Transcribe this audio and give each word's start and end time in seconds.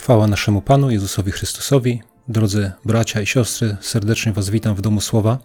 Chwała 0.00 0.26
naszemu 0.26 0.62
Panu 0.62 0.90
Jezusowi 0.90 1.32
Chrystusowi. 1.32 2.02
Drodzy 2.28 2.72
bracia 2.84 3.20
i 3.20 3.26
siostry, 3.26 3.76
serdecznie 3.80 4.32
Was 4.32 4.50
witam 4.50 4.74
w 4.74 4.80
Domu 4.80 5.00
Słowa. 5.00 5.38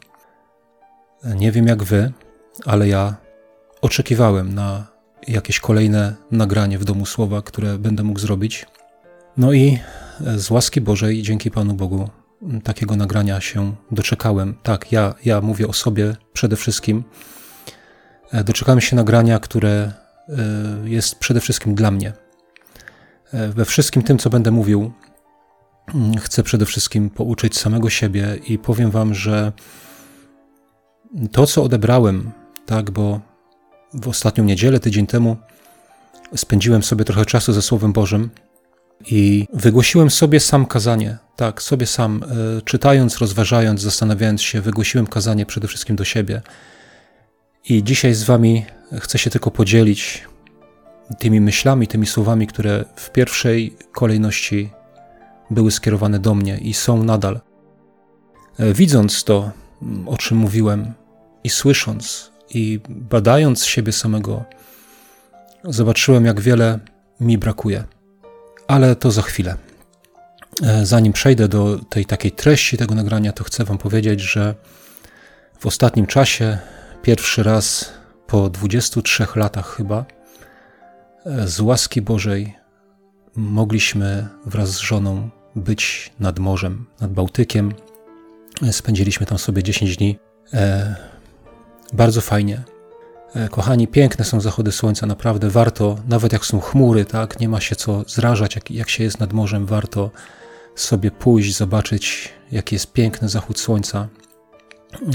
Nie 1.24 1.52
wiem 1.52 1.68
jak 1.68 1.84
Wy, 1.84 2.12
ale 2.66 2.88
ja 2.88 3.16
oczekiwałem 3.82 4.56
na 4.56 4.88
jakieś 5.28 5.60
kolejne 5.60 6.16
nagranie 6.32 6.78
w 6.78 6.86
Domu 6.86 7.06
Słowa, 7.06 7.42
które 7.42 7.78
będę 7.78 8.04
mógł 8.04 8.20
zrobić. 8.20 8.66
No 9.38 9.54
i 9.54 9.80
z 10.36 10.52
łaski 10.52 10.82
Bożej, 10.82 11.22
dzięki 11.22 11.52
Panu 11.52 11.74
Bogu, 11.74 12.10
takiego 12.64 12.96
nagrania 12.96 13.42
się 13.42 13.76
doczekałem. 13.92 14.56
Tak, 14.64 14.92
ja, 14.92 15.14
ja 15.26 15.42
mówię 15.42 15.68
o 15.68 15.74
sobie 15.74 16.16
przede 16.34 16.56
wszystkim. 16.56 17.04
Doczekałem 18.46 18.82
się 18.82 18.96
nagrania, 18.96 19.40
które 19.40 19.72
e, 19.72 19.94
jest 20.84 21.16
przede 21.16 21.40
wszystkim 21.40 21.76
dla 21.76 21.92
mnie 21.92 22.14
E, 22.14 22.25
we 23.34 23.66
wszystkim 23.66 24.04
tym, 24.04 24.18
co 24.18 24.30
będę 24.30 24.52
mówił, 24.52 24.92
mm, 25.96 26.18
chcę 26.18 26.44
przede 26.44 26.66
wszystkim 26.66 27.10
pouczyć 27.10 27.58
samego 27.58 27.90
siebie 27.90 28.40
i 28.48 28.58
powiem 28.58 28.92
Wam, 28.92 29.14
że 29.14 29.52
to, 31.32 31.48
co 31.48 31.64
odebrałem, 31.64 32.32
tak, 32.66 32.92
bo 32.92 33.20
w 33.94 34.08
ostatnią 34.08 34.44
niedzielę, 34.44 34.80
tydzień 34.80 35.08
temu, 35.08 35.38
spędziłem 36.36 36.84
sobie 36.84 37.06
trochę 37.06 37.26
czasu 37.26 37.54
ze 37.54 37.62
Słowem 37.62 37.94
Bożym 37.94 38.30
i 39.06 39.48
wygłosiłem 39.54 40.12
sobie 40.12 40.40
sam 40.40 40.66
kazanie, 40.66 41.18
tak, 41.36 41.62
sobie 41.62 41.86
sam, 41.86 42.24
e, 42.24 42.62
czytając, 42.62 43.18
rozważając, 43.18 43.82
zastanawiając 43.82 44.42
się, 44.42 44.62
wygłosiłem 44.62 45.08
kazanie 45.08 45.46
przede 45.46 45.68
wszystkim 45.68 45.96
do 45.96 46.06
siebie. 46.06 46.42
I 47.70 47.84
dzisiaj 47.84 48.14
z 48.14 48.24
Wami 48.24 48.66
chcę 49.00 49.18
się 49.18 49.30
tylko 49.30 49.52
podzielić 49.52 50.24
tymi 51.20 51.42
myślami, 51.42 51.88
tymi 51.88 52.06
słowami, 52.06 52.48
które 52.48 52.86
w 52.96 53.12
pierwszej 53.12 53.78
kolejności 53.92 54.70
były 55.52 55.72
skierowane 55.72 56.20
do 56.20 56.36
mnie 56.36 56.58
i 56.58 56.74
są 56.74 57.04
nadal. 57.04 57.40
E, 58.60 58.74
widząc 58.74 59.24
to, 59.24 59.52
o 60.06 60.18
czym 60.18 60.38
mówiłem, 60.38 60.94
i 61.44 61.50
słysząc, 61.50 62.32
i 62.50 62.80
badając 62.90 63.66
siebie 63.66 63.92
samego, 63.92 64.46
zobaczyłem, 65.64 66.26
jak 66.26 66.42
wiele 66.42 66.80
mi 67.20 67.38
brakuje. 67.38 67.84
Ale 68.68 68.96
to 68.96 69.12
za 69.12 69.22
chwilę. 69.22 69.56
E, 70.64 70.86
zanim 70.86 71.14
przejdę 71.14 71.48
do 71.48 71.80
tej 71.90 72.06
takiej 72.06 72.32
treści 72.32 72.78
tego 72.78 72.96
nagrania, 72.96 73.32
to 73.34 73.44
chcę 73.44 73.64
Wam 73.64 73.78
powiedzieć, 73.78 74.22
że 74.22 74.56
w 75.60 75.66
ostatnim 75.66 76.06
czasie, 76.06 76.58
pierwszy 77.02 77.44
raz 77.44 77.94
po 78.28 78.50
23 78.50 79.28
latach 79.36 79.76
chyba, 79.76 80.06
z 81.26 81.60
łaski 81.60 82.02
Bożej 82.02 82.56
mogliśmy 83.36 84.28
wraz 84.46 84.70
z 84.70 84.80
żoną 84.80 85.30
być 85.56 86.12
nad 86.20 86.40
morzem, 86.40 86.86
nad 87.02 87.14
Bałtykiem. 87.14 87.74
Spędziliśmy 88.72 89.26
tam 89.26 89.38
sobie 89.38 89.64
10 89.64 89.98
dni. 89.98 90.20
E, 90.54 90.96
bardzo 91.94 92.22
fajnie. 92.22 92.64
E, 93.36 93.50
kochani, 93.50 93.88
piękne 93.88 94.26
są 94.26 94.42
zachody 94.42 94.72
słońca, 94.72 95.06
naprawdę 95.06 95.50
warto, 95.50 95.98
nawet 96.08 96.34
jak 96.34 96.46
są 96.46 96.60
chmury, 96.60 97.06
tak, 97.06 97.40
nie 97.40 97.50
ma 97.50 97.62
się 97.62 97.76
co 97.76 98.04
zrażać, 98.08 98.56
jak, 98.56 98.72
jak 98.72 98.90
się 98.90 99.04
jest 99.04 99.20
nad 99.20 99.34
morzem, 99.34 99.66
warto 99.66 100.12
sobie 100.76 101.12
pójść, 101.12 101.58
zobaczyć, 101.58 102.34
jaki 102.52 102.76
jest 102.76 102.94
piękny 102.94 103.30
zachód 103.30 103.60
słońca, 103.60 104.08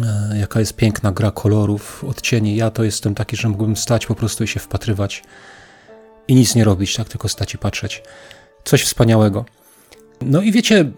e, 0.03 0.38
jaka 0.38 0.61
jest 0.61 0.77
piękna 0.77 1.12
gra 1.12 1.31
kolorów, 1.31 2.05
odcieni. 2.05 2.56
Ja 2.56 2.70
to 2.70 2.84
jestem 2.84 3.14
taki, 3.14 3.36
że 3.36 3.48
mógłbym 3.48 3.77
stać 3.77 4.06
po 4.06 4.14
prostu 4.14 4.44
i 4.44 4.48
się 4.48 4.61
wpatrywać 4.61 5.22
i 6.31 6.34
nic 6.34 6.55
nie 6.55 6.64
robić, 6.64 6.97
tak 6.97 7.09
tylko 7.09 7.28
stać 7.28 7.55
i 7.55 7.59
patrzeć. 7.59 8.03
Coś 8.64 8.83
wspaniałego. 8.84 9.45
No 10.20 10.42
i 10.42 10.53
wiecie, 10.53 10.91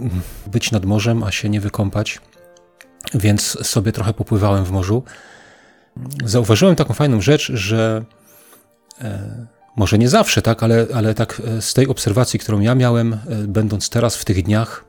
być 0.47 0.73
nad 0.73 0.85
morzem, 0.85 1.23
a 1.23 1.31
się 1.31 1.49
nie 1.49 1.61
wykąpać, 1.61 2.21
więc 3.15 3.67
sobie 3.67 3.93
trochę 3.93 4.15
popływałem 4.15 4.65
w 4.65 4.71
morzu. 4.71 5.03
Zauważyłem 6.25 6.77
taką 6.77 6.95
fajną 6.95 7.21
rzecz, 7.21 7.53
że 7.55 8.05
e, 9.01 9.47
może 9.77 9.99
nie 9.99 10.09
zawsze, 10.09 10.43
tak, 10.43 10.63
ale, 10.63 10.87
ale 10.95 11.15
tak 11.15 11.43
e, 11.45 11.63
z 11.63 11.75
tej 11.75 11.89
obserwacji, 11.89 12.39
którą 12.39 12.61
ja 12.61 12.75
miałem, 12.75 13.13
e, 13.13 13.19
będąc 13.49 13.91
teraz 13.91 14.17
w 14.17 14.25
tych 14.25 14.43
dniach, 14.43 14.85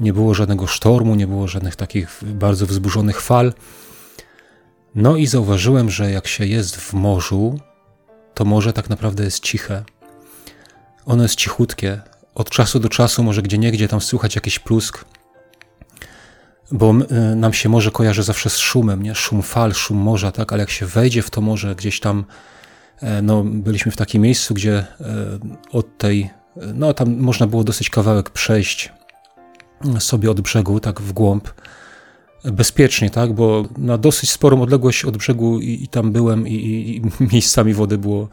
nie 0.00 0.12
było 0.12 0.34
żadnego 0.34 0.66
sztormu, 0.66 1.14
nie 1.14 1.26
było 1.26 1.48
żadnych 1.48 1.76
takich 1.76 2.20
bardzo 2.22 2.66
wzburzonych 2.66 3.20
fal. 3.20 3.52
No 4.94 5.16
i 5.16 5.26
zauważyłem, 5.26 5.90
że 5.90 6.10
jak 6.10 6.26
się 6.26 6.46
jest 6.46 6.76
w 6.76 6.92
morzu, 6.92 7.58
to 8.36 8.44
morze 8.44 8.72
tak 8.72 8.90
naprawdę 8.90 9.24
jest 9.24 9.40
ciche. 9.40 9.84
Ono 11.06 11.22
jest 11.22 11.34
cichutkie. 11.34 12.00
Od 12.34 12.50
czasu 12.50 12.80
do 12.80 12.88
czasu 12.88 13.22
może 13.22 13.42
gdzie 13.42 13.58
niegdzie 13.58 13.88
tam 13.88 14.00
słychać 14.00 14.34
jakiś 14.34 14.58
plusk, 14.58 15.04
bo 16.72 16.94
y, 17.32 17.36
nam 17.36 17.52
się 17.52 17.68
morze 17.68 17.90
kojarzy 17.90 18.22
zawsze 18.22 18.50
z 18.50 18.56
szumem, 18.56 19.02
nie? 19.02 19.14
Szum 19.14 19.42
fal, 19.42 19.74
szum 19.74 19.98
morza, 19.98 20.32
tak? 20.32 20.52
Ale 20.52 20.60
jak 20.60 20.70
się 20.70 20.86
wejdzie 20.86 21.22
w 21.22 21.30
to 21.30 21.40
morze 21.40 21.74
gdzieś 21.74 22.00
tam, 22.00 22.24
e, 23.00 23.22
no 23.22 23.44
byliśmy 23.44 23.92
w 23.92 23.96
takim 23.96 24.22
miejscu, 24.22 24.54
gdzie 24.54 24.74
e, 24.78 24.86
od 25.72 25.98
tej, 25.98 26.30
no 26.74 26.94
tam 26.94 27.16
można 27.16 27.46
było 27.46 27.64
dosyć 27.64 27.90
kawałek 27.90 28.30
przejść 28.30 28.92
sobie 29.98 30.30
od 30.30 30.40
brzegu, 30.40 30.80
tak 30.80 31.00
w 31.00 31.12
głąb, 31.12 31.48
bezpiecznie, 32.52 33.10
tak? 33.10 33.32
Bo 33.32 33.64
na 33.78 33.98
dosyć 33.98 34.30
sporą 34.30 34.62
odległość 34.62 35.04
od 35.04 35.16
brzegu 35.16 35.60
i, 35.60 35.82
i 35.84 35.88
tam 35.88 36.12
byłem 36.12 36.48
i, 36.48 36.54
i, 36.54 37.02
miejscami 37.32 37.74
wody 37.74 37.98
było 37.98 38.28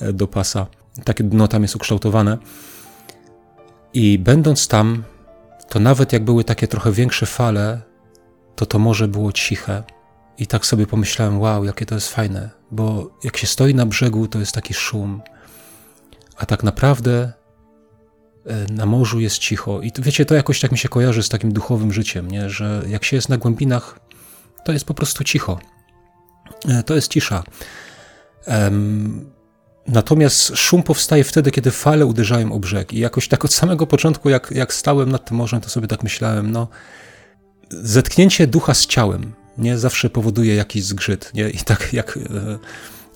e, 0.00 0.12
do 0.12 0.26
pasa. 0.26 0.66
Takie 1.04 1.24
dno 1.24 1.48
tam 1.48 1.62
jest 1.62 1.76
ukształtowane. 1.76 2.38
I 3.94 4.18
będąc 4.18 4.68
tam, 4.68 5.04
to 5.68 5.80
nawet 5.80 6.12
jak 6.12 6.24
były 6.24 6.44
takie 6.44 6.68
trochę 6.68 6.92
większe 6.92 7.26
fale, 7.26 7.80
to 8.56 8.66
to 8.66 8.78
morze 8.78 9.08
było 9.08 9.32
ciche. 9.32 9.82
I 10.38 10.46
tak 10.46 10.66
sobie 10.66 10.86
pomyślałem, 10.86 11.40
wow, 11.40 11.64
jakie 11.64 11.86
to 11.86 11.94
jest 11.94 12.08
fajne, 12.08 12.50
bo 12.70 13.10
jak 13.24 13.36
się 13.36 13.46
stoi 13.46 13.74
na 13.74 13.86
brzegu, 13.86 14.28
to 14.28 14.38
jest 14.38 14.52
taki 14.52 14.74
szum, 14.74 15.22
a 16.36 16.46
tak 16.46 16.62
naprawdę 16.62 17.32
na 18.70 18.86
morzu 18.86 19.20
jest 19.20 19.38
cicho. 19.38 19.80
I 19.80 19.92
wiecie, 19.98 20.24
to 20.24 20.34
jakoś 20.34 20.60
tak 20.60 20.72
mi 20.72 20.78
się 20.78 20.88
kojarzy 20.88 21.22
z 21.22 21.28
takim 21.28 21.52
duchowym 21.52 21.92
życiem, 21.92 22.30
nie? 22.30 22.50
że 22.50 22.82
jak 22.88 23.04
się 23.04 23.16
jest 23.16 23.28
na 23.28 23.36
głębinach, 23.36 24.00
to 24.64 24.72
jest 24.72 24.84
po 24.84 24.94
prostu 24.94 25.24
cicho. 25.24 25.58
E, 26.68 26.82
to 26.82 26.94
jest 26.94 27.08
cisza. 27.08 27.42
Natomiast 29.86 30.52
szum 30.56 30.82
powstaje 30.82 31.24
wtedy, 31.24 31.50
kiedy 31.50 31.70
fale 31.70 32.06
uderzają 32.06 32.52
o 32.52 32.58
brzeg. 32.58 32.92
I 32.92 32.98
jakoś 32.98 33.28
tak 33.28 33.44
od 33.44 33.54
samego 33.54 33.86
początku, 33.86 34.28
jak, 34.28 34.50
jak 34.50 34.74
stałem 34.74 35.12
nad 35.12 35.28
tym 35.28 35.36
morzem, 35.36 35.60
to 35.60 35.68
sobie 35.68 35.86
tak 35.86 36.02
myślałem, 36.02 36.52
no, 36.52 36.68
zetknięcie 37.70 38.46
ducha 38.46 38.74
z 38.74 38.86
ciałem 38.86 39.32
nie 39.58 39.78
zawsze 39.78 40.10
powoduje 40.10 40.54
jakiś 40.54 40.84
zgrzyt. 40.84 41.34
Nie? 41.34 41.50
I 41.50 41.58
tak 41.58 41.92
jak, 41.92 42.16
e, 42.16 42.20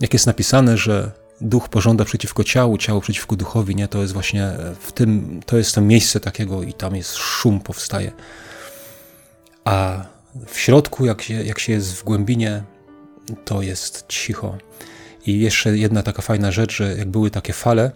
jak 0.01 0.13
jest 0.13 0.27
napisane, 0.27 0.77
że 0.77 1.13
duch 1.41 1.69
pożąda 1.69 2.05
przeciwko 2.05 2.45
ciału, 2.45 2.79
ciało 2.79 3.01
przeciwko 3.01 3.37
duchowi, 3.37 3.77
nie? 3.77 3.89
To 3.89 4.01
jest 4.01 4.13
właśnie 4.13 4.51
w 4.81 4.93
tym, 4.93 5.41
to 5.47 5.57
jest 5.57 5.75
to 5.75 5.81
miejsce 5.81 6.21
takiego 6.21 6.63
i 6.63 6.73
tam 6.73 6.97
jest 6.97 7.15
szum 7.15 7.61
powstaje. 7.61 8.13
A 9.65 10.05
w 10.47 10.59
środku, 10.59 11.07
jak 11.07 11.23
się, 11.23 11.35
jak 11.35 11.59
się 11.59 11.73
jest 11.73 11.97
w 11.97 12.05
głębinie, 12.05 12.63
to 13.45 13.63
jest 13.63 14.05
cicho. 14.09 14.59
I 15.27 15.41
jeszcze 15.41 15.79
jedna 15.79 16.03
taka 16.03 16.23
fajna 16.23 16.51
rzecz, 16.51 16.77
że 16.77 16.97
jak 16.97 17.09
były 17.09 17.31
takie 17.31 17.53
fale, 17.53 17.91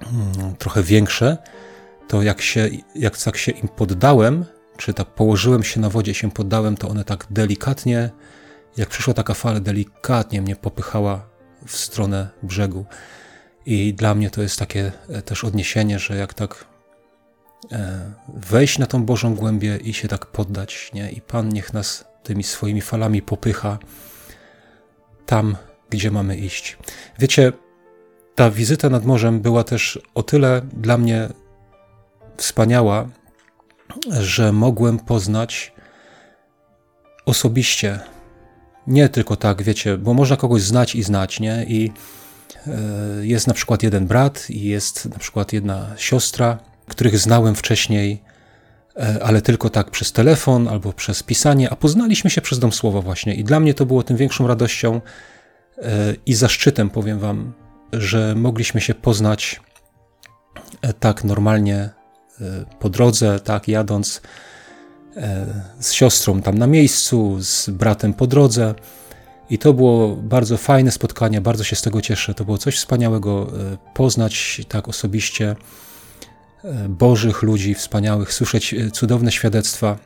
hmm, 0.00 0.56
trochę 0.56 0.82
większe, 0.82 1.36
to 2.08 2.22
jak 2.22 2.40
się, 2.40 2.68
jak 2.94 3.18
tak 3.18 3.36
się 3.36 3.52
im 3.52 3.68
poddałem, 3.68 4.44
czy 4.76 4.94
tak 4.94 5.06
położyłem 5.06 5.62
się 5.62 5.80
na 5.80 5.90
wodzie 5.90 6.14
się 6.14 6.30
poddałem, 6.30 6.76
to 6.76 6.88
one 6.88 7.04
tak 7.04 7.26
delikatnie, 7.30 8.10
jak 8.76 8.88
przyszła 8.88 9.14
taka 9.14 9.34
fala, 9.34 9.60
delikatnie 9.60 10.42
mnie 10.42 10.56
popychała 10.56 11.35
w 11.66 11.76
stronę 11.76 12.28
brzegu. 12.42 12.86
I 13.66 13.94
dla 13.94 14.14
mnie 14.14 14.30
to 14.30 14.42
jest 14.42 14.58
takie 14.58 14.92
e, 15.08 15.22
też 15.22 15.44
odniesienie, 15.44 15.98
że 15.98 16.16
jak 16.16 16.34
tak 16.34 16.64
e, 17.72 18.12
wejść 18.34 18.78
na 18.78 18.86
tą 18.86 19.04
Bożą 19.04 19.34
głębię 19.34 19.76
i 19.76 19.94
się 19.94 20.08
tak 20.08 20.26
poddać, 20.26 20.90
nie? 20.94 21.12
I 21.12 21.20
Pan 21.20 21.48
niech 21.48 21.72
nas 21.72 22.04
tymi 22.22 22.42
swoimi 22.42 22.80
falami 22.80 23.22
popycha 23.22 23.78
tam, 25.26 25.56
gdzie 25.90 26.10
mamy 26.10 26.36
iść. 26.36 26.78
Wiecie, 27.18 27.52
ta 28.34 28.50
wizyta 28.50 28.90
nad 28.90 29.04
morzem 29.04 29.40
była 29.40 29.64
też 29.64 29.98
o 30.14 30.22
tyle 30.22 30.62
dla 30.72 30.98
mnie 30.98 31.28
wspaniała, 32.36 33.08
że 34.20 34.52
mogłem 34.52 34.98
poznać 34.98 35.72
osobiście 37.26 38.00
nie 38.86 39.08
tylko 39.08 39.36
tak, 39.36 39.62
wiecie, 39.62 39.98
bo 39.98 40.14
można 40.14 40.36
kogoś 40.36 40.62
znać 40.62 40.94
i 40.94 41.02
znać, 41.02 41.40
nie? 41.40 41.64
I 41.68 41.92
e, 42.66 42.70
jest 43.26 43.46
na 43.46 43.54
przykład 43.54 43.82
jeden 43.82 44.06
brat 44.06 44.50
i 44.50 44.64
jest 44.64 45.06
na 45.06 45.18
przykład 45.18 45.52
jedna 45.52 45.86
siostra, 45.96 46.58
których 46.88 47.18
znałem 47.18 47.54
wcześniej, 47.54 48.22
e, 48.96 49.22
ale 49.22 49.42
tylko 49.42 49.70
tak 49.70 49.90
przez 49.90 50.12
telefon 50.12 50.68
albo 50.68 50.92
przez 50.92 51.22
pisanie, 51.22 51.70
a 51.70 51.76
poznaliśmy 51.76 52.30
się 52.30 52.40
przez 52.40 52.58
Dom 52.58 52.72
Słowa 52.72 53.00
właśnie. 53.00 53.34
I 53.34 53.44
dla 53.44 53.60
mnie 53.60 53.74
to 53.74 53.86
było 53.86 54.02
tym 54.02 54.16
większą 54.16 54.46
radością 54.46 55.00
e, 55.78 56.14
i 56.26 56.34
zaszczytem, 56.34 56.90
powiem 56.90 57.18
wam, 57.18 57.52
że 57.92 58.34
mogliśmy 58.34 58.80
się 58.80 58.94
poznać 58.94 59.60
tak 61.00 61.24
normalnie 61.24 61.90
po 62.80 62.88
drodze, 62.88 63.40
tak, 63.40 63.68
jadąc 63.68 64.22
z 65.80 65.92
siostrą 65.92 66.42
tam 66.42 66.58
na 66.58 66.66
miejscu, 66.66 67.36
z 67.40 67.70
bratem 67.70 68.14
po 68.14 68.26
drodze. 68.26 68.74
I 69.50 69.58
to 69.58 69.72
było 69.72 70.16
bardzo 70.16 70.56
fajne 70.56 70.90
spotkanie, 70.90 71.40
bardzo 71.40 71.64
się 71.64 71.76
z 71.76 71.82
tego 71.82 72.00
cieszę. 72.00 72.34
To 72.34 72.44
było 72.44 72.58
coś 72.58 72.76
wspaniałego 72.76 73.52
poznać 73.94 74.60
tak 74.68 74.88
osobiście 74.88 75.56
bożych 76.88 77.42
ludzi 77.42 77.74
wspaniałych, 77.74 78.32
słyszeć 78.32 78.74
cudowne 78.92 79.32
świadectwa. 79.32 79.98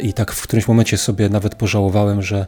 I 0.00 0.12
tak 0.12 0.32
w 0.32 0.42
którymś 0.42 0.68
momencie 0.68 0.98
sobie 0.98 1.28
nawet 1.28 1.54
pożałowałem, 1.54 2.22
że 2.22 2.46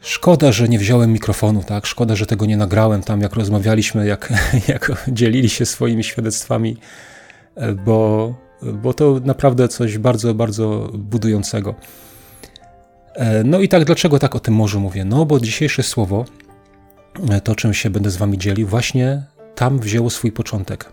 Szkoda, 0.00 0.52
że 0.52 0.68
nie 0.68 0.78
wziąłem 0.78 1.12
mikrofonu, 1.12 1.62
tak? 1.62 1.86
Szkoda, 1.86 2.16
że 2.16 2.26
tego 2.26 2.46
nie 2.46 2.56
nagrałem 2.56 3.02
tam, 3.02 3.20
jak 3.20 3.34
rozmawialiśmy, 3.34 4.06
jak, 4.06 4.32
jak 4.68 4.92
dzielili 5.08 5.48
się 5.48 5.66
swoimi 5.66 6.04
świadectwami, 6.04 6.76
bo, 7.84 8.34
bo 8.62 8.94
to 8.94 9.20
naprawdę 9.24 9.68
coś 9.68 9.98
bardzo, 9.98 10.34
bardzo 10.34 10.90
budującego. 10.94 11.74
No 13.44 13.60
i 13.60 13.68
tak, 13.68 13.84
dlaczego 13.84 14.18
tak 14.18 14.36
o 14.36 14.40
tym 14.40 14.54
morzu 14.54 14.80
mówię? 14.80 15.04
No, 15.04 15.26
bo 15.26 15.40
dzisiejsze 15.40 15.82
słowo, 15.82 16.24
to 17.44 17.54
czym 17.54 17.74
się 17.74 17.90
będę 17.90 18.10
z 18.10 18.16
wami 18.16 18.38
dzielił, 18.38 18.68
właśnie 18.68 19.22
tam 19.54 19.78
wzięło 19.78 20.10
swój 20.10 20.32
początek. 20.32 20.92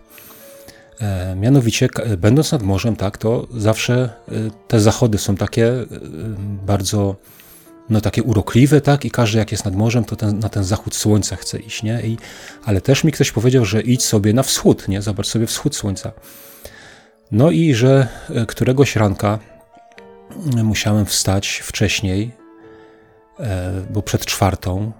Mianowicie, 1.36 1.88
będąc 2.18 2.52
nad 2.52 2.62
morzem, 2.62 2.96
tak, 2.96 3.18
to 3.18 3.46
zawsze 3.56 4.10
te 4.68 4.80
zachody 4.80 5.18
są 5.18 5.36
takie 5.36 5.72
bardzo 6.66 7.16
no 7.90 8.00
takie 8.00 8.22
urokliwe, 8.22 8.80
tak? 8.80 9.04
I 9.04 9.10
każdy 9.10 9.38
jak 9.38 9.52
jest 9.52 9.64
nad 9.64 9.74
morzem, 9.74 10.04
to 10.04 10.16
ten, 10.16 10.38
na 10.38 10.48
ten 10.48 10.64
zachód 10.64 10.94
słońca 10.94 11.36
chce 11.36 11.58
iść, 11.58 11.82
nie? 11.82 12.02
I, 12.02 12.18
ale 12.64 12.80
też 12.80 13.04
mi 13.04 13.12
ktoś 13.12 13.32
powiedział, 13.32 13.64
że 13.64 13.80
idź 13.80 14.04
sobie 14.04 14.32
na 14.32 14.42
wschód, 14.42 14.88
nie? 14.88 15.02
Zobacz 15.02 15.26
sobie 15.26 15.46
wschód 15.46 15.76
słońca. 15.76 16.12
No 17.32 17.50
i 17.50 17.74
że 17.74 18.08
e, 18.30 18.46
któregoś 18.46 18.96
ranka 18.96 19.38
e, 20.56 20.64
musiałem 20.64 21.06
wstać 21.06 21.62
wcześniej, 21.64 22.32
e, 23.40 23.72
bo 23.90 24.02
przed 24.02 24.26
czwartą. 24.26 24.92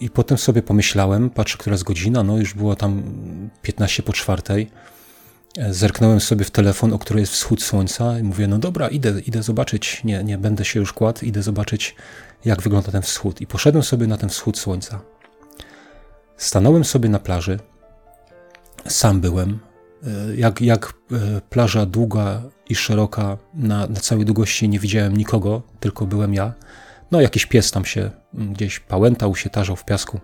I 0.00 0.10
potem 0.10 0.38
sobie 0.38 0.62
pomyślałem, 0.62 1.30
patrzę, 1.30 1.58
która 1.58 1.74
jest 1.74 1.84
godzina, 1.84 2.22
no 2.22 2.36
już 2.36 2.54
było 2.54 2.76
tam 2.76 3.02
15 3.62 4.02
po 4.02 4.12
czwartej. 4.12 4.70
Zerknąłem 5.70 6.20
sobie 6.20 6.44
w 6.44 6.50
telefon, 6.50 6.92
o 6.92 6.98
której 6.98 7.20
jest 7.20 7.32
wschód 7.32 7.62
słońca 7.62 8.18
i 8.18 8.22
mówię, 8.22 8.46
no 8.46 8.58
dobra, 8.58 8.88
idę, 8.88 9.20
idę 9.20 9.42
zobaczyć, 9.42 10.04
nie, 10.04 10.24
nie 10.24 10.38
będę 10.38 10.64
się 10.64 10.80
już 10.80 10.92
kładł, 10.92 11.24
idę 11.24 11.42
zobaczyć, 11.42 11.94
jak 12.44 12.62
wygląda 12.62 12.92
ten 12.92 13.02
wschód. 13.02 13.40
I 13.40 13.46
poszedłem 13.46 13.82
sobie 13.82 14.06
na 14.06 14.16
ten 14.16 14.28
wschód 14.28 14.58
słońca. 14.58 15.00
Stanąłem 16.36 16.84
sobie 16.84 17.08
na 17.08 17.18
plaży, 17.18 17.58
sam 18.88 19.20
byłem, 19.20 19.58
jak, 20.36 20.60
jak 20.60 20.92
e, 21.12 21.40
plaża 21.40 21.86
długa 21.86 22.42
i 22.68 22.74
szeroka, 22.74 23.38
na, 23.54 23.86
na 23.86 24.00
całej 24.00 24.24
długości 24.24 24.68
nie 24.68 24.78
widziałem 24.78 25.16
nikogo, 25.16 25.62
tylko 25.80 26.06
byłem 26.06 26.34
ja. 26.34 26.52
No 27.10 27.20
jakiś 27.20 27.46
pies 27.46 27.70
tam 27.70 27.84
się 27.84 28.10
gdzieś 28.34 28.80
pałętał, 28.80 29.36
się 29.36 29.50
tarzał 29.50 29.76
w 29.76 29.84
piasku. 29.84 30.20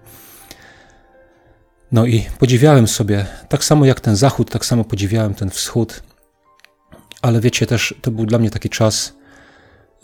No 1.92 2.06
i 2.06 2.26
podziwiałem 2.38 2.88
sobie, 2.88 3.26
tak 3.48 3.64
samo 3.64 3.84
jak 3.84 4.00
ten 4.00 4.16
zachód, 4.16 4.50
tak 4.50 4.64
samo 4.64 4.84
podziwiałem 4.84 5.34
ten 5.34 5.50
wschód, 5.50 6.02
ale 7.22 7.40
wiecie, 7.40 7.66
też 7.66 7.94
to 8.02 8.10
był 8.10 8.26
dla 8.26 8.38
mnie 8.38 8.50
taki 8.50 8.68
czas, 8.68 9.16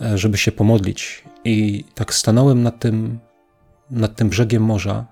e, 0.01 0.19
żeby 0.19 0.39
się 0.39 0.53
pomodlić. 0.53 1.25
I 1.45 1.85
tak 1.95 2.15
stanąłem 2.15 2.63
nad 2.63 2.81
tym, 2.81 3.19
nad 3.91 4.17
tym 4.17 4.29
brzegiem 4.29 4.63
morza, 4.63 5.07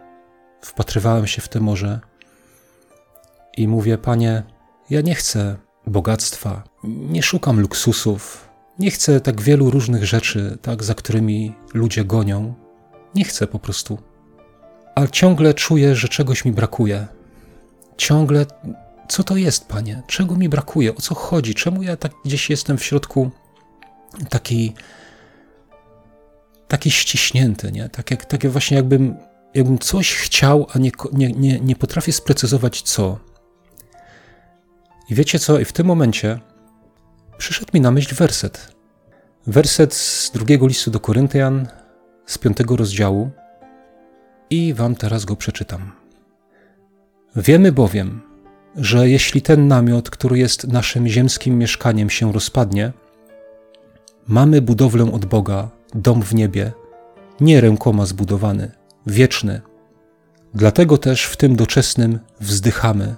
wpatrywałem 0.61 1.27
się 1.27 1.43
w 1.43 1.49
to 1.49 1.61
morze 1.61 2.01
i 3.57 3.69
mówię, 3.69 3.99
Panie, 3.99 4.43
ja 4.91 5.01
nie 5.01 5.15
chcę 5.15 5.57
bogactwa, 5.87 6.63
nie 6.85 7.23
szukam 7.23 7.61
luksusów, 7.61 8.49
nie 8.79 8.91
chcę 8.91 9.21
tak 9.21 9.41
wielu 9.41 9.71
różnych 9.71 10.05
rzeczy, 10.05 10.59
tak, 10.63 10.85
za 10.85 10.95
którymi 10.95 11.55
ludzie 11.75 12.05
gonią. 12.05 12.55
Nie 13.15 13.25
chcę 13.25 13.47
po 13.47 13.59
prostu 13.59 13.99
a 14.95 15.07
ciągle 15.07 15.55
czuję, 15.55 15.97
że 15.97 16.09
czegoś 16.09 16.45
mi 16.45 16.53
brakuje. 16.53 17.07
Ciągle, 17.97 18.47
co 19.09 19.25
to 19.25 19.37
jest, 19.37 19.69
panie? 19.69 20.03
Czego 20.07 20.37
mi 20.37 20.49
brakuje? 20.49 20.95
O 20.95 21.01
co 21.01 21.15
chodzi? 21.15 21.55
Czemu 21.55 21.83
ja 21.83 21.97
tak 21.97 22.13
gdzieś 22.25 22.51
jestem 22.51 22.79
w 22.79 22.85
środku 22.85 23.31
taki, 24.29 24.75
taki 26.69 26.91
ściśnięty, 26.91 27.73
nie? 27.73 27.89
Tak 27.89 28.11
jak, 28.11 28.25
takie 28.25 28.49
właśnie 28.49 28.77
jakbym, 28.77 29.17
jakbym 29.55 29.79
coś 29.79 30.15
chciał, 30.15 30.67
a 30.73 30.79
nie, 30.79 30.91
nie, 31.13 31.33
nie, 31.33 31.61
nie 31.61 31.77
potrafię 31.77 32.13
sprecyzować 32.13 32.83
co. 32.83 33.19
I 35.11 35.15
wiecie 35.15 35.39
co? 35.39 35.59
I 35.59 35.65
w 35.65 35.73
tym 35.73 35.87
momencie 35.87 36.41
przyszedł 37.39 37.71
mi 37.75 37.81
na 37.81 37.91
myśl 37.91 38.15
werset. 38.15 38.75
Werset 39.47 39.95
z 39.95 40.31
drugiego 40.31 40.67
listu 40.67 40.91
do 40.91 41.01
Koryntian, 41.01 41.67
z 42.27 42.39
piątego 42.39 42.77
rozdziału, 42.77 43.31
i 44.51 44.75
wam 44.75 44.95
teraz 44.95 45.25
go 45.25 45.37
przeczytam. 45.37 45.93
Wiemy 47.37 47.73
bowiem, 47.73 48.23
że 48.77 49.09
jeśli 49.09 49.43
ten 49.43 49.69
namiot, 49.69 50.11
który 50.11 50.39
jest 50.39 50.69
naszym 50.69 51.09
ziemskim 51.09 51.59
mieszkaniem, 51.59 52.11
się 52.11 52.33
rozpadnie, 52.33 52.93
mamy 54.27 54.63
budowlę 54.63 55.13
od 55.13 55.25
Boga, 55.25 55.71
dom 55.95 56.23
w 56.23 56.35
niebie, 56.35 56.73
nie 57.41 57.61
rękoma 57.61 58.07
zbudowany, 58.07 58.71
wieczny. 59.07 59.61
Dlatego 60.55 60.99
też 60.99 61.25
w 61.25 61.37
tym 61.37 61.57
doczesnym 61.57 62.19
wzdychamy, 62.41 63.15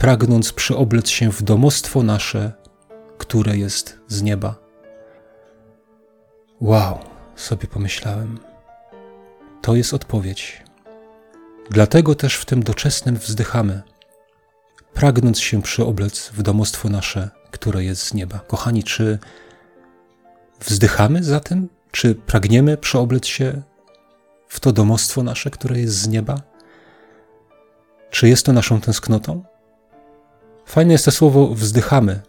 pragnąc 0.00 0.52
przyoblec 0.52 1.08
się 1.08 1.32
w 1.32 1.42
domostwo 1.42 2.02
nasze, 2.02 2.52
które 3.18 3.56
jest 3.56 3.98
z 4.08 4.22
nieba. 4.22 4.54
Wow, 6.60 6.98
sobie 7.36 7.68
pomyślałem. 7.68 8.38
To 9.62 9.74
jest 9.74 9.94
odpowiedź. 9.94 10.62
Dlatego 11.70 12.14
też 12.14 12.34
w 12.34 12.44
tym 12.44 12.62
doczesnym 12.62 13.16
wzdychamy, 13.16 13.82
pragnąc 14.94 15.40
się 15.40 15.62
przyoblec 15.62 16.28
w 16.28 16.42
domostwo 16.42 16.88
nasze, 16.88 17.30
które 17.50 17.84
jest 17.84 18.02
z 18.02 18.14
nieba. 18.14 18.38
Kochani, 18.38 18.84
czy 18.84 19.18
wzdychamy 20.60 21.24
za 21.24 21.40
tym? 21.40 21.68
Czy 21.90 22.14
pragniemy 22.14 22.76
przyoblec 22.76 23.26
się 23.26 23.62
w 24.48 24.60
to 24.60 24.72
domostwo 24.72 25.22
nasze, 25.22 25.50
które 25.50 25.80
jest 25.80 25.94
z 25.94 26.08
nieba? 26.08 26.42
Czy 28.10 28.28
jest 28.28 28.46
to 28.46 28.52
naszą 28.52 28.80
tęsknotą? 28.80 29.49
Fajne 30.70 30.92
jest 30.92 31.04
to 31.04 31.10
słowo 31.10 31.54
wzdychamy, 31.54 32.20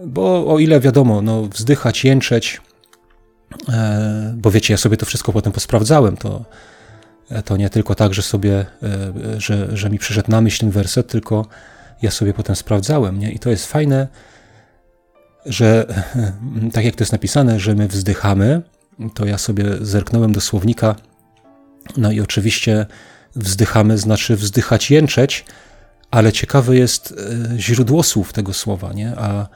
bo 0.00 0.54
o 0.54 0.58
ile 0.58 0.80
wiadomo, 0.80 1.22
no, 1.22 1.42
wzdychać, 1.42 2.04
jęczeć, 2.04 2.60
E, 3.68 4.34
bo 4.36 4.50
wiecie, 4.50 4.74
ja 4.74 4.78
sobie 4.78 4.96
to 4.96 5.06
wszystko 5.06 5.32
potem 5.32 5.52
posprawdzałem. 5.52 6.16
To, 6.16 6.44
e, 7.30 7.42
to 7.42 7.56
nie 7.56 7.70
tylko 7.70 7.94
tak, 7.94 8.14
że 8.14 8.22
sobie, 8.22 8.66
e, 8.82 9.12
że, 9.40 9.76
że 9.76 9.90
mi 9.90 9.98
przyszedł 9.98 10.30
na 10.30 10.40
myśl 10.40 10.60
ten 10.60 10.70
werset, 10.70 11.08
tylko 11.08 11.46
ja 12.02 12.10
sobie 12.10 12.34
potem 12.34 12.56
sprawdzałem. 12.56 13.18
Nie? 13.18 13.32
I 13.32 13.38
to 13.38 13.50
jest 13.50 13.66
fajne, 13.66 14.08
że 15.46 15.86
tak 16.74 16.84
jak 16.84 16.94
to 16.94 17.02
jest 17.02 17.12
napisane, 17.12 17.60
że 17.60 17.74
my 17.74 17.88
wzdychamy, 17.88 18.62
to 19.14 19.26
ja 19.26 19.38
sobie 19.38 19.64
zerknąłem 19.80 20.32
do 20.32 20.40
słownika. 20.40 20.94
No 21.96 22.12
i 22.12 22.20
oczywiście 22.20 22.86
wzdychamy 23.36 23.98
znaczy 23.98 24.36
wzdychać, 24.36 24.90
jęczeć, 24.90 25.44
ale 26.14 26.32
ciekawe 26.32 26.76
jest 26.76 27.14
źródło 27.56 28.02
słów 28.02 28.32
tego 28.32 28.52
słowa, 28.52 28.92
nie? 28.92 29.12
A, 29.16 29.48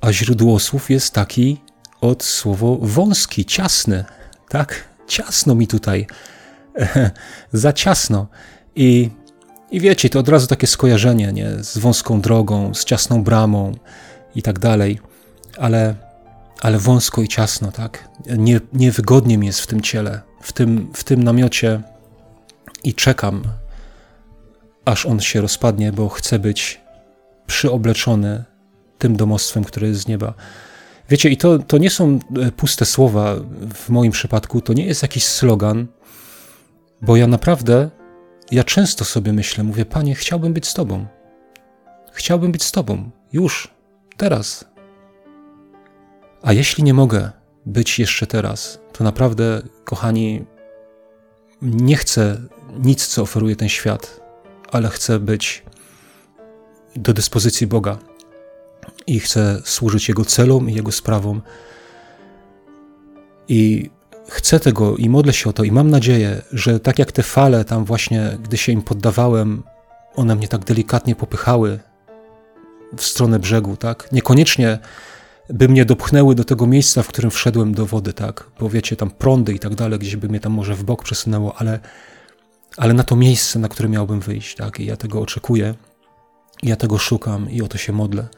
a 0.00 0.12
źródło 0.12 0.58
słów 0.58 0.90
jest 0.90 1.14
taki, 1.14 1.60
od 2.00 2.24
słowo 2.24 2.78
wąski, 2.82 3.44
ciasny. 3.44 4.04
Tak, 4.48 4.88
ciasno 5.06 5.54
mi 5.54 5.66
tutaj, 5.66 6.06
za 7.52 7.72
ciasno. 7.72 8.26
I, 8.76 9.10
I 9.70 9.80
wiecie, 9.80 10.10
to 10.10 10.18
od 10.18 10.28
razu 10.28 10.46
takie 10.46 10.66
skojarzenie 10.66 11.32
nie? 11.32 11.64
z 11.64 11.78
wąską 11.78 12.20
drogą, 12.20 12.74
z 12.74 12.84
ciasną 12.84 13.24
bramą 13.24 13.72
i 14.34 14.42
tak 14.42 14.58
dalej. 14.58 15.00
Ale, 15.58 15.94
ale 16.60 16.78
wąsko 16.78 17.22
i 17.22 17.28
ciasno, 17.28 17.72
tak? 17.72 18.08
Nie, 18.38 18.60
niewygodnie 18.72 19.38
mi 19.38 19.46
jest 19.46 19.60
w 19.60 19.66
tym 19.66 19.80
ciele, 19.80 20.20
w 20.42 20.52
tym, 20.52 20.90
w 20.94 21.04
tym 21.04 21.22
namiocie 21.22 21.82
i 22.84 22.94
czekam, 22.94 23.42
aż 24.86 25.06
on 25.06 25.20
się 25.20 25.40
rozpadnie, 25.40 25.92
bo 25.92 26.08
chcę 26.08 26.38
być 26.38 26.80
przyobleczony 27.46 28.44
tym 28.98 29.16
domostwem, 29.16 29.64
które 29.64 29.88
jest 29.88 30.00
z 30.00 30.08
nieba. 30.08 30.34
Wiecie, 31.08 31.30
i 31.30 31.36
to, 31.36 31.58
to 31.58 31.78
nie 31.78 31.90
są 31.90 32.18
e, 32.42 32.52
puste 32.52 32.84
słowa 32.84 33.36
w 33.74 33.88
moim 33.88 34.12
przypadku, 34.12 34.60
to 34.60 34.72
nie 34.72 34.86
jest 34.86 35.02
jakiś 35.02 35.24
slogan, 35.24 35.86
bo 37.02 37.16
ja 37.16 37.26
naprawdę, 37.26 37.90
ja 38.50 38.64
często 38.64 39.04
sobie 39.04 39.32
myślę, 39.32 39.64
mówię, 39.64 39.84
Panie, 39.84 40.14
chciałbym 40.14 40.52
być 40.52 40.68
z 40.68 40.74
Tobą. 40.74 41.06
Chciałbym 42.12 42.52
być 42.52 42.64
z 42.64 42.72
Tobą, 42.72 43.10
już, 43.32 43.70
teraz. 44.16 44.64
A 46.42 46.52
jeśli 46.52 46.84
nie 46.84 46.94
mogę 46.94 47.30
być 47.66 47.98
jeszcze 47.98 48.26
teraz, 48.26 48.80
to 48.92 49.04
naprawdę, 49.04 49.62
kochani, 49.84 50.44
nie 51.62 51.96
chcę 51.96 52.40
nic, 52.78 53.06
co 53.06 53.22
oferuje 53.22 53.56
ten 53.56 53.68
świat, 53.68 54.25
ale 54.72 54.88
chcę 54.88 55.18
być 55.18 55.62
do 56.96 57.12
dyspozycji 57.12 57.66
Boga 57.66 57.98
i 59.06 59.20
chcę 59.20 59.60
służyć 59.64 60.08
Jego 60.08 60.24
celom 60.24 60.70
i 60.70 60.74
Jego 60.74 60.92
sprawom. 60.92 61.42
I 63.48 63.90
chcę 64.28 64.60
tego 64.60 64.96
i 64.96 65.08
modlę 65.08 65.32
się 65.32 65.50
o 65.50 65.52
to 65.52 65.64
i 65.64 65.72
mam 65.72 65.90
nadzieję, 65.90 66.42
że 66.52 66.80
tak 66.80 66.98
jak 66.98 67.12
te 67.12 67.22
fale 67.22 67.64
tam 67.64 67.84
właśnie, 67.84 68.38
gdy 68.42 68.56
się 68.56 68.72
im 68.72 68.82
poddawałem, 68.82 69.62
one 70.16 70.36
mnie 70.36 70.48
tak 70.48 70.64
delikatnie 70.64 71.16
popychały 71.16 71.78
w 72.96 73.02
stronę 73.02 73.38
brzegu, 73.38 73.76
tak? 73.76 74.12
Niekoniecznie 74.12 74.78
by 75.50 75.68
mnie 75.68 75.84
dopchnęły 75.84 76.34
do 76.34 76.44
tego 76.44 76.66
miejsca, 76.66 77.02
w 77.02 77.08
którym 77.08 77.30
wszedłem 77.30 77.74
do 77.74 77.86
wody, 77.86 78.12
tak? 78.12 78.50
Bo 78.60 78.68
wiecie, 78.68 78.96
tam 78.96 79.10
prądy 79.10 79.54
i 79.54 79.58
tak 79.58 79.74
dalej, 79.74 79.98
gdzieś 79.98 80.16
by 80.16 80.28
mnie 80.28 80.40
tam 80.40 80.52
może 80.52 80.74
w 80.74 80.84
bok 80.84 81.02
przesunęło, 81.02 81.54
ale, 81.58 81.80
ale 82.76 82.94
na 82.94 83.02
to 83.02 83.16
miejsce, 83.16 83.58
na 83.58 83.68
które 83.68 83.88
miałbym 83.88 84.20
wyjść, 84.20 84.56
tak? 84.56 84.80
I 84.80 84.86
ja 84.86 84.96
tego 84.96 85.20
oczekuję, 85.20 85.74
ja 86.62 86.76
tego 86.76 86.98
szukam 86.98 87.50
i 87.50 87.62
o 87.62 87.68
to 87.68 87.78
się 87.78 87.92
modlę. 87.92 88.28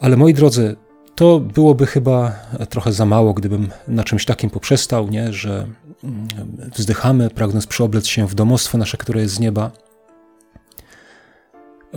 Ale 0.00 0.16
moi 0.16 0.34
drodzy, 0.34 0.76
to 1.14 1.40
byłoby 1.40 1.86
chyba 1.86 2.32
trochę 2.70 2.92
za 2.92 3.06
mało, 3.06 3.34
gdybym 3.34 3.68
na 3.88 4.04
czymś 4.04 4.24
takim 4.24 4.50
poprzestał, 4.50 5.08
nie? 5.08 5.32
że 5.32 5.66
mm, 6.04 6.28
wzdychamy, 6.74 7.30
pragnąc 7.30 7.66
przyoblec 7.66 8.06
się 8.06 8.26
w 8.26 8.34
domostwo 8.34 8.78
nasze, 8.78 8.96
które 8.96 9.20
jest 9.20 9.34
z 9.34 9.40
nieba. 9.40 9.70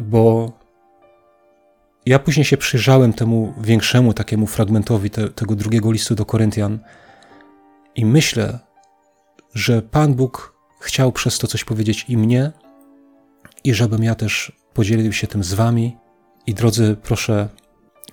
Bo 0.02 0.52
ja 2.06 2.20
później 2.20 2.46
się 2.46 2.58
przyjrzałem 2.58 3.14
temu 3.14 3.54
większemu 3.62 4.14
takiemu 4.14 4.48
fragmentowi 4.48 5.10
te, 5.10 5.30
tego 5.30 5.56
drugiego 5.56 5.92
listu 5.92 6.16
do 6.16 6.26
Koryntian 6.26 6.80
i 7.96 8.06
myślę, 8.06 8.60
że 9.58 9.82
Pan 9.82 10.14
Bóg 10.14 10.54
chciał 10.80 11.12
przez 11.12 11.38
to 11.38 11.48
coś 11.48 11.64
powiedzieć 11.64 12.06
i 12.10 12.18
mnie, 12.18 12.52
i 13.64 13.74
żebym 13.74 14.04
ja 14.04 14.16
też 14.16 14.52
podzielił 14.74 15.14
się 15.14 15.28
tym 15.28 15.44
z 15.44 15.54
Wami. 15.54 15.98
I 16.46 16.54
drodzy, 16.54 16.96
proszę, 17.04 17.50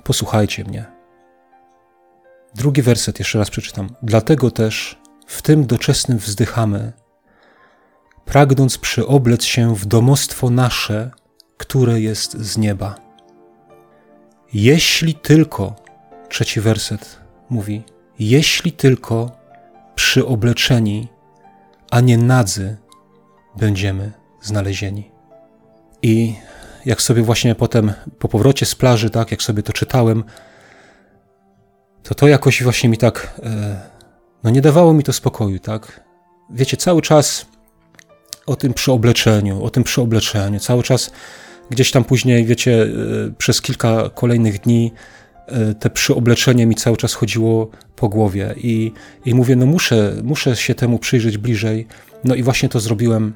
posłuchajcie 0.05 0.65
mnie. 0.65 0.85
Drugi 2.55 2.83
werset 2.83 3.19
jeszcze 3.19 3.39
raz 3.39 3.51
przeczytam. 3.51 3.95
Dlatego 4.03 4.51
też 4.51 4.99
w 5.27 5.43
tym 5.43 5.67
doczesnym 5.67 6.19
wzdychamy, 6.19 6.93
pragnąc 8.25 8.79
przyoblec 8.79 9.45
się 9.45 9.77
w 9.77 9.87
domostwo 9.87 10.51
nasze, 10.51 11.11
które 11.57 12.01
jest 12.01 12.33
z 12.33 12.59
nieba. 12.59 12.95
Jeśli 14.53 15.15
tylko, 15.15 15.77
trzeci 16.29 16.61
werset 16.61 17.21
mówi, 17.51 17.83
jeśli 18.19 18.73
tylko 18.73 19.31
przyobleczeni, 19.95 21.14
a 21.95 22.01
nie 22.01 22.19
nadzy 22.19 22.77
będziemy 23.57 24.13
znalezieni. 24.43 25.11
I 26.03 26.35
jak 26.85 27.03
sobie 27.03 27.23
właśnie 27.23 27.55
potem 27.55 27.93
po 28.19 28.29
powrocie 28.29 28.67
z 28.67 28.75
plaży, 28.75 29.11
tak, 29.11 29.31
jak 29.31 29.43
sobie 29.43 29.63
to 29.63 29.73
czytałem, 29.73 30.25
to 32.03 32.15
to 32.15 32.29
jakoś 32.29 32.63
właśnie 32.63 32.89
mi 32.89 32.99
tak, 32.99 33.41
e, 33.43 33.81
no 34.45 34.51
nie 34.51 34.61
dawało 34.61 34.93
mi 34.93 35.03
to 35.03 35.13
spokoju, 35.13 35.59
tak. 35.59 36.05
Wiecie, 36.51 36.77
cały 36.77 37.03
czas 37.03 37.47
o 38.47 38.57
tym 38.57 38.75
przyobleczeniu, 38.75 39.65
o 39.65 39.71
tym 39.71 39.85
przyobleczeniu, 39.85 40.61
cały 40.61 40.83
czas 40.83 41.11
gdzieś 41.71 41.91
tam 41.91 42.05
później, 42.05 42.45
wiecie, 42.45 42.83
e, 42.83 42.87
przez 43.39 43.63
kilka 43.63 44.11
kolejnych 44.11 44.61
dni 44.61 44.93
te 45.81 45.91
przyobleczenie 45.91 46.67
mi 46.67 46.75
cały 46.75 46.97
czas 46.97 47.15
chodziło 47.15 47.71
po 47.97 48.09
głowie 48.09 48.55
i, 48.57 48.93
i 49.25 49.35
mówię, 49.35 49.57
no 49.57 49.67
muszę, 49.67 50.17
muszę 50.23 50.57
się 50.57 50.75
temu 50.75 50.99
przyjrzeć 50.99 51.39
bliżej, 51.39 51.87
no 52.25 52.35
i 52.35 52.43
właśnie 52.43 52.69
to 52.69 52.81
zrobiłem 52.81 53.33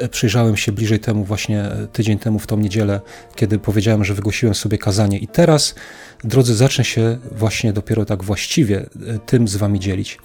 E, 0.00 0.08
przyjrzałem 0.08 0.56
się 0.56 0.72
bliżej 0.72 1.00
temu 1.00 1.24
właśnie 1.24 1.62
e, 1.62 1.86
tydzień 1.86 2.18
temu 2.18 2.38
w 2.38 2.46
tą 2.46 2.56
niedzielę, 2.56 3.00
kiedy 3.34 3.58
powiedziałem, 3.58 4.04
że 4.04 4.14
wygłosiłem 4.14 4.54
sobie 4.54 4.78
kazanie. 4.78 5.18
I 5.18 5.28
teraz, 5.28 5.74
drodzy, 6.24 6.54
zacznę 6.54 6.84
się 6.84 7.18
właśnie 7.32 7.72
dopiero 7.72 8.04
tak 8.04 8.24
właściwie 8.24 8.80
e, 8.80 8.86
tym 9.26 9.48
z 9.48 9.56
wami 9.56 9.80
dzielić. 9.80 10.18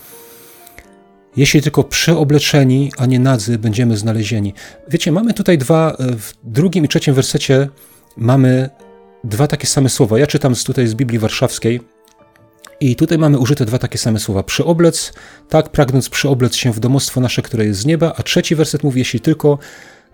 Jeśli 1.38 1.62
tylko 1.62 1.84
przyobleczeni, 1.84 2.92
a 2.98 3.06
nie 3.06 3.20
nadzy, 3.20 3.58
będziemy 3.58 3.98
znalezieni. 3.98 4.54
Wiecie, 4.90 5.12
mamy 5.12 5.34
tutaj 5.34 5.58
dwa, 5.58 5.98
w 6.00 6.34
drugim 6.44 6.86
i 6.86 6.88
trzecim 6.88 7.14
wersecie 7.14 7.70
mamy 8.18 8.70
dwa 9.24 9.48
takie 9.48 9.68
same 9.68 9.90
słowa. 9.90 10.20
Ja 10.20 10.28
czytam 10.28 10.56
tutaj 10.56 10.88
z 10.88 10.94
Biblii 10.94 11.20
Warszawskiej, 11.20 11.82
i 12.82 12.96
tutaj 12.96 13.18
mamy 13.18 13.38
użyte 13.40 13.66
dwa 13.66 13.78
takie 13.78 13.98
same 13.98 14.20
słowa. 14.20 14.44
Przyoblec, 14.44 15.14
tak, 15.50 15.70
pragnąc 15.70 16.10
przyoblec 16.10 16.56
się 16.56 16.72
w 16.74 16.80
domostwo 16.80 17.22
nasze, 17.22 17.42
które 17.42 17.66
jest 17.66 17.80
z 17.80 17.86
nieba, 17.86 18.14
a 18.18 18.24
trzeci 18.24 18.56
werset 18.56 18.84
mówi, 18.84 19.00
jeśli 19.00 19.20
tylko 19.20 19.58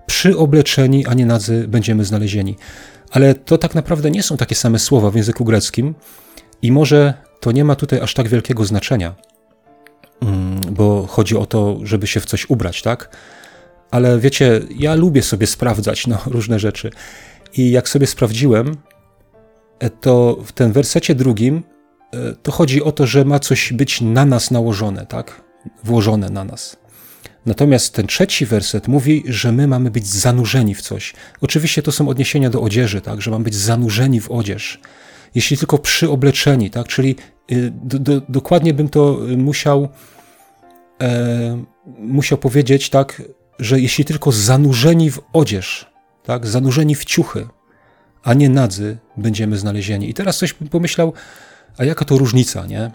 przyobleczeni, 0.05 1.05
a 1.05 1.13
nie 1.13 1.25
nadzy 1.25 1.67
będziemy 1.67 2.05
znalezieni. 2.05 2.57
Ale 3.11 3.35
to 3.35 3.57
tak 3.57 3.75
naprawdę 3.75 4.11
nie 4.11 4.23
są 4.23 4.37
takie 4.37 4.55
same 4.55 4.79
słowa 4.79 5.11
w 5.11 5.15
języku 5.15 5.45
greckim 5.45 5.95
i 6.61 6.71
może 6.71 7.13
to 7.39 7.51
nie 7.51 7.63
ma 7.63 7.75
tutaj 7.75 7.99
aż 7.99 8.13
tak 8.13 8.27
wielkiego 8.27 8.65
znaczenia, 8.65 9.15
mm, 10.21 10.61
bo 10.71 11.07
chodzi 11.07 11.37
o 11.37 11.45
to, 11.45 11.79
żeby 11.83 12.07
się 12.07 12.19
w 12.19 12.25
coś 12.25 12.49
ubrać, 12.49 12.81
tak? 12.81 13.17
Ale 13.91 14.19
wiecie, 14.19 14.61
ja 14.79 14.95
lubię 14.95 15.21
sobie 15.21 15.47
sprawdzać 15.47 16.07
no, 16.07 16.17
różne 16.25 16.59
rzeczy. 16.59 16.89
I 17.53 17.71
jak 17.71 17.89
sobie 17.89 18.07
sprawdziłem, 18.07 18.77
to 20.01 20.37
w 20.45 20.51
tym 20.51 20.71
wersecie 20.71 21.15
drugim 21.15 21.63
E, 22.13 22.35
to 22.43 22.51
chodzi 22.51 22.83
o 22.83 22.91
to, 22.91 23.07
że 23.07 23.25
ma 23.25 23.39
coś 23.39 23.73
być 23.73 24.01
na 24.01 24.25
nas 24.25 24.51
nałożone, 24.51 25.05
tak? 25.05 25.41
Włożone 25.83 26.29
na 26.29 26.43
nas. 26.43 26.77
Natomiast 27.45 27.93
ten 27.93 28.07
trzeci 28.07 28.45
werset 28.45 28.87
mówi, 28.87 29.23
że 29.27 29.51
my 29.51 29.67
mamy 29.67 29.91
być 29.91 30.07
zanurzeni 30.07 30.75
w 30.75 30.81
coś. 30.81 31.13
Oczywiście 31.41 31.81
to 31.81 31.91
są 31.91 32.09
odniesienia 32.09 32.49
do 32.49 32.61
odzieży, 32.61 33.01
tak? 33.01 33.21
Że 33.21 33.31
mamy 33.31 33.43
być 33.43 33.55
zanurzeni 33.55 34.21
w 34.21 34.31
odzież. 34.31 34.79
Jeśli 35.35 35.57
tylko 35.57 35.77
przyobleczeni, 35.77 36.69
tak? 36.69 36.87
Czyli 36.87 37.15
y, 37.51 37.71
do, 37.83 37.99
do, 37.99 38.21
dokładnie 38.29 38.73
bym 38.73 38.89
to 38.89 39.19
musiał, 39.37 39.89
e, 41.01 41.63
musiał 41.99 42.37
powiedzieć, 42.37 42.89
tak? 42.89 43.21
Że 43.59 43.79
jeśli 43.79 44.05
tylko 44.05 44.31
zanurzeni 44.31 45.11
w 45.11 45.19
odzież, 45.33 45.91
tak? 46.23 46.47
Zanurzeni 46.47 46.95
w 46.95 47.05
ciuchy, 47.05 47.47
a 48.27 48.33
nie 48.33 48.49
nadzy 48.49 48.97
będziemy 49.17 49.57
znalezieni. 49.57 50.09
I 50.09 50.13
teraz 50.13 50.39
bym 50.59 50.69
pomyślał, 50.69 51.13
a 51.77 51.85
jaka 51.85 52.05
to 52.05 52.17
różnica, 52.17 52.65
nie? 52.65 52.91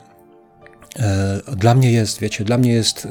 E, 0.99 1.41
dla 1.57 1.75
mnie 1.75 1.93
jest, 1.93 2.21
wiecie, 2.21 2.45
dla 2.45 2.59
mnie 2.59 2.73
jest 2.73 3.05
e, 3.07 3.09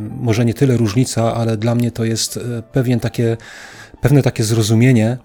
może 0.00 0.44
nie 0.44 0.54
tyle 0.54 0.76
różnica, 0.76 1.34
ale 1.34 1.56
dla 1.56 1.74
mnie 1.74 1.90
to 1.90 2.04
jest 2.04 2.36
e, 2.36 2.62
pewien 2.62 3.00
takie, 3.00 3.36
pewne 4.00 4.22
takie 4.22 4.44
zrozumienie, 4.44 5.18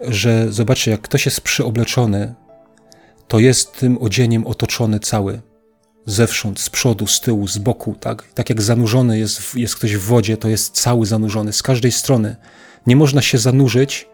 że 0.00 0.52
zobaczcie, 0.52 0.90
jak 0.90 1.00
ktoś 1.00 1.26
jest 1.26 1.40
przyobleczony, 1.40 2.34
to 3.28 3.38
jest 3.38 3.72
tym 3.78 3.98
odzieniem 3.98 4.46
otoczony 4.46 5.00
cały. 5.00 5.40
Zewsząd, 6.06 6.60
z 6.60 6.70
przodu, 6.70 7.06
z 7.06 7.20
tyłu, 7.20 7.48
z 7.48 7.58
boku, 7.58 7.96
tak? 8.00 8.32
Tak 8.34 8.50
jak 8.50 8.62
zanurzony 8.62 9.18
jest, 9.18 9.54
jest 9.54 9.76
ktoś 9.76 9.96
w 9.96 10.02
wodzie, 10.02 10.36
to 10.36 10.48
jest 10.48 10.74
cały 10.74 11.06
zanurzony, 11.06 11.52
z 11.52 11.62
każdej 11.62 11.92
strony. 11.92 12.36
Nie 12.86 12.96
można 12.96 13.22
się 13.22 13.38
zanurzyć 13.38 14.08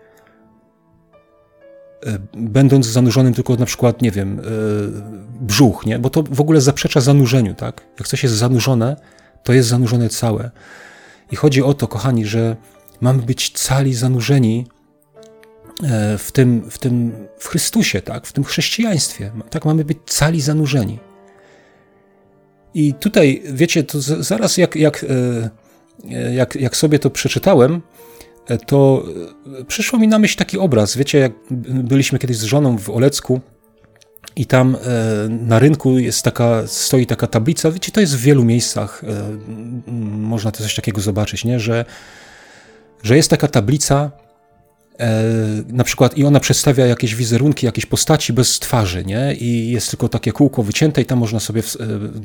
będąc 2.35 2.87
zanurzonym 2.87 3.35
tylko 3.35 3.57
na 3.57 3.67
przykład, 3.67 4.03
nie 4.03 4.11
wiem, 4.11 4.41
e, 4.41 4.43
brzuch, 5.41 5.87
nie? 5.87 5.99
Bo 5.99 6.11
to 6.11 6.23
w 6.23 6.41
ogóle 6.41 6.61
zaprzecza 6.61 7.01
zanurzeniu, 7.01 7.55
tak? 7.55 7.83
Jak 7.99 8.09
coś 8.09 8.23
jest 8.23 8.35
zanurzone, 8.35 8.97
to 9.43 9.53
jest 9.53 9.69
zanurzone 9.69 10.09
całe. 10.09 10.51
I 11.31 11.37
chodzi 11.37 11.63
o 11.63 11.75
to, 11.75 11.89
kochani, 11.89 12.27
że 12.27 12.57
mamy 13.01 13.23
być 13.23 13.51
cali 13.51 13.95
zanurzeni 13.95 14.67
e, 15.83 16.19
w 16.19 16.33
tym, 16.33 16.71
w 16.71 16.79
tym, 16.79 17.13
w 17.39 17.49
Chrystusie, 17.49 18.01
tak? 18.01 18.27
W 18.27 18.33
tym 18.33 18.45
chrześcijaństwie. 18.45 19.31
Tak, 19.51 19.65
mamy 19.65 19.85
być 19.85 19.99
cali 20.07 20.41
zanurzeni. 20.41 20.99
I 22.75 22.95
tutaj, 22.95 23.43
wiecie, 23.53 23.85
to 23.85 24.01
zaraz 24.01 24.57
jak, 24.57 24.77
jak, 24.77 25.07
jak, 26.33 26.57
jak 26.57 26.77
sobie 26.77 26.99
to 26.99 27.11
przeczytałem, 27.11 27.83
to 28.67 29.05
e, 29.61 29.65
przyszło 29.65 29.99
mi 29.99 30.09
na 30.09 30.19
myśl 30.19 30.37
taki 30.37 30.59
obraz. 30.59 30.97
Wiecie, 30.97 31.19
jak 31.19 31.33
byliśmy 31.69 32.19
kiedyś 32.19 32.37
z 32.37 32.43
żoną 32.43 32.79
w 32.79 32.91
Olecku 32.91 33.41
i 34.37 34.47
tam 34.47 34.77
e, 34.77 34.79
na 35.29 35.59
rynku 35.59 35.99
jest 35.99 36.23
taka, 36.23 36.63
stoi 36.67 37.07
taka 37.07 37.27
tablica. 37.27 37.71
Wiecie, 37.71 37.93
to 37.93 38.01
jest 38.01 38.17
w 38.17 38.21
wielu 38.21 38.45
miejscach, 38.45 39.05
e, 39.05 39.39
można 40.19 40.51
to 40.51 40.63
coś 40.63 40.75
takiego 40.75 41.01
zobaczyć, 41.01 41.45
nie? 41.45 41.61
Że, 41.61 41.85
że 43.03 43.17
jest 43.17 43.31
taka 43.31 43.49
tablica, 43.49 44.11
na 45.69 45.85
przykład 45.85 46.19
i 46.19 46.25
ona 46.25 46.41
przedstawia 46.41 46.87
jakieś 46.87 47.15
wizerunki, 47.15 47.67
jakieś 47.67 47.87
postaci 47.87 48.33
bez 48.33 48.59
twarzy, 48.59 49.05
nie? 49.05 49.35
I 49.35 49.71
jest 49.71 49.91
tylko 49.91 50.09
takie 50.09 50.33
kółko 50.33 50.63
wycięte 50.63 51.03
i 51.03 51.05
tam 51.05 51.19
można 51.19 51.41
sobie 51.41 51.63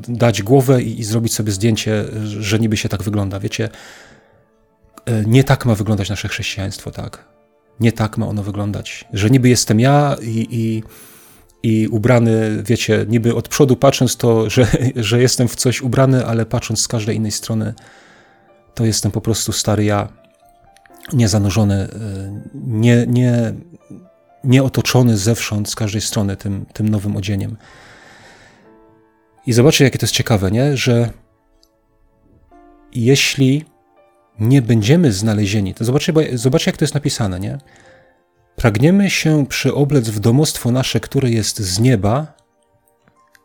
dać 0.08 0.44
głowę 0.44 0.84
i, 0.84 1.00
i 1.00 1.04
zrobić 1.04 1.34
sobie 1.34 1.52
zdjęcie, 1.52 2.06
że 2.24 2.60
niby 2.60 2.78
się 2.78 2.90
tak 2.90 3.04
wygląda, 3.04 3.40
wiecie? 3.40 3.70
E, 5.10 5.24
nie 5.26 5.44
tak 5.44 5.66
ma 5.66 5.76
wyglądać 5.76 6.10
nasze 6.10 6.28
chrześcijaństwo, 6.28 6.92
tak? 6.92 7.26
Nie 7.80 7.92
tak 7.92 8.18
ma 8.18 8.28
ono 8.28 8.44
wyglądać. 8.44 9.06
Że 9.14 9.30
niby 9.30 9.50
jestem 9.50 9.80
ja 9.80 10.16
i, 10.22 10.48
i, 10.52 10.84
i 11.64 11.88
ubrany, 11.88 12.64
wiecie, 12.64 13.06
niby 13.10 13.36
od 13.36 13.48
przodu 13.48 13.76
patrząc 13.76 14.18
to, 14.18 14.50
że, 14.50 14.68
że 14.96 15.22
jestem 15.22 15.48
w 15.48 15.56
coś 15.56 15.82
ubrany, 15.82 16.26
ale 16.26 16.46
patrząc 16.46 16.82
z 16.82 16.88
każdej 16.88 17.16
innej 17.16 17.32
strony, 17.32 17.74
to 18.76 18.86
jestem 18.86 19.12
po 19.12 19.22
prostu 19.22 19.52
stary 19.52 19.84
ja. 19.84 20.08
nie 21.14 21.28
zanurzony, 21.28 21.76
e, 21.76 21.90
nie, 22.54 23.06
nie, 23.08 23.54
nie 24.44 24.64
otoczony 24.64 25.18
zewsząd, 25.18 25.70
z 25.70 25.76
każdej 25.76 26.02
strony 26.02 26.38
tym, 26.38 26.66
tym 26.74 26.90
nowym 26.90 27.18
odzieniem. 27.18 27.58
I 29.46 29.54
zobaczcie, 29.54 29.84
jakie 29.84 29.98
to 29.98 30.04
jest 30.04 30.14
ciekawe, 30.14 30.52
nie? 30.52 30.78
że 30.78 31.10
jeśli 32.94 33.66
nie 34.40 34.62
będziemy 34.62 35.12
znalezieni, 35.12 35.74
to 35.74 35.86
zobaczcie, 35.86 36.14
zobaczcie 36.34 36.72
jak 36.72 36.78
to 36.78 36.84
jest 36.84 36.94
napisane, 36.94 37.40
nie? 37.40 37.58
Pragniemy 38.56 39.10
się 39.10 39.46
przyoblec 39.46 40.10
w 40.10 40.20
domostwo 40.20 40.72
nasze, 40.72 41.00
które 41.00 41.30
jest 41.30 41.60
z 41.60 41.80
nieba, 41.80 42.34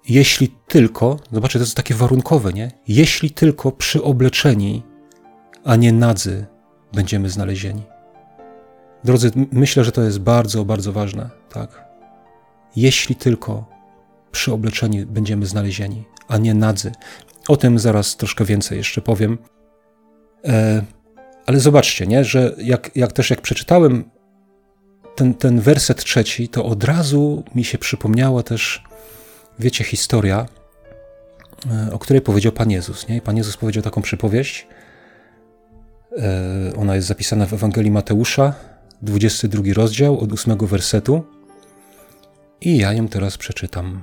jeśli 0.08 0.48
tylko, 0.68 1.18
zobaczcie, 1.32 1.58
to 1.58 1.64
jest 1.64 1.76
takie 1.76 1.94
warunkowe, 1.94 2.52
nie? 2.52 2.70
Jeśli 2.88 3.30
tylko 3.30 3.72
przyobleczeni, 3.72 4.82
a 5.64 5.76
nie 5.76 5.92
nadzy 5.92 6.46
będziemy 6.92 7.30
znalezieni. 7.30 7.82
Drodzy, 9.04 9.30
myślę, 9.52 9.84
że 9.84 9.92
to 9.92 10.02
jest 10.02 10.18
bardzo, 10.18 10.64
bardzo 10.64 10.92
ważne, 10.92 11.30
tak? 11.52 11.84
Jeśli 12.76 13.14
tylko 13.14 13.64
przyobleczeni 14.32 15.06
będziemy 15.06 15.46
znalezieni, 15.46 16.04
a 16.28 16.38
nie 16.38 16.54
nadzy. 16.54 16.92
O 17.48 17.56
tym 17.56 17.78
zaraz 17.78 18.16
troszkę 18.16 18.44
więcej 18.44 18.78
jeszcze 18.78 19.00
powiem. 19.00 19.38
E, 20.44 20.82
ale 21.46 21.60
zobaczcie, 21.60 22.06
nie, 22.06 22.24
że 22.24 22.54
jak, 22.58 22.90
jak 22.94 23.12
też 23.12 23.30
jak 23.30 23.40
przeczytałem 23.40 24.04
ten, 25.14 25.34
ten 25.34 25.60
werset 25.60 26.04
trzeci, 26.04 26.48
to 26.48 26.64
od 26.64 26.84
razu 26.84 27.44
mi 27.54 27.64
się 27.64 27.78
przypomniała 27.78 28.42
też, 28.42 28.84
wiecie, 29.58 29.84
historia, 29.84 30.46
e, 31.70 31.92
o 31.92 31.98
której 31.98 32.22
powiedział 32.22 32.52
Pan 32.52 32.70
Jezus. 32.70 33.08
Nie? 33.08 33.20
Pan 33.20 33.36
Jezus 33.36 33.56
powiedział 33.56 33.82
taką 33.82 34.02
przypowieść. 34.02 34.66
E, 36.18 36.72
ona 36.76 36.94
jest 36.94 37.08
zapisana 37.08 37.46
w 37.46 37.52
Ewangelii 37.52 37.90
Mateusza, 37.90 38.54
22 39.02 39.62
rozdział 39.74 40.18
od 40.20 40.32
8 40.32 40.58
wersetu. 40.58 41.24
I 42.60 42.78
ja 42.78 42.92
ją 42.92 43.08
teraz 43.08 43.38
przeczytam. 43.38 44.02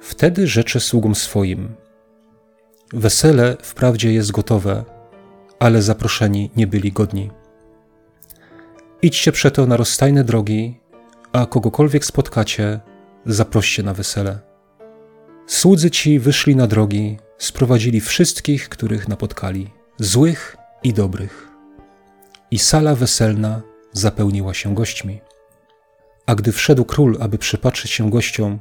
Wtedy 0.00 0.46
rzeczę 0.46 0.80
sługom 0.80 1.14
swoim: 1.14 1.74
Wesele 2.92 3.56
wprawdzie 3.62 4.12
jest 4.12 4.30
gotowe, 4.30 4.84
ale 5.58 5.82
zaproszeni 5.82 6.50
nie 6.56 6.66
byli 6.66 6.92
godni. 6.92 7.30
Idźcie 9.02 9.32
przeto 9.32 9.66
na 9.66 9.76
rozstajne 9.76 10.24
drogi, 10.24 10.80
a 11.32 11.46
kogokolwiek 11.46 12.04
spotkacie, 12.04 12.80
zaproście 13.26 13.82
na 13.82 13.94
wesele. 13.94 14.38
Słudzy 15.46 15.90
ci 15.90 16.18
wyszli 16.18 16.56
na 16.56 16.66
drogi, 16.66 17.18
sprowadzili 17.38 18.00
wszystkich, 18.00 18.68
których 18.68 19.08
napotkali, 19.08 19.70
złych 19.98 20.56
i 20.82 20.92
dobrych. 20.92 21.48
I 22.50 22.58
sala 22.58 22.94
weselna 22.94 23.62
zapełniła 23.92 24.54
się 24.54 24.74
gośćmi. 24.74 25.20
A 26.26 26.34
gdy 26.34 26.52
wszedł 26.52 26.84
król, 26.84 27.16
aby 27.20 27.38
przypatrzyć 27.38 27.90
się 27.90 28.10
gościom, 28.10 28.58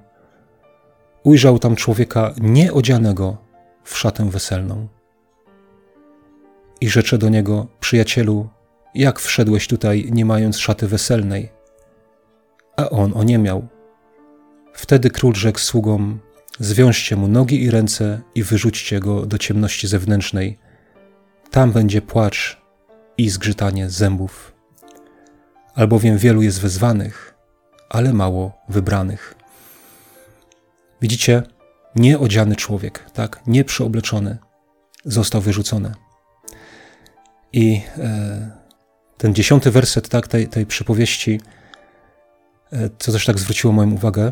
ujrzał 1.23 1.59
tam 1.59 1.75
człowieka 1.75 2.33
nieodzianego 2.41 3.37
w 3.83 3.97
szatę 3.97 4.29
weselną. 4.29 4.87
I 6.85 6.89
rzecze 6.89 7.17
do 7.17 7.29
niego, 7.29 7.67
przyjacielu, 7.79 8.49
jak 8.95 9.19
wszedłeś 9.19 9.67
tutaj, 9.67 10.09
nie 10.11 10.25
mając 10.25 10.57
szaty 10.57 10.87
weselnej? 10.87 11.49
A 12.77 12.89
on 12.89 13.13
o 13.15 13.23
nie 13.23 13.37
miał. 13.37 13.67
Wtedy 14.73 15.09
król 15.09 15.35
rzekł 15.35 15.59
sługom: 15.59 16.19
Zwiążcie 16.59 17.15
mu 17.15 17.27
nogi 17.27 17.63
i 17.63 17.71
ręce 17.71 18.21
i 18.35 18.43
wyrzućcie 18.43 18.99
go 18.99 19.25
do 19.25 19.37
ciemności 19.37 19.87
zewnętrznej. 19.87 20.59
Tam 21.51 21.71
będzie 21.71 22.01
płacz 22.01 22.61
i 23.17 23.29
zgrzytanie 23.29 23.89
zębów. 23.89 24.53
Albowiem 25.75 26.17
wielu 26.17 26.41
jest 26.41 26.61
wezwanych, 26.61 27.35
ale 27.89 28.13
mało 28.13 28.53
wybranych. 28.69 29.35
Widzicie, 31.01 31.43
nieodziany 31.95 32.55
człowiek, 32.55 33.05
tak, 33.13 33.41
nieprzeobleczony, 33.47 34.37
został 35.05 35.41
wyrzucony. 35.41 36.04
I 37.55 37.81
e, 37.97 38.51
ten 39.17 39.35
dziesiąty 39.35 39.71
werset 39.71 40.09
tak, 40.09 40.27
tej, 40.27 40.47
tej 40.47 40.65
przypowieści, 40.65 41.39
e, 42.71 42.89
co 42.99 43.11
też 43.11 43.25
tak 43.25 43.39
zwróciło 43.39 43.73
moją 43.73 43.91
uwagę. 43.91 44.31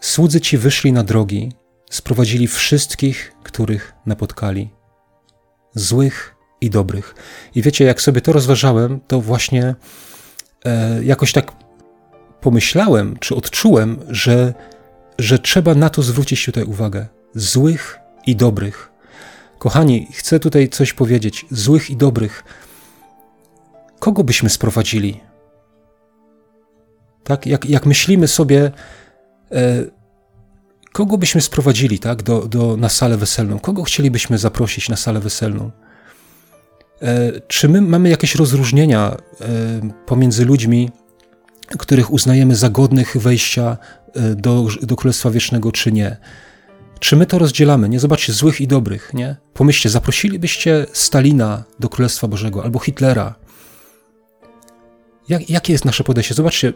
Słudzy 0.00 0.40
ci 0.40 0.58
wyszli 0.58 0.92
na 0.92 1.04
drogi, 1.04 1.52
sprowadzili 1.90 2.48
wszystkich, 2.48 3.32
których 3.42 3.94
napotkali, 4.06 4.70
złych 5.74 6.34
i 6.60 6.70
dobrych. 6.70 7.14
I 7.54 7.62
wiecie, 7.62 7.84
jak 7.84 8.00
sobie 8.00 8.20
to 8.20 8.32
rozważałem, 8.32 9.00
to 9.08 9.20
właśnie 9.20 9.74
e, 10.64 11.04
jakoś 11.04 11.32
tak 11.32 11.52
pomyślałem, 12.40 13.16
czy 13.16 13.34
odczułem, 13.34 13.98
że 14.08 14.54
że 15.18 15.38
trzeba 15.38 15.74
na 15.74 15.90
to 15.90 16.02
zwrócić 16.02 16.44
tutaj 16.44 16.64
uwagę. 16.64 17.06
Złych 17.34 17.98
i 18.26 18.36
dobrych. 18.36 18.91
Kochani, 19.62 20.08
chcę 20.12 20.40
tutaj 20.40 20.68
coś 20.68 20.92
powiedzieć. 20.92 21.46
Złych 21.50 21.90
i 21.90 21.96
dobrych. 21.96 22.44
Kogo 23.98 24.24
byśmy 24.24 24.50
sprowadzili? 24.50 25.20
Tak, 27.24 27.46
jak, 27.46 27.64
jak 27.64 27.86
myślimy 27.86 28.28
sobie, 28.28 28.72
e, 29.52 29.84
kogo 30.92 31.18
byśmy 31.18 31.40
sprowadzili 31.40 31.98
tak, 31.98 32.22
do, 32.22 32.48
do, 32.48 32.76
na 32.76 32.88
salę 32.88 33.16
weselną? 33.16 33.58
Kogo 33.58 33.82
chcielibyśmy 33.82 34.38
zaprosić 34.38 34.88
na 34.88 34.96
salę 34.96 35.20
weselną? 35.20 35.70
E, 37.02 37.32
czy 37.48 37.68
my 37.68 37.80
mamy 37.80 38.08
jakieś 38.08 38.34
rozróżnienia 38.34 39.16
e, 39.40 39.46
pomiędzy 40.06 40.44
ludźmi, 40.44 40.90
których 41.78 42.10
uznajemy 42.10 42.56
za 42.56 42.70
godnych 42.70 43.16
wejścia 43.16 43.76
e, 44.14 44.34
do, 44.34 44.66
do 44.82 44.96
Królestwa 44.96 45.30
Wiecznego, 45.30 45.72
czy 45.72 45.92
nie. 45.92 46.16
Czy 47.02 47.16
my 47.16 47.26
to 47.26 47.38
rozdzielamy? 47.38 47.88
Nie 47.88 48.00
zobaczcie 48.00 48.32
złych 48.32 48.60
i 48.60 48.66
dobrych, 48.66 49.14
nie? 49.14 49.36
Pomyślcie, 49.54 49.90
zaprosilibyście 49.90 50.86
Stalina 50.92 51.64
do 51.80 51.88
Królestwa 51.88 52.28
Bożego 52.28 52.64
albo 52.64 52.78
Hitlera. 52.78 53.34
Jak, 55.28 55.50
jakie 55.50 55.72
jest 55.72 55.84
nasze 55.84 56.04
podejście? 56.04 56.34
Zobaczcie, 56.34 56.72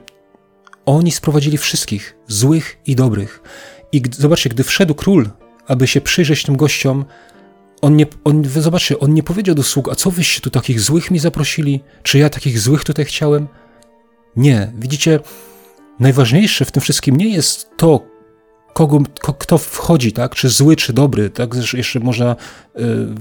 oni 0.87 1.13
sprowadzili 1.13 1.59
wszystkich, 1.59 2.17
złych 2.29 2.77
i 2.87 2.97
dobrych. 2.97 3.43
I 3.93 4.03
zobaczcie, 4.11 4.51
gdy 4.51 4.65
wszedł 4.65 4.95
król, 4.95 5.31
aby 5.67 5.87
się 5.87 6.01
przyjrzeć 6.01 6.43
tym 6.43 6.57
gościom, 6.57 7.05
on 7.83 7.97
nie, 7.97 8.07
on, 8.25 8.45
zobaczcie, 8.45 8.99
on 8.99 9.15
nie 9.15 9.23
powiedział 9.23 9.55
do 9.55 9.63
sług, 9.63 9.89
a 9.89 9.95
co 9.95 10.11
wyście 10.11 10.41
tu 10.41 10.51
takich 10.51 10.81
złych 10.81 11.11
mi 11.11 11.19
zaprosili? 11.19 11.81
Czy 12.03 12.19
ja 12.19 12.31
takich 12.31 12.61
złych 12.61 12.85
tutaj 12.85 13.05
chciałem? 13.05 13.49
Nie. 14.37 14.73
Widzicie, 14.79 15.21
najważniejsze 16.01 16.65
w 16.65 16.73
tym 16.73 16.83
wszystkim 16.83 17.17
nie 17.17 17.29
jest 17.29 17.71
to, 17.77 18.16
kogo, 18.77 18.99
kto 19.39 19.59
wchodzi, 19.59 20.13
tak? 20.13 20.35
Czy 20.35 20.49
zły, 20.49 20.77
czy 20.77 20.93
dobry, 20.93 21.31
tak? 21.31 21.51
Jeszcze 21.73 22.01
można 22.01 22.33
y, 22.33 22.37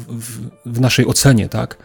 w, 0.07 0.49
w 0.65 0.81
naszej 0.81 1.07
ocenie, 1.07 1.49
tak? 1.49 1.77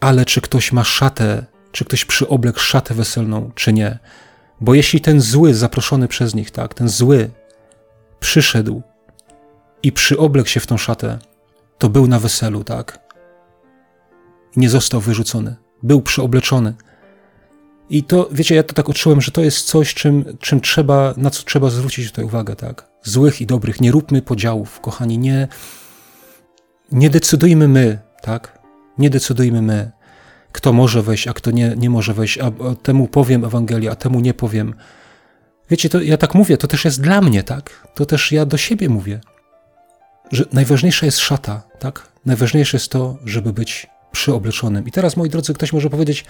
Ale 0.00 0.24
czy 0.24 0.40
ktoś 0.40 0.72
ma 0.72 0.84
szatę, 0.84 1.44
czy 1.72 1.84
ktoś 1.84 2.04
przyoblekł 2.04 2.58
szatę 2.58 2.94
weselną, 2.94 3.50
czy 3.54 3.72
nie? 3.72 3.98
Bo 4.60 4.74
jeśli 4.74 5.00
ten 5.00 5.20
zły 5.20 5.54
zaproszony 5.54 6.08
przez 6.08 6.34
nich, 6.34 6.50
tak? 6.50 6.74
Ten 6.74 6.88
zły 6.88 7.30
przyszedł 8.20 8.82
i 9.82 9.92
przyoblekł 9.92 10.48
się 10.48 10.60
w 10.60 10.66
tą 10.66 10.76
szatę, 10.76 11.18
to 11.78 11.88
był 11.88 12.06
na 12.06 12.18
weselu, 12.18 12.64
tak? 12.64 12.98
Nie 14.56 14.70
został 14.70 15.00
wyrzucony. 15.00 15.56
Był 15.82 16.02
przyobleczony. 16.02 16.74
I 17.90 18.04
to, 18.04 18.28
wiecie, 18.32 18.54
ja 18.54 18.62
to 18.62 18.74
tak 18.74 18.88
odczułem, 18.88 19.20
że 19.20 19.30
to 19.30 19.40
jest 19.40 19.66
coś, 19.66 19.94
czym, 19.94 20.24
czym 20.40 20.60
trzeba, 20.60 21.14
na 21.16 21.30
co 21.30 21.42
trzeba 21.42 21.70
zwrócić 21.70 22.10
tutaj 22.10 22.24
uwagę, 22.24 22.56
tak? 22.56 22.86
Złych 23.02 23.40
i 23.40 23.46
dobrych, 23.46 23.80
nie 23.80 23.90
róbmy 23.90 24.22
podziałów, 24.22 24.80
kochani, 24.80 25.18
nie, 25.18 25.48
nie 26.92 27.10
decydujmy 27.10 27.68
my, 27.68 27.98
tak? 28.22 28.58
Nie 28.98 29.10
decydujmy 29.10 29.62
my, 29.62 29.90
kto 30.52 30.72
może 30.72 31.02
wejść, 31.02 31.28
a 31.28 31.32
kto 31.32 31.50
nie, 31.50 31.74
nie 31.76 31.90
może 31.90 32.14
wejść, 32.14 32.38
a, 32.38 32.46
a 32.46 32.74
temu 32.82 33.08
powiem 33.08 33.44
Ewangelię, 33.44 33.90
a 33.90 33.94
temu 33.94 34.20
nie 34.20 34.34
powiem. 34.34 34.74
Wiecie, 35.70 35.88
to 35.88 36.00
ja 36.00 36.16
tak 36.16 36.34
mówię, 36.34 36.56
to 36.56 36.68
też 36.68 36.84
jest 36.84 37.00
dla 37.00 37.20
mnie, 37.20 37.42
tak? 37.42 37.88
To 37.94 38.06
też 38.06 38.32
ja 38.32 38.46
do 38.46 38.56
siebie 38.56 38.88
mówię, 38.88 39.20
że 40.32 40.44
najważniejsza 40.52 41.06
jest 41.06 41.18
szata, 41.18 41.62
tak? 41.78 42.08
Najważniejsze 42.26 42.76
jest 42.76 42.88
to, 42.88 43.18
żeby 43.24 43.52
być 43.52 43.86
przyobleczonym. 44.12 44.86
I 44.86 44.90
teraz, 44.90 45.16
moi 45.16 45.30
drodzy, 45.30 45.54
ktoś 45.54 45.72
może 45.72 45.90
powiedzieć, 45.90 46.24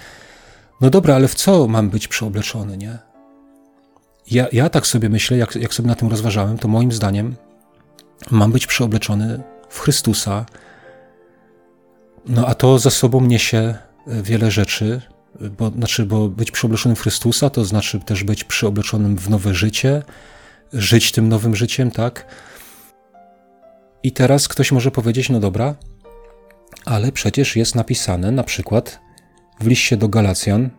no 0.81 0.91
dobra, 0.91 1.15
ale 1.15 1.29
w 1.29 1.35
co 1.35 1.67
mam 1.67 1.91
być 1.91 2.09
przeobleczony, 2.09 2.77
nie? 2.77 2.99
Ja, 4.31 4.47
ja 4.53 4.71
tak 4.71 4.87
sobie 4.87 5.09
myślę, 5.09 5.37
jak, 5.37 5.57
jak 5.57 5.75
sobie 5.75 5.89
na 5.89 5.95
tym 5.95 6.09
rozważałem, 6.09 6.59
to 6.59 6.69
moim 6.69 6.93
zdaniem 6.93 7.37
mam 8.31 8.53
być 8.53 8.67
przeobleczony 8.67 9.43
w 9.69 9.81
Chrystusa. 9.81 10.47
No 12.27 12.47
a 12.47 12.55
to 12.55 12.79
za 12.79 12.91
sobą 12.91 13.21
niesie 13.21 13.59
e, 13.59 14.23
wiele 14.23 14.51
rzeczy, 14.51 15.01
bo, 15.59 15.71
znaczy, 15.71 16.07
bo 16.07 16.29
być 16.29 16.51
przeobleczonym 16.51 16.97
w 16.97 17.01
Chrystusa 17.01 17.51
to 17.51 17.65
znaczy 17.65 18.01
też 18.01 18.25
być 18.25 18.45
przeobleczonym 18.45 19.17
w 19.17 19.31
nowe 19.31 19.55
życie, 19.55 20.03
żyć 20.73 21.13
tym 21.13 21.29
nowym 21.29 21.57
życiem, 21.57 21.91
tak? 21.91 22.27
I 24.03 24.13
teraz 24.13 24.49
ktoś 24.49 24.73
może 24.73 24.91
powiedzieć, 24.91 25.29
no 25.31 25.41
dobra, 25.41 25.75
Ale 26.85 27.13
przecież 27.13 27.57
jest 27.57 27.75
napisane 27.75 28.31
na 28.31 28.43
przykład 28.43 29.01
w 29.61 29.67
liście 29.67 29.97
do 29.97 30.09
Galacjan 30.09 30.71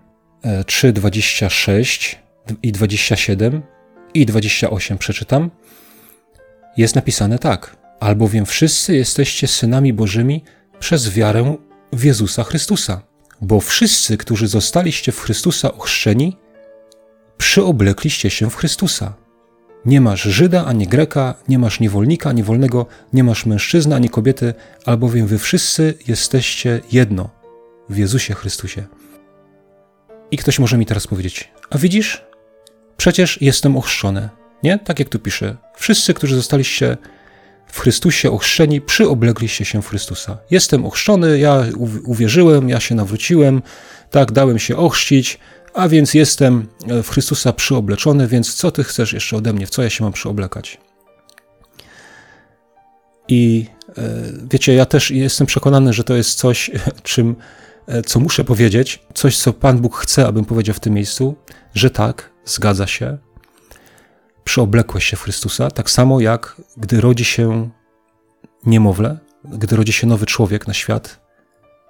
3, 0.65 0.93
26 0.93 2.19
i 2.63 2.71
27 2.71 3.61
i 4.13 4.25
28 4.25 4.97
przeczytam. 4.97 5.51
Jest 6.77 6.95
napisane 6.95 7.39
tak: 7.39 7.77
Albowiem 7.99 8.45
wszyscy 8.45 8.95
jesteście 8.95 9.47
synami 9.47 9.93
Bożymi 9.93 10.43
przez 10.79 11.09
wiarę 11.09 11.55
w 11.93 12.03
Jezusa 12.03 12.43
Chrystusa. 12.43 13.01
Bo 13.41 13.59
wszyscy, 13.59 14.17
którzy 14.17 14.47
zostaliście 14.47 15.11
w 15.11 15.19
Chrystusa 15.19 15.73
ochrzczeni, 15.73 16.38
przyoblekliście 17.38 18.29
się 18.29 18.49
w 18.49 18.55
Chrystusa. 18.55 19.13
Nie 19.85 20.01
masz 20.01 20.21
Żyda 20.21 20.65
ani 20.65 20.88
Greka, 20.88 21.35
nie 21.47 21.59
masz 21.59 21.79
niewolnika 21.79 22.29
ani 22.29 22.43
wolnego, 22.43 22.85
nie 23.13 23.23
masz 23.23 23.45
mężczyzny 23.45 23.95
ani 23.95 24.09
kobiety, 24.09 24.53
albowiem 24.85 25.27
wy 25.27 25.39
wszyscy 25.39 25.93
jesteście 26.07 26.81
jedno 26.91 27.35
w 27.89 27.98
Jezusie 27.98 28.34
Chrystusie. 28.34 28.84
I 30.32 30.38
ktoś 30.38 30.60
może 30.60 30.78
mi 30.78 30.86
teraz 30.86 31.08
powiedzieć: 31.08 31.52
A 31.69 31.78
widzisz, 31.78 32.26
przecież 32.98 33.41
jestem 33.41 33.78
ochrzczony. 33.78 34.30
Nie? 34.63 34.80
Tak 34.80 35.00
jak 35.00 35.10
tu 35.10 35.19
pisze. 35.19 35.56
Wszyscy, 35.76 36.13
którzy 36.13 36.36
zostaliście 36.36 36.98
w 37.67 37.80
Chrystusie 37.80 38.32
ochrzczeni, 38.32 38.82
przyoblegliście 38.82 39.65
się 39.65 39.82
w 39.82 39.88
Chrystusa. 39.88 40.38
Jestem 40.52 40.86
ochrzczony, 40.86 41.39
ja 41.39 41.63
uwierzyłem, 42.06 42.69
ja 42.69 42.80
się 42.80 42.95
nawróciłem, 42.95 43.62
tak, 44.12 44.32
dałem 44.32 44.60
się 44.60 44.78
ochrzcić, 44.78 45.39
a 45.74 45.88
więc 45.88 46.13
jestem 46.13 46.67
e, 46.88 47.04
w 47.04 47.10
Chrystusa 47.10 47.54
przyobleczony, 47.54 48.28
więc 48.28 48.54
co 48.54 48.71
ty 48.71 48.84
chcesz 48.84 49.13
jeszcze 49.13 49.38
ode 49.38 49.54
mnie, 49.54 49.67
w 49.67 49.69
co 49.69 49.84
ja 49.84 49.89
się 49.89 50.04
mam 50.04 50.13
przyoblekać? 50.13 50.78
I 53.28 53.65
e, 53.89 53.93
wiecie, 54.52 54.74
ja 54.74 54.86
też 54.86 55.12
jestem 55.12 55.48
przekonany, 55.48 55.93
że 55.93 56.04
to 56.04 56.15
jest 56.15 56.38
coś, 56.38 56.71
czym, 57.04 57.36
co 58.06 58.19
muszę 58.19 58.43
powiedzieć, 58.43 59.00
coś, 59.13 59.38
co 59.38 59.54
Pan 59.54 59.80
Bóg 59.80 59.95
chce, 59.95 60.28
abym 60.28 60.45
powiedział 60.45 60.76
w 60.76 60.80
tym 60.80 60.93
miejscu, 60.93 61.36
że 61.74 61.89
tak, 61.89 62.32
zgadza 62.45 62.88
się, 62.88 63.17
przyoblekłeś 64.43 65.06
się 65.06 65.17
w 65.17 65.21
Chrystusa, 65.21 65.71
tak 65.71 65.89
samo 65.89 66.19
jak 66.19 66.62
gdy 66.78 67.02
rodzi 67.02 67.26
się 67.26 67.69
niemowlę, 68.65 69.17
gdy 69.43 69.76
rodzi 69.76 69.93
się 69.93 70.08
nowy 70.08 70.26
człowiek 70.26 70.67
na 70.67 70.74
świat, 70.74 71.21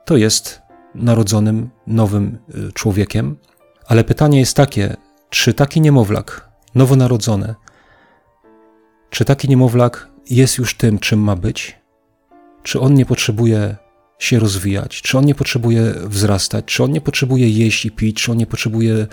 to 0.05 0.17
jest 0.17 0.62
narodzonym 0.95 1.69
nowym 1.88 2.38
y, 2.55 2.71
człowiekiem. 2.73 3.38
Ale 3.88 4.03
pytanie 4.03 4.39
jest 4.39 4.55
takie, 4.55 4.97
czy 5.29 5.53
taki 5.53 5.81
niemowlak, 5.81 6.49
nowonarodzony, 6.75 7.55
czy 9.10 9.25
taki 9.25 9.49
niemowlak 9.49 10.10
jest 10.29 10.58
już 10.58 10.77
tym, 10.77 10.99
czym 10.99 11.19
ma 11.19 11.36
być? 11.36 11.79
Czy 12.63 12.79
on 12.79 12.93
nie 12.93 13.05
potrzebuje 13.05 13.75
się 14.19 14.39
rozwijać? 14.39 15.01
Czy 15.01 15.17
on 15.17 15.25
nie 15.25 15.36
potrzebuje 15.36 15.93
wzrastać? 16.04 16.65
Czy 16.65 16.84
on 16.84 16.91
nie 16.91 17.01
potrzebuje 17.01 17.49
jeść 17.49 17.86
i 17.86 17.91
pić? 17.91 18.21
Czy 18.21 18.32
on 18.32 18.38
nie 18.38 18.47
potrzebuje 18.47 19.08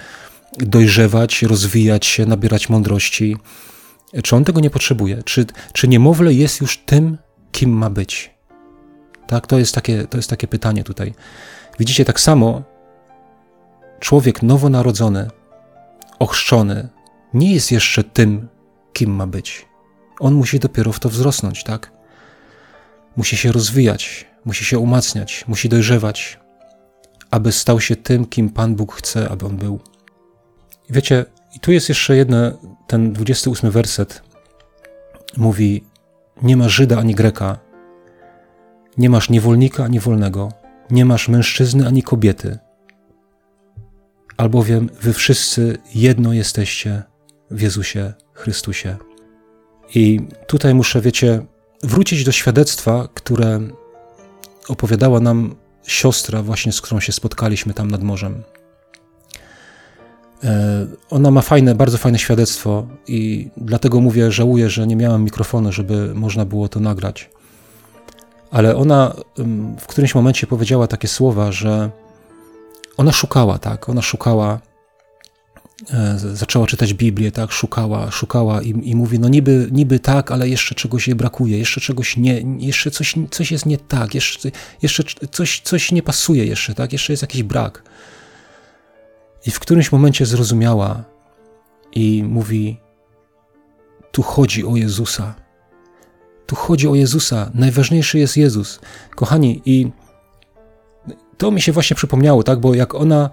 dojrzewać, 0.58 1.42
rozwijać 1.42 2.06
się, 2.06 2.26
nabierać 2.26 2.68
mądrości. 2.68 3.36
Czy 4.22 4.36
on 4.36 4.44
tego 4.44 4.60
nie 4.60 4.70
potrzebuje? 4.70 5.22
Czy, 5.22 5.46
czy 5.72 5.88
niemowlę 5.88 6.32
jest 6.32 6.60
już 6.60 6.78
tym, 6.78 7.18
kim 7.52 7.70
ma 7.70 7.90
być? 7.90 8.30
Tak, 9.26 9.46
to 9.46 9.58
jest, 9.58 9.74
takie, 9.74 10.06
to 10.06 10.18
jest 10.18 10.30
takie 10.30 10.48
pytanie 10.48 10.84
tutaj. 10.84 11.14
Widzicie, 11.78 12.04
tak 12.04 12.20
samo 12.20 12.62
człowiek 14.00 14.42
nowonarodzony, 14.42 15.30
ochrzczony, 16.18 16.88
nie 17.34 17.54
jest 17.54 17.72
jeszcze 17.72 18.04
tym, 18.04 18.48
kim 18.92 19.10
ma 19.10 19.26
być. 19.26 19.66
On 20.20 20.34
musi 20.34 20.58
dopiero 20.58 20.92
w 20.92 21.00
to 21.00 21.08
wzrosnąć, 21.08 21.64
tak? 21.64 21.92
Musi 23.16 23.36
się 23.36 23.52
rozwijać, 23.52 24.26
musi 24.44 24.64
się 24.64 24.78
umacniać, 24.78 25.44
musi 25.48 25.68
dojrzewać, 25.68 26.40
aby 27.30 27.52
stał 27.52 27.80
się 27.80 27.96
tym, 27.96 28.26
kim 28.26 28.50
Pan 28.50 28.74
Bóg 28.74 28.94
chce, 28.94 29.28
aby 29.28 29.46
on 29.46 29.56
był. 29.56 29.80
Wiecie, 30.90 31.24
i 31.56 31.60
tu 31.60 31.72
jest 31.72 31.88
jeszcze 31.88 32.16
jedno, 32.16 32.36
ten 32.86 33.12
28 33.12 33.70
werset 33.70 34.22
mówi: 35.36 35.84
Nie 36.42 36.56
ma 36.56 36.68
Żyda 36.68 36.98
ani 36.98 37.14
Greka, 37.14 37.58
nie 38.98 39.10
masz 39.10 39.30
niewolnika 39.30 39.84
ani 39.84 40.00
wolnego, 40.00 40.52
nie 40.90 41.04
masz 41.04 41.28
mężczyzny 41.28 41.86
ani 41.86 42.02
kobiety, 42.02 42.58
albowiem 44.36 44.90
wy 45.00 45.12
wszyscy 45.12 45.78
jedno 45.94 46.32
jesteście 46.32 47.02
w 47.50 47.60
Jezusie 47.60 48.12
Chrystusie. 48.34 48.96
I 49.94 50.20
tutaj 50.46 50.74
muszę, 50.74 51.00
wiecie, 51.00 51.46
wrócić 51.82 52.24
do 52.24 52.32
świadectwa, 52.32 53.08
które 53.14 53.60
opowiadała 54.68 55.20
nam 55.20 55.54
siostra, 55.86 56.42
właśnie 56.42 56.72
z 56.72 56.80
którą 56.80 57.00
się 57.00 57.12
spotkaliśmy 57.12 57.74
tam 57.74 57.90
nad 57.90 58.02
morzem. 58.02 58.42
E, 60.44 60.86
ona 61.10 61.30
ma 61.30 61.40
fajne, 61.40 61.74
bardzo 61.74 61.98
fajne 61.98 62.18
świadectwo 62.18 62.86
i 63.06 63.50
dlatego 63.56 64.00
mówię, 64.00 64.30
żałuję, 64.30 64.70
że 64.70 64.86
nie 64.86 64.96
miałem 64.96 65.24
mikrofonu, 65.24 65.72
żeby 65.72 66.14
można 66.14 66.44
było 66.44 66.68
to 66.68 66.80
nagrać. 66.80 67.30
Ale 68.50 68.76
ona 68.76 69.14
w 69.80 69.86
którymś 69.86 70.14
momencie 70.14 70.46
powiedziała 70.46 70.86
takie 70.86 71.08
słowa, 71.08 71.52
że 71.52 71.90
ona 72.96 73.12
szukała, 73.12 73.58
tak, 73.58 73.88
ona 73.88 74.02
szukała, 74.02 74.60
zaczęła 76.16 76.66
czytać 76.66 76.94
Biblię, 76.94 77.32
tak, 77.32 77.52
szukała, 77.52 78.10
szukała 78.10 78.62
i, 78.62 78.68
i 78.68 78.96
mówi, 78.96 79.18
no 79.18 79.28
niby, 79.28 79.68
niby 79.72 79.98
tak, 79.98 80.30
ale 80.30 80.48
jeszcze 80.48 80.74
czegoś 80.74 81.08
jej 81.08 81.16
brakuje, 81.16 81.58
jeszcze 81.58 81.80
czegoś 81.80 82.16
nie, 82.16 82.40
jeszcze 82.58 82.90
coś, 82.90 83.14
coś 83.30 83.52
jest 83.52 83.66
nie 83.66 83.78
tak, 83.78 84.14
jeszcze, 84.14 84.50
jeszcze 84.82 85.02
coś, 85.30 85.60
coś 85.60 85.92
nie 85.92 86.02
pasuje 86.02 86.46
jeszcze, 86.46 86.74
tak, 86.74 86.92
jeszcze 86.92 87.12
jest 87.12 87.22
jakiś 87.22 87.42
brak. 87.42 87.82
I 89.46 89.50
w 89.50 89.60
którymś 89.60 89.92
momencie 89.92 90.26
zrozumiała 90.26 91.04
i 91.92 92.24
mówi: 92.24 92.80
Tu 94.12 94.22
chodzi 94.22 94.64
o 94.64 94.76
Jezusa. 94.76 95.34
Tu 96.46 96.56
chodzi 96.56 96.88
o 96.88 96.94
Jezusa. 96.94 97.50
Najważniejszy 97.54 98.18
jest 98.18 98.36
Jezus. 98.36 98.80
Kochani, 99.16 99.62
i 99.64 99.90
to 101.38 101.50
mi 101.50 101.60
się 101.60 101.72
właśnie 101.72 101.96
przypomniało, 101.96 102.42
tak, 102.42 102.60
bo 102.60 102.74
jak 102.74 102.94
ona 102.94 103.30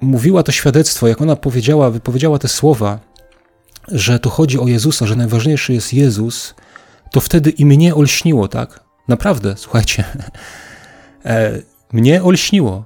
mówiła 0.00 0.42
to 0.42 0.52
świadectwo, 0.52 1.08
jak 1.08 1.20
ona 1.22 1.36
powiedziała, 1.36 1.90
wypowiedziała 1.90 2.38
te 2.38 2.48
słowa, 2.48 2.98
że 3.88 4.18
tu 4.18 4.30
chodzi 4.30 4.58
o 4.58 4.68
Jezusa, 4.68 5.06
że 5.06 5.16
najważniejszy 5.16 5.72
jest 5.72 5.94
Jezus, 5.94 6.54
to 7.12 7.20
wtedy 7.20 7.50
i 7.50 7.66
mnie 7.66 7.94
olśniło, 7.94 8.48
tak? 8.48 8.80
Naprawdę, 9.08 9.54
słuchajcie. 9.56 10.04
E, 11.24 11.62
mnie 11.92 12.22
olśniło. 12.22 12.84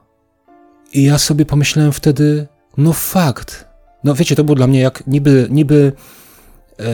I 0.92 1.02
ja 1.02 1.18
sobie 1.18 1.46
pomyślałem 1.46 1.92
wtedy, 1.92 2.46
no 2.76 2.92
fakt. 2.92 3.66
No 4.04 4.14
wiecie, 4.14 4.36
to 4.36 4.44
było 4.44 4.54
dla 4.54 4.66
mnie 4.66 4.80
jak 4.80 5.06
niby, 5.06 5.46
niby, 5.50 5.92
e, 6.80 6.84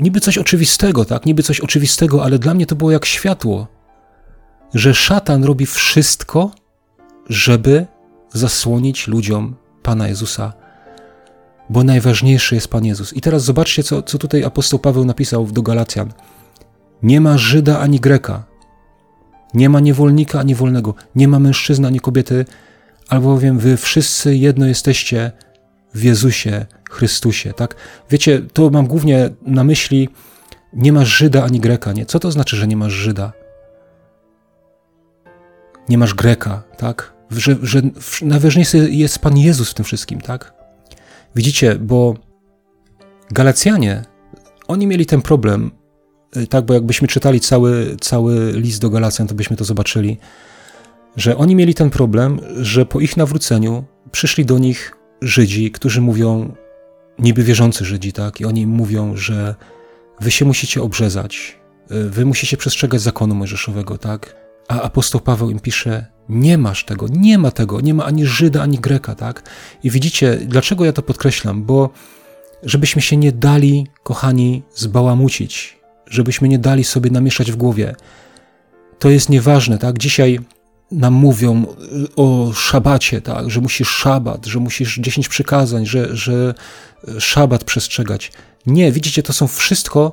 niby 0.00 0.20
coś 0.20 0.38
oczywistego, 0.38 1.04
tak? 1.04 1.26
Niby 1.26 1.42
coś 1.42 1.60
oczywistego, 1.60 2.24
ale 2.24 2.38
dla 2.38 2.54
mnie 2.54 2.66
to 2.66 2.76
było 2.76 2.90
jak 2.90 3.06
światło, 3.06 3.66
że 4.74 4.94
szatan 4.94 5.44
robi 5.44 5.66
wszystko, 5.66 6.50
żeby 7.28 7.86
zasłonić 8.38 9.08
ludziom 9.08 9.56
Pana 9.82 10.08
Jezusa, 10.08 10.52
bo 11.70 11.84
najważniejszy 11.84 12.54
jest 12.54 12.68
Pan 12.68 12.84
Jezus. 12.84 13.12
I 13.12 13.20
teraz 13.20 13.44
zobaczcie, 13.44 13.82
co, 13.82 14.02
co 14.02 14.18
tutaj 14.18 14.44
apostoł 14.44 14.78
Paweł 14.78 15.04
napisał 15.04 15.46
do 15.46 15.62
Galacjan. 15.62 16.12
Nie 17.02 17.20
ma 17.20 17.38
Żyda 17.38 17.78
ani 17.78 18.00
Greka, 18.00 18.44
nie 19.54 19.68
ma 19.68 19.80
niewolnika 19.80 20.40
ani 20.40 20.54
wolnego, 20.54 20.94
nie 21.14 21.28
ma 21.28 21.38
mężczyzny 21.38 21.86
ani 21.86 22.00
kobiety, 22.00 22.44
albowiem 23.08 23.58
wy 23.58 23.76
wszyscy 23.76 24.36
jedno 24.36 24.66
jesteście 24.66 25.32
w 25.94 26.02
Jezusie 26.02 26.66
Chrystusie, 26.90 27.52
tak? 27.52 27.74
Wiecie, 28.10 28.42
to 28.52 28.70
mam 28.70 28.86
głównie 28.86 29.30
na 29.42 29.64
myśli, 29.64 30.08
nie 30.72 30.92
masz 30.92 31.08
Żyda 31.08 31.44
ani 31.44 31.60
Greka, 31.60 31.92
nie? 31.92 32.06
Co 32.06 32.18
to 32.18 32.30
znaczy, 32.30 32.56
że 32.56 32.66
nie 32.66 32.76
masz 32.76 32.92
Żyda? 32.92 33.32
Nie 35.88 35.98
masz 35.98 36.14
Greka, 36.14 36.62
tak? 36.76 37.17
Że, 37.30 37.56
że 37.62 37.82
najważniejszy 38.22 38.90
jest 38.90 39.18
Pan 39.18 39.38
Jezus 39.38 39.70
w 39.70 39.74
tym 39.74 39.84
wszystkim, 39.84 40.20
tak? 40.20 40.54
Widzicie, 41.36 41.76
bo 41.76 42.14
Galacjanie, 43.30 44.04
oni 44.68 44.86
mieli 44.86 45.06
ten 45.06 45.22
problem, 45.22 45.70
Y, 46.36 46.46
tak, 46.46 46.64
bo 46.64 46.74
jakbyśmy 46.74 47.08
czytali 47.08 47.40
cały, 47.40 47.96
cały 48.00 48.52
list 48.52 48.80
do 48.80 48.90
Galacjan, 48.90 49.28
to 49.28 49.34
byśmy 49.34 49.56
to 49.56 49.64
zobaczyli, 49.64 50.18
że 51.16 51.36
oni 51.36 51.56
mieli 51.56 51.74
ten 51.74 51.90
problem, 51.90 52.40
że 52.56 52.86
po 52.86 53.00
ich 53.00 53.16
nawróceniu 53.16 53.84
przyszli 54.12 54.44
do 54.44 54.58
nich 54.58 54.94
Żydzi, 55.22 55.70
którzy 55.70 56.00
mówią, 56.00 56.54
niby 57.18 57.42
wierzący 57.42 57.84
Żydzi, 57.84 58.12
tak, 58.12 58.40
i 58.40 58.44
oni 58.44 58.66
mówią, 58.66 59.16
że 59.16 59.54
wy 60.20 60.30
się 60.30 60.44
musicie 60.44 60.82
obrzezać, 60.82 61.58
y, 61.90 62.10
wy 62.10 62.26
musicie 62.26 62.56
przestrzegać 62.56 63.00
zakonu 63.00 63.34
mojżeszowego, 63.34 63.98
tak, 63.98 64.36
a 64.68 64.82
apostoł 64.82 65.20
Paweł 65.20 65.50
im 65.50 65.60
pisze, 65.60 66.06
nie 66.28 66.58
masz 66.58 66.84
tego, 66.84 67.06
nie 67.10 67.38
ma 67.38 67.50
tego, 67.50 67.80
nie 67.80 67.94
ma 67.94 68.04
ani 68.04 68.26
Żyda, 68.26 68.62
ani 68.62 68.78
Greka, 68.78 69.14
tak, 69.14 69.42
i 69.84 69.90
widzicie, 69.90 70.38
dlaczego 70.46 70.84
ja 70.84 70.92
to 70.92 71.02
podkreślam, 71.02 71.64
bo 71.64 71.90
żebyśmy 72.62 73.02
się 73.02 73.16
nie 73.16 73.32
dali, 73.32 73.86
kochani, 74.02 74.62
zbałamucić, 74.74 75.78
żebyśmy 76.06 76.48
nie 76.48 76.58
dali 76.58 76.84
sobie 76.84 77.10
namieszać 77.10 77.52
w 77.52 77.56
głowie, 77.56 77.94
to 78.98 79.10
jest 79.10 79.28
nieważne, 79.28 79.78
tak? 79.78 79.98
Dzisiaj 79.98 80.40
nam 80.90 81.14
mówią 81.14 81.66
o 82.16 82.52
szabacie, 82.54 83.20
tak? 83.20 83.50
Że 83.50 83.60
musisz 83.60 83.88
szabat, 83.88 84.46
że 84.46 84.58
musisz 84.58 84.98
dziesięć 84.98 85.28
przykazań, 85.28 85.86
że, 85.86 86.16
że 86.16 86.54
szabat 87.18 87.64
przestrzegać. 87.64 88.32
Nie, 88.66 88.92
widzicie, 88.92 89.22
to 89.22 89.32
są 89.32 89.46
wszystko 89.46 90.12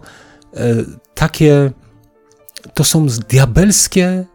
e, 0.54 0.76
takie, 1.14 1.72
to 2.74 2.84
są 2.84 3.08
diabelskie 3.08 4.26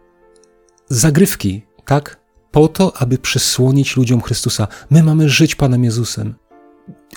zagrywki, 0.90 1.62
tak? 1.84 2.20
Po 2.50 2.68
to, 2.68 2.96
aby 2.96 3.18
przysłonić 3.18 3.96
ludziom 3.96 4.20
Chrystusa. 4.20 4.68
My 4.90 5.02
mamy 5.02 5.28
żyć 5.28 5.54
Panem 5.54 5.84
Jezusem. 5.84 6.34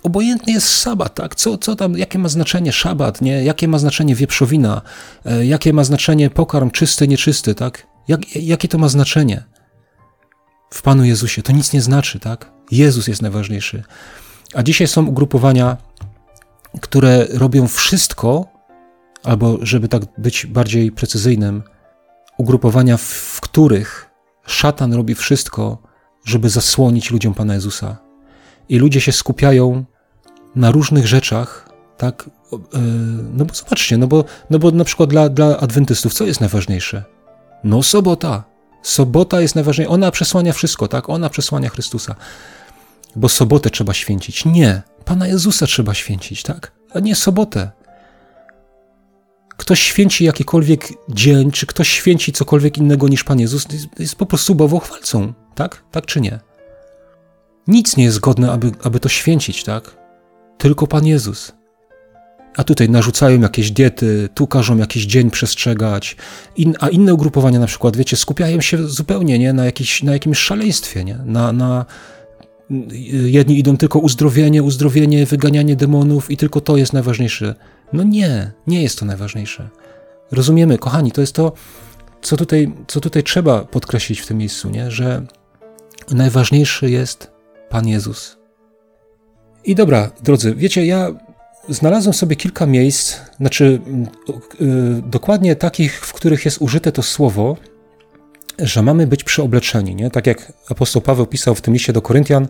Obojętny 0.04 0.54
jest 0.54 0.82
szabat, 0.82 1.16
tak? 1.16 1.36
Co, 1.36 1.58
co 1.58 1.76
tam, 1.76 1.98
jakie 1.98 2.20
ma 2.20 2.30
znaczenie 2.30 2.72
szabat, 2.72 3.22
nie? 3.22 3.44
Jakie 3.44 3.68
ma 3.68 3.80
znaczenie 3.80 4.16
wieprzowina? 4.16 4.82
E, 5.26 5.46
jakie 5.46 5.74
ma 5.74 5.84
znaczenie 5.84 6.30
pokarm 6.30 6.72
czysty, 6.72 7.08
nieczysty, 7.08 7.56
tak? 7.56 7.88
Jak, 8.08 8.36
jakie 8.36 8.68
to 8.68 8.78
ma 8.78 8.90
znaczenie? 8.90 9.44
W 10.70 10.82
Panu 10.82 11.06
Jezusie 11.06 11.42
to 11.42 11.52
nic 11.52 11.74
nie 11.74 11.82
znaczy, 11.82 12.20
tak? 12.20 12.52
Jezus 12.72 13.08
jest 13.08 13.22
najważniejszy. 13.22 13.84
A 14.54 14.64
dzisiaj 14.64 14.88
są 14.88 15.06
ugrupowania, 15.06 15.78
które 16.82 17.28
robią 17.30 17.68
wszystko, 17.68 18.48
albo 19.24 19.58
żeby 19.62 19.88
tak 19.88 20.04
być 20.18 20.46
bardziej 20.46 20.92
precyzyjnym, 20.92 21.64
ugrupowania, 22.38 22.98
w 22.98 23.42
których 23.42 24.10
szatan 24.46 24.94
robi 24.94 25.16
wszystko, 25.16 25.78
żeby 26.26 26.50
zasłonić 26.50 27.12
ludziom 27.12 27.34
Pana 27.34 27.54
Jezusa. 27.54 27.98
I 28.70 28.78
ludzie 28.80 29.02
się 29.02 29.12
skupiają 29.12 29.86
na 30.56 30.72
różnych 30.72 31.08
rzeczach, 31.08 31.70
tak? 31.98 32.30
E, 32.54 32.80
no 33.34 33.46
bo 33.46 33.54
zobaczcie, 33.54 33.98
no 33.98 34.08
bo, 34.08 34.26
no 34.50 34.60
bo 34.60 34.72
na 34.72 34.84
przykład 34.84 35.10
dla, 35.10 35.30
dla 35.30 35.58
adwentystów 35.58 36.14
co 36.14 36.26
jest 36.26 36.40
najważniejsze? 36.40 37.04
No 37.64 37.84
sobota. 37.84 38.44
Sobota 38.82 39.42
jest 39.42 39.56
najważniejsza. 39.56 39.92
Ona 39.94 40.12
przesłania 40.12 40.54
wszystko, 40.54 40.88
tak? 40.88 41.10
Ona 41.10 41.30
przesłania 41.30 41.70
Chrystusa. 41.70 42.16
Bo 43.16 43.30
sobotę 43.30 43.70
trzeba 43.70 43.94
święcić. 43.94 44.46
Nie. 44.46 44.82
Pana 45.06 45.28
Jezusa 45.28 45.66
trzeba 45.66 45.94
święcić, 45.94 46.44
tak? 46.44 46.72
A 46.94 47.00
nie 47.00 47.16
sobotę. 47.16 47.72
Ktoś 49.64 49.82
święci 49.82 50.26
jakikolwiek 50.26 50.88
dzień, 51.10 51.52
czy 51.52 51.66
ktoś 51.66 51.90
święci 51.90 52.32
cokolwiek 52.32 52.78
innego 52.78 53.08
niż 53.08 53.24
Pan 53.24 53.40
Jezus, 53.40 53.68
jest 54.00 54.16
po 54.16 54.26
prostu 54.26 54.56
bałwochwalcą, 54.56 55.34
tak? 55.56 55.84
Tak 55.92 56.06
czy 56.06 56.22
nie? 56.22 56.40
Nic 57.68 57.98
nie 57.98 58.04
jest 58.04 58.20
godne, 58.20 58.52
aby, 58.52 58.72
aby 58.84 59.00
to 59.00 59.10
święcić, 59.10 59.64
tak? 59.64 59.98
Tylko 60.58 60.88
Pan 60.88 61.06
Jezus. 61.06 61.52
A 62.56 62.64
tutaj 62.64 62.90
narzucają 62.90 63.42
jakieś 63.42 63.72
diety, 63.72 64.30
tu 64.34 64.48
każą 64.48 64.78
jakiś 64.78 65.06
dzień 65.06 65.32
przestrzegać, 65.32 66.16
in, 66.56 66.76
a 66.80 66.90
inne 66.90 67.14
ugrupowania 67.14 67.60
na 67.60 67.68
przykład, 67.68 67.98
wiecie, 67.98 68.18
skupiają 68.18 68.62
się 68.62 68.88
zupełnie 68.88 69.40
nie, 69.40 69.54
na, 69.54 69.66
jakiś, 69.66 70.04
na 70.04 70.14
jakimś 70.14 70.38
szaleństwie, 70.38 71.04
nie? 71.04 71.20
Na, 71.26 71.52
na, 71.52 71.86
jedni 73.24 73.60
idą 73.60 73.78
tylko 73.78 74.00
uzdrowienie, 74.00 74.64
uzdrowienie, 74.64 75.26
wyganianie 75.26 75.76
demonów 75.76 76.32
i 76.32 76.38
tylko 76.38 76.62
to 76.62 76.78
jest 76.78 76.94
najważniejsze. 76.94 77.56
No 77.94 78.04
nie, 78.04 78.52
nie 78.68 78.84
jest 78.84 79.00
to 79.00 79.06
najważniejsze. 79.06 79.70
Rozumiemy, 80.32 80.78
kochani, 80.78 81.12
to 81.12 81.22
jest 81.22 81.36
to, 81.36 81.54
co 82.22 82.38
tutaj, 82.38 82.74
co 82.88 83.00
tutaj 83.00 83.24
trzeba 83.24 83.66
podkreślić 83.66 84.20
w 84.20 84.28
tym 84.28 84.38
miejscu, 84.38 84.70
nie? 84.70 84.92
że 84.92 85.26
najważniejszy 86.12 86.90
jest 86.90 87.32
Pan 87.70 87.88
Jezus. 87.88 88.38
I 89.66 89.76
dobra, 89.76 90.12
drodzy, 90.24 90.56
wiecie, 90.56 90.86
ja 90.86 91.12
znalazłem 91.70 92.14
sobie 92.14 92.36
kilka 92.36 92.66
miejsc, 92.66 93.16
znaczy 93.38 93.82
yy, 94.60 95.02
dokładnie 95.06 95.56
takich, 95.56 96.06
w 96.06 96.14
których 96.14 96.46
jest 96.46 96.62
użyte 96.62 96.92
to 96.92 97.04
słowo, 97.04 97.58
że 98.60 98.82
mamy 98.82 99.08
być 99.08 99.24
przyobleczeni, 99.24 99.96
nie? 99.96 100.10
Tak 100.10 100.28
jak 100.28 100.54
apostoł 100.70 101.02
Paweł 101.02 101.26
pisał 101.26 101.56
w 101.56 101.62
tym 101.62 101.74
liście 101.74 101.94
do 101.94 102.02
Koryntian, 102.02 102.48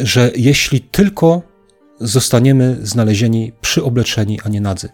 że 0.00 0.30
jeśli 0.36 0.80
tylko 0.80 1.42
zostaniemy 2.00 2.76
znalezieni 2.82 3.52
przyobleczeni, 3.60 4.40
a 4.44 4.48
nie 4.48 4.60
nadzy. 4.60 4.88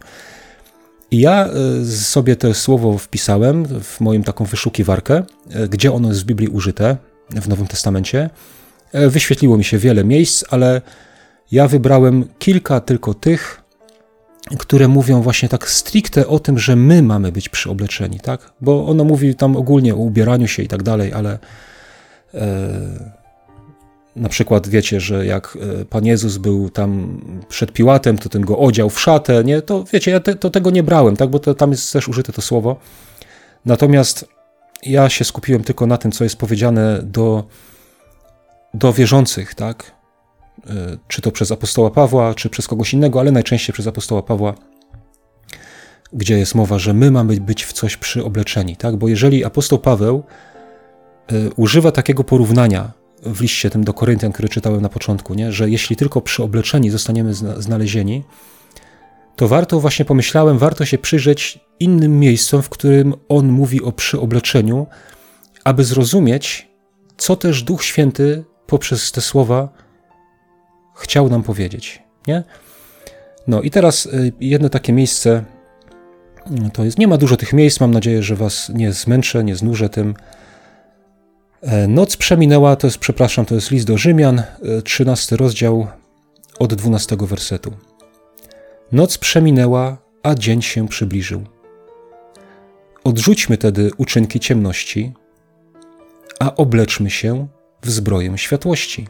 I 1.11 1.21
ja 1.21 1.47
e, 1.47 1.85
sobie 1.87 2.37
to 2.37 2.55
słowo 2.55 2.99
wpisałem 2.99 3.81
w 3.81 4.01
moją 4.01 4.23
taką 4.23 4.45
wyszukiwarkę, 4.45 5.23
e, 5.51 5.69
gdzie 5.69 5.93
ono 5.93 6.09
jest 6.09 6.23
w 6.23 6.25
Biblii 6.25 6.49
użyte, 6.49 6.97
w 7.31 7.49
Nowym 7.49 7.67
Testamencie. 7.67 8.31
E, 8.93 9.09
wyświetliło 9.09 9.59
mi 9.59 9.65
się 9.65 9.79
wiele 9.79 10.05
miejsc, 10.05 10.45
ale 10.51 10.81
ja 11.53 11.69
wybrałem 11.69 12.25
kilka 12.39 12.81
tylko 12.81 13.15
tych, 13.15 13.62
które 14.59 14.89
mówią 14.89 15.23
właśnie 15.23 15.49
tak 15.49 15.71
stricte 15.71 16.27
o 16.27 16.39
tym, 16.39 16.59
że 16.59 16.77
my 16.77 17.03
mamy 17.03 17.33
być 17.33 17.49
przyobleczeni, 17.49 18.21
tak? 18.21 18.53
Bo 18.61 18.87
ono 18.87 19.05
mówi 19.05 19.35
tam 19.35 19.57
ogólnie 19.57 19.95
o 19.95 19.97
ubieraniu 19.97 20.49
się 20.49 20.63
i 20.63 20.69
tak 20.69 20.83
dalej, 20.83 21.13
ale 21.13 21.39
e, 22.35 23.19
na 24.17 24.29
przykład 24.29 24.69
wiecie, 24.69 25.01
że 25.01 25.27
jak 25.27 25.59
e, 25.81 25.85
Pan 25.85 26.07
Jezus 26.07 26.37
był 26.37 26.71
tam 26.71 27.21
przed 27.49 27.73
Piłatem, 27.73 28.19
to 28.19 28.29
ten 28.29 28.43
go 28.43 28.59
odział 28.59 28.91
w 28.91 29.01
szatę, 29.01 29.45
nie? 29.45 29.63
To 29.63 29.85
wiecie, 29.93 30.11
ja 30.11 30.21
te, 30.21 30.35
to 30.35 30.51
tego 30.51 30.71
nie 30.71 30.83
brałem, 30.83 31.17
tak? 31.17 31.31
Bo 31.31 31.39
to, 31.39 31.55
tam 31.55 31.71
jest 31.71 31.93
też 31.93 32.09
użyte 32.09 32.33
to 32.33 32.43
słowo. 32.43 32.77
Natomiast 33.65 34.29
ja 34.83 35.09
się 35.09 35.25
skupiłem 35.25 35.65
tylko 35.65 35.87
na 35.87 35.99
tym, 35.99 36.13
co 36.13 36.25
jest 36.25 36.37
powiedziane 36.37 37.01
do, 37.03 37.45
do 38.75 38.93
wierzących, 38.93 39.55
tak? 39.55 40.02
E, 40.67 40.97
czy 41.09 41.23
to 41.23 41.33
przez 41.33 41.53
apostoła 41.53 41.91
Pawła, 41.91 42.35
czy 42.35 42.49
przez 42.49 42.69
kogoś 42.69 42.95
innego, 42.95 43.21
ale 43.21 43.33
najczęściej 43.33 43.73
przez 43.73 43.87
apostoła 43.87 44.23
Pawła, 44.23 44.55
gdzie 46.13 46.39
jest 46.39 46.55
mowa, 46.55 46.79
że 46.79 46.93
my 46.93 47.11
mamy 47.11 47.41
być 47.41 47.65
w 47.65 47.73
coś 47.73 47.97
przyobleczeni, 47.97 48.77
tak? 48.77 48.97
Bo 48.97 49.09
jeżeli 49.09 49.45
apostoł 49.45 49.79
Paweł 49.79 50.23
e, 51.33 51.51
używa 51.57 51.93
takiego 51.93 52.25
porównania 52.25 52.93
w 53.23 53.41
liście 53.41 53.71
tym 53.71 53.85
do 53.85 53.95
Koryntian, 53.95 54.33
który 54.33 54.49
czytałem 54.49 54.81
na 54.81 54.89
początku, 54.89 55.35
nie? 55.35 55.53
że 55.53 55.71
jeśli 55.71 55.97
tylko 55.97 56.21
przyobleczeni 56.21 56.91
zostaniemy 56.91 57.35
znalezieni, 57.35 58.25
to 59.37 59.49
warto, 59.49 59.81
właśnie 59.81 60.05
pomyślałem, 60.05 60.59
warto 60.59 60.85
się 60.85 60.99
przyjrzeć 60.99 61.61
innym 61.81 62.21
miejscom, 62.21 62.63
w 62.63 62.69
którym 62.69 63.15
on 63.29 63.49
mówi 63.49 63.83
o 63.83 63.93
przyobleczeniu, 63.93 64.87
aby 65.65 65.85
zrozumieć, 65.85 66.69
co 67.17 67.37
też 67.37 67.63
Duch 67.63 67.85
Święty 67.85 68.45
poprzez 68.67 69.13
te 69.13 69.21
słowa 69.21 69.69
chciał 71.03 71.29
nam 71.29 71.43
powiedzieć. 71.43 72.03
Nie? 72.27 72.43
No 73.47 73.63
i 73.63 73.71
teraz 73.71 74.07
y, 74.07 74.33
jedno 74.41 74.69
takie 74.69 74.93
miejsce, 74.93 75.45
to 76.73 76.85
jest, 76.85 76.99
nie 76.99 77.09
ma 77.09 77.19
dużo 77.19 77.37
tych 77.37 77.53
miejsc, 77.53 77.81
mam 77.81 77.91
nadzieję, 77.91 78.23
że 78.23 78.37
was 78.37 78.71
nie 78.75 78.93
zmęczę, 78.93 79.45
nie 79.45 79.57
znużę 79.57 79.89
tym. 79.89 80.15
E, 81.63 81.89
noc 81.89 82.17
przeminęła, 82.17 82.77
to 82.77 82.87
jest, 82.87 82.99
przepraszam, 82.99 83.47
to 83.47 83.55
jest 83.55 83.71
list 83.71 83.87
do 83.87 83.99
Rzymian, 83.99 84.43
13 84.85 85.35
e, 85.35 85.39
rozdział 85.39 85.87
od 86.59 86.75
12 86.75 87.17
wersetu. 87.21 87.73
Noc 88.93 89.19
przeminęła, 89.19 89.99
a 90.23 90.35
dzień 90.35 90.63
się 90.63 90.89
przybliżył. 90.89 91.45
Odrzućmy 93.05 93.59
tedy 93.59 93.91
uczynki 93.97 94.41
ciemności, 94.41 95.13
a 96.41 96.55
obleczmy 96.55 97.11
się 97.11 97.47
w 97.83 97.91
zbroję 97.91 98.39
światłości. 98.39 99.07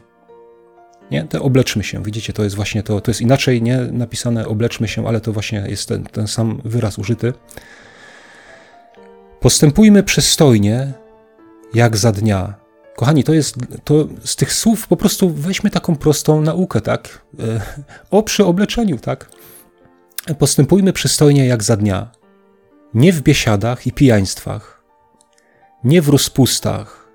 Nie? 1.13 1.23
Te 1.23 1.41
obleczmy 1.41 1.83
się, 1.83 2.03
widzicie, 2.03 2.33
to 2.33 2.43
jest 2.43 2.55
właśnie 2.55 2.83
to, 2.83 3.01
to 3.01 3.11
jest 3.11 3.21
inaczej 3.21 3.61
nie 3.61 3.77
napisane 3.77 4.47
obleczmy 4.47 4.87
się, 4.87 5.07
ale 5.07 5.21
to 5.21 5.33
właśnie 5.33 5.65
jest 5.69 5.87
ten, 5.87 6.03
ten 6.03 6.27
sam 6.27 6.61
wyraz 6.65 6.99
użyty. 6.99 7.33
Postępujmy 9.39 10.03
przystojnie, 10.03 10.93
jak 11.73 11.97
za 11.97 12.11
dnia. 12.11 12.53
Kochani, 12.95 13.23
to 13.23 13.33
jest 13.33 13.55
to 13.83 14.07
z 14.23 14.35
tych 14.35 14.53
słów 14.53 14.87
po 14.87 14.97
prostu 14.97 15.29
weźmy 15.29 15.69
taką 15.69 15.95
prostą 15.95 16.41
naukę, 16.41 16.81
tak? 16.81 17.25
E, 17.39 17.61
o 18.11 18.23
przyobleczeniu, 18.23 18.97
tak? 18.97 19.29
Postępujmy 20.39 20.93
przystojnie 20.93 21.45
jak 21.45 21.63
za 21.63 21.77
dnia. 21.77 22.11
Nie 22.93 23.13
w 23.13 23.21
biesiadach 23.21 23.87
i 23.87 23.91
pijaństwach, 23.91 24.83
nie 25.83 26.01
w 26.01 26.09
rozpustach 26.09 27.09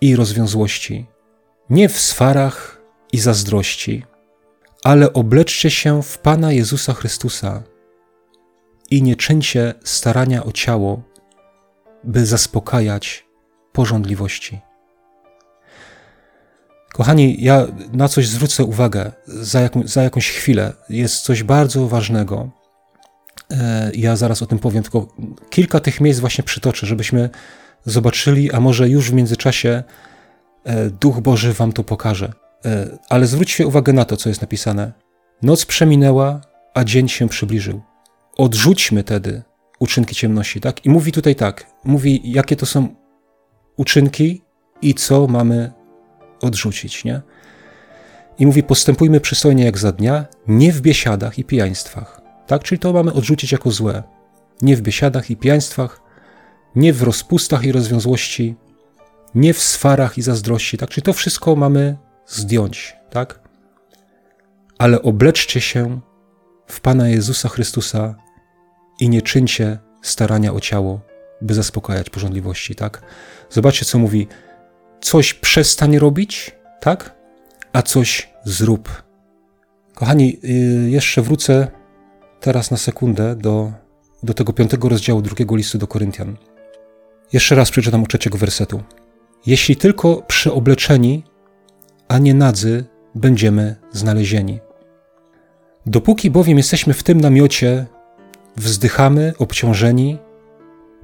i 0.00 0.16
rozwiązłości, 0.16 1.06
nie 1.70 1.88
w 1.88 1.98
swarach 2.00 2.73
i 3.14 3.18
zazdrości, 3.18 4.04
ale 4.84 5.12
obleczcie 5.12 5.70
się 5.70 6.02
w 6.02 6.18
Pana 6.18 6.52
Jezusa 6.52 6.94
Chrystusa 6.94 7.62
i 8.90 9.02
nie 9.02 9.16
czyńcie 9.16 9.74
starania 9.84 10.44
o 10.44 10.52
ciało, 10.52 11.02
by 12.04 12.26
zaspokajać 12.26 13.26
porządliwości. 13.72 14.60
Kochani, 16.92 17.42
ja 17.44 17.66
na 17.92 18.08
coś 18.08 18.28
zwrócę 18.28 18.64
uwagę 18.64 19.12
za, 19.26 19.68
za 19.84 20.02
jakąś 20.02 20.30
chwilę. 20.30 20.72
Jest 20.88 21.22
coś 21.22 21.42
bardzo 21.42 21.88
ważnego. 21.88 22.50
E, 23.50 23.90
ja 23.94 24.16
zaraz 24.16 24.42
o 24.42 24.46
tym 24.46 24.58
powiem, 24.58 24.82
tylko 24.82 25.14
kilka 25.50 25.80
tych 25.80 26.00
miejsc 26.00 26.20
właśnie 26.20 26.44
przytoczę, 26.44 26.86
żebyśmy 26.86 27.30
zobaczyli, 27.84 28.52
a 28.52 28.60
może 28.60 28.88
już 28.88 29.10
w 29.10 29.14
międzyczasie 29.14 29.82
e, 30.64 30.90
Duch 30.90 31.20
Boży 31.20 31.52
Wam 31.52 31.72
to 31.72 31.84
pokaże. 31.84 32.43
E, 32.64 32.98
ale 33.08 33.26
zwróćcie 33.26 33.66
uwagę 33.66 33.92
na 33.92 34.04
to, 34.04 34.16
co 34.16 34.28
jest 34.28 34.40
napisane. 34.40 34.92
Noc 35.42 35.64
przeminęła, 35.64 36.40
a 36.74 36.84
dzień 36.84 37.08
się 37.08 37.28
przybliżył. 37.28 37.82
Odrzućmy 38.36 39.04
tedy 39.04 39.42
uczynki 39.78 40.14
ciemności, 40.14 40.60
tak? 40.60 40.86
I 40.86 40.90
mówi 40.90 41.12
tutaj 41.12 41.34
tak, 41.36 41.66
mówi 41.84 42.32
jakie 42.32 42.56
to 42.56 42.66
są 42.66 42.88
uczynki 43.76 44.42
i 44.82 44.94
co 44.94 45.26
mamy 45.26 45.72
odrzucić, 46.40 47.04
nie? 47.04 47.22
I 48.38 48.46
mówi 48.46 48.62
postępujmy 48.62 49.20
przystojnie 49.20 49.64
jak 49.64 49.78
za 49.78 49.92
dnia, 49.92 50.26
nie 50.48 50.72
w 50.72 50.80
biesiadach 50.80 51.38
i 51.38 51.44
pijaństwach, 51.44 52.20
tak? 52.46 52.62
Czyli 52.62 52.78
to 52.78 52.92
mamy 52.92 53.12
odrzucić 53.12 53.52
jako 53.52 53.70
złe. 53.70 54.02
Nie 54.62 54.76
w 54.76 54.82
biesiadach 54.82 55.30
i 55.30 55.36
pijaństwach, 55.36 56.00
nie 56.76 56.92
w 56.92 57.02
rozpustach 57.02 57.64
i 57.64 57.72
rozwiązłości, 57.72 58.56
nie 59.34 59.54
w 59.54 59.62
swarach 59.62 60.18
i 60.18 60.22
zazdrości, 60.22 60.78
tak? 60.78 60.90
Czyli 60.90 61.02
to 61.02 61.12
wszystko 61.12 61.56
mamy 61.56 61.96
zdjąć, 62.26 62.96
tak? 63.10 63.40
Ale 64.78 65.02
obleczcie 65.02 65.60
się 65.60 66.00
w 66.66 66.80
Pana 66.80 67.08
Jezusa 67.08 67.48
Chrystusa 67.48 68.14
i 69.00 69.08
nie 69.08 69.22
czyńcie 69.22 69.78
starania 70.02 70.52
o 70.52 70.60
ciało, 70.60 71.00
by 71.40 71.54
zaspokajać 71.54 72.10
porządliwości, 72.10 72.74
tak? 72.74 73.02
Zobaczcie, 73.50 73.84
co 73.84 73.98
mówi. 73.98 74.26
Coś 75.00 75.34
przestań 75.34 75.98
robić, 75.98 76.52
tak? 76.80 77.14
A 77.72 77.82
coś 77.82 78.30
zrób. 78.44 79.02
Kochani, 79.94 80.38
y, 80.44 80.90
jeszcze 80.90 81.22
wrócę 81.22 81.68
teraz 82.40 82.70
na 82.70 82.76
sekundę 82.76 83.36
do, 83.36 83.72
do 84.22 84.34
tego 84.34 84.52
piątego 84.52 84.88
rozdziału 84.88 85.22
drugiego 85.22 85.56
listu 85.56 85.78
do 85.78 85.86
Koryntian. 85.86 86.36
Jeszcze 87.32 87.54
raz 87.54 87.70
przeczytam 87.70 88.02
od 88.02 88.08
trzeciego 88.08 88.38
wersetu. 88.38 88.82
Jeśli 89.46 89.76
tylko 89.76 90.22
przyobleczeni, 90.22 91.24
a 92.14 92.18
nie 92.18 92.34
nadzy, 92.34 92.84
będziemy 93.14 93.76
znalezieni. 93.92 94.60
Dopóki 95.86 96.30
bowiem 96.30 96.56
jesteśmy 96.56 96.94
w 96.94 97.02
tym 97.02 97.20
namiocie, 97.20 97.86
wzdychamy 98.56 99.32
obciążeni, 99.38 100.18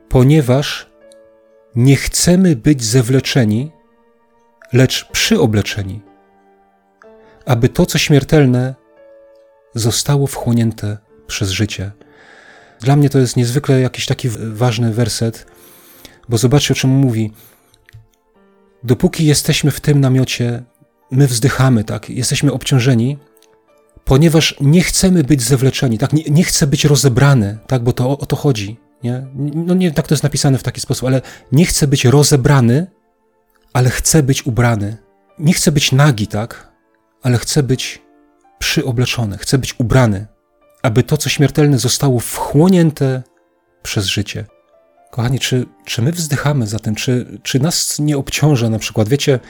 ponieważ 0.08 0.90
nie 1.74 1.96
chcemy 1.96 2.56
być 2.56 2.84
zewleczeni, 2.84 3.72
lecz 4.72 5.04
przyobleczeni, 5.04 6.02
aby 7.46 7.68
to, 7.68 7.86
co 7.86 7.98
śmiertelne, 7.98 8.74
zostało 9.74 10.26
wchłonięte 10.26 10.98
przez 11.26 11.50
życie. 11.50 11.92
Dla 12.80 12.96
mnie 12.96 13.10
to 13.10 13.18
jest 13.18 13.36
niezwykle 13.36 13.80
jakiś 13.80 14.06
taki 14.06 14.28
ważny 14.38 14.92
werset, 14.92 15.46
bo 16.28 16.38
zobaczcie, 16.38 16.74
o 16.74 16.76
czym 16.76 16.90
mówi. 16.90 17.32
Dopóki 18.82 19.26
jesteśmy 19.26 19.70
w 19.70 19.80
tym 19.80 20.00
namiocie, 20.00 20.62
my 21.10 21.26
wzdychamy, 21.26 21.84
tak, 21.84 22.10
jesteśmy 22.10 22.52
obciążeni, 22.52 23.18
ponieważ 24.04 24.56
nie 24.60 24.80
chcemy 24.80 25.24
być 25.24 25.42
zewleczeni, 25.42 25.98
tak, 25.98 26.12
nie, 26.12 26.22
nie 26.24 26.44
chcę 26.44 26.66
być 26.66 26.84
rozebrany, 26.84 27.58
tak, 27.66 27.82
bo 27.82 27.92
to 27.92 28.10
o, 28.10 28.18
o 28.18 28.26
to 28.26 28.36
chodzi, 28.36 28.76
nie? 29.02 29.26
No 29.54 29.74
nie 29.74 29.92
tak 29.92 30.08
to 30.08 30.14
jest 30.14 30.22
napisane 30.22 30.58
w 30.58 30.62
taki 30.62 30.80
sposób, 30.80 31.08
ale 31.08 31.22
nie 31.52 31.66
chcę 31.66 31.86
być 31.86 32.04
rozebrany, 32.04 32.86
ale 33.72 33.90
chcę 33.90 34.22
być 34.22 34.46
ubrany. 34.46 34.96
Nie 35.38 35.52
chcę 35.52 35.72
być 35.72 35.92
nagi, 35.92 36.26
tak, 36.26 36.72
ale 37.22 37.38
chcę 37.38 37.62
być 37.62 38.02
przyobleczony, 38.58 39.38
chcę 39.38 39.58
być 39.58 39.80
ubrany, 39.80 40.26
aby 40.82 41.02
to, 41.02 41.16
co 41.16 41.28
śmiertelne, 41.28 41.78
zostało 41.78 42.20
wchłonięte 42.20 43.22
przez 43.82 44.06
życie. 44.06 44.44
Kochani, 45.10 45.38
czy, 45.38 45.66
czy 45.84 46.02
my 46.02 46.12
wzdychamy 46.12 46.66
za 46.66 46.78
tym, 46.78 46.94
czy, 46.94 47.38
czy 47.42 47.60
nas 47.60 47.98
nie 47.98 48.18
obciąża 48.18 48.70
na 48.70 48.78
przykład? 48.78 49.08
Wiecie, 49.08 49.40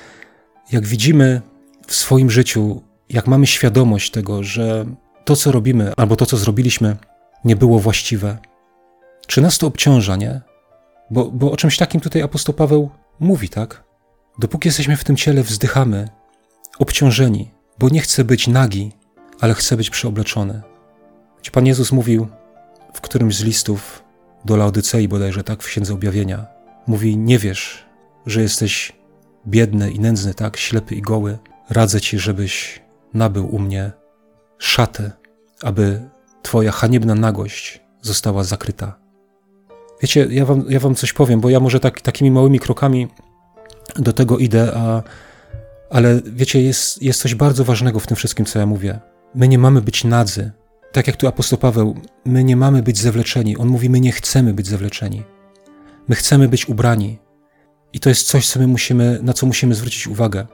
jak 0.73 0.87
widzimy 0.87 1.40
w 1.90 1.94
swoim 1.94 2.31
życiu, 2.31 2.83
jak 3.09 3.26
mamy 3.26 3.46
świadomość 3.46 4.11
tego, 4.11 4.42
że 4.42 4.87
to, 5.24 5.37
co 5.37 5.53
robimy, 5.53 5.92
albo 5.96 6.16
to, 6.16 6.26
co 6.26 6.37
zrobiliśmy, 6.37 6.96
nie 7.44 7.57
było 7.57 7.79
właściwe, 7.79 8.38
czy 9.26 9.40
nas 9.40 9.59
to 9.59 9.66
obciąża, 9.66 10.16
nie? 10.16 10.40
Bo, 11.11 11.31
bo 11.31 11.53
o 11.53 11.57
czymś 11.57 11.76
takim 11.76 12.00
tutaj 12.00 12.22
apostoł 12.22 12.55
Paweł 12.55 12.90
mówi, 13.20 13.48
tak? 13.48 13.85
Dopóki 14.38 14.68
jesteśmy 14.68 14.96
w 14.96 15.05
tym 15.05 15.16
ciele, 15.16 15.42
wzdychamy, 15.42 16.09
obciążeni, 16.79 17.50
bo 17.79 17.88
nie 17.88 18.00
chcę 18.00 18.24
być 18.24 18.48
nagi, 18.48 18.92
ale 19.40 19.55
chcę 19.55 19.76
być 19.76 19.90
przyobleczony. 19.90 20.62
Pan 21.53 21.66
Jezus 21.66 21.92
mówił 21.92 22.29
w 22.94 23.00
którymś 23.00 23.37
z 23.37 23.44
listów 23.44 24.05
do 24.44 24.57
Laodycei 24.57 25.09
bodajże, 25.09 25.44
tak, 25.44 25.62
w 25.62 25.66
Księdze 25.66 25.94
Objawienia. 25.94 26.46
Mówi, 26.87 27.16
nie 27.16 27.38
wiesz, 27.38 27.87
że 28.26 28.42
jesteś 28.42 28.92
biedny 29.46 29.90
i 29.90 30.00
nędzny, 30.00 30.35
tak, 30.35 30.57
ślepy 30.57 30.94
i 30.94 31.03
goły. 31.03 31.38
Radzę 31.70 32.00
ci, 32.00 32.18
żebyś 32.18 32.83
nabył 33.14 33.54
u 33.54 33.59
mnie 33.59 33.92
szatę, 34.59 35.12
aby 35.62 36.00
twoja 36.42 36.72
haniebna 36.72 37.14
nagość 37.14 37.80
została 38.02 38.44
zakryta. 38.44 38.98
Wiecie, 40.02 40.26
ja 40.30 40.44
wam, 40.44 40.64
ja 40.68 40.80
wam 40.80 40.94
coś 40.94 41.12
powiem, 41.12 41.40
bo 41.40 41.50
ja 41.50 41.61
może 41.61 41.80
tak, 41.80 42.00
takimi 42.00 42.30
małymi 42.30 42.61
krokami 42.61 43.09
do 43.96 44.12
tego 44.12 44.38
idę, 44.38 44.72
a, 44.76 45.02
ale 45.90 46.20
wiecie, 46.24 46.62
jest, 46.62 47.02
jest 47.02 47.20
coś 47.20 47.35
bardzo 47.35 47.64
ważnego 47.64 48.00
w 48.00 48.06
tym 48.06 48.16
wszystkim, 48.16 48.46
co 48.46 48.59
ja 48.59 48.66
mówię. 48.66 49.00
My 49.35 49.48
nie 49.48 49.59
mamy 49.59 49.83
być 49.83 50.04
nadzy. 50.04 50.50
Tak 50.92 51.06
jak 51.06 51.16
tu 51.16 51.26
apostoł 51.26 51.59
Paweł, 51.59 51.96
my 52.24 52.44
nie 52.44 52.56
mamy 52.56 52.83
być 52.83 52.98
zewleczeni. 52.98 53.56
On 53.56 53.68
mówi, 53.68 53.90
my 53.90 54.00
nie 54.00 54.12
chcemy 54.12 54.54
być 54.54 54.66
zewleczeni. 54.66 55.22
My 56.09 56.14
chcemy 56.14 56.48
być 56.48 56.68
ubrani. 56.68 57.18
I 57.92 58.00
to 58.00 58.09
jest 58.09 58.26
coś, 58.26 58.48
co 58.48 58.59
my 58.61 58.66
musimy, 58.66 59.18
na 59.22 59.33
co 59.33 59.46
musimy 59.46 59.74
zwrócić 59.74 60.06
uwagę. 60.06 60.46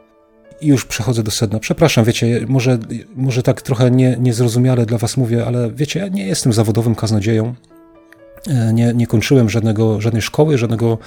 I 0.61 0.66
już 0.66 0.85
przechodzę 0.85 1.23
do 1.23 1.31
sedna. 1.31 1.59
Przepraszam, 1.59 2.05
wiecie, 2.05 2.47
może, 2.49 2.79
może 3.16 3.42
tak 3.42 3.62
trochę 3.62 3.90
nie, 3.90 4.16
niezrozumiale 4.21 4.87
dla 4.87 4.99
was 4.99 5.16
mówię, 5.16 5.47
ale 5.47 5.71
wiecie, 5.71 6.01
ja 6.01 6.09
nie 6.09 6.27
jestem 6.27 6.53
zawodowym 6.53 6.95
kaznodzieją. 6.95 7.55
E, 8.49 8.73
nie, 8.73 8.95
nie 8.95 9.07
kończyłem 9.07 9.51
żadnego, 9.51 10.01
żadnej 10.01 10.23
szkoły, 10.23 10.59
żadnego 10.59 10.99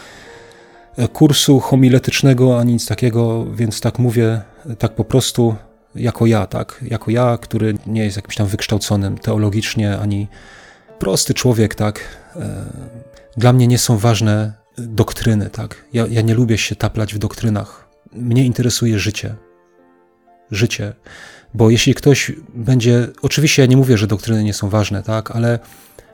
e, 0.98 1.08
kursu 1.08 1.60
homiletycznego, 1.60 2.60
ani 2.60 2.74
nic 2.74 2.88
takiego, 2.88 3.46
więc 3.46 3.82
tak 3.82 4.00
mówię, 4.00 4.42
tak 4.80 4.96
po 4.96 5.04
prostu 5.04 5.56
jako 5.96 6.26
ja, 6.26 6.48
tak? 6.48 6.84
Jako 6.88 7.12
ja, 7.12 7.38
który 7.42 7.74
nie 7.88 8.04
jest 8.04 8.16
jakimś 8.16 8.36
tam 8.36 8.48
wykształconym 8.48 9.18
teologicznie, 9.18 9.98
ani 9.98 10.28
prosty 11.00 11.34
człowiek, 11.34 11.76
tak? 11.76 12.00
E, 12.36 12.66
dla 13.38 13.54
mnie 13.54 13.68
nie 13.68 13.78
są 13.78 13.98
ważne 13.98 14.54
doktryny, 14.78 15.50
tak? 15.50 15.86
Ja, 15.94 16.08
ja 16.08 16.22
nie 16.22 16.34
lubię 16.34 16.58
się 16.58 16.76
taplać 16.76 17.14
w 17.14 17.18
doktrynach. 17.18 17.89
Mnie 18.14 18.46
interesuje 18.46 19.00
życie. 19.00 19.36
Życie. 20.52 20.94
Bo 21.54 21.70
jeśli 21.70 21.94
ktoś 21.94 22.32
będzie, 22.54 23.08
oczywiście 23.22 23.62
ja 23.62 23.66
nie 23.66 23.78
mówię, 23.78 23.98
że 23.98 24.08
doktryny 24.08 24.44
nie 24.44 24.54
są 24.54 24.70
ważne, 24.70 25.04
tak? 25.04 25.32
Ale, 25.32 25.60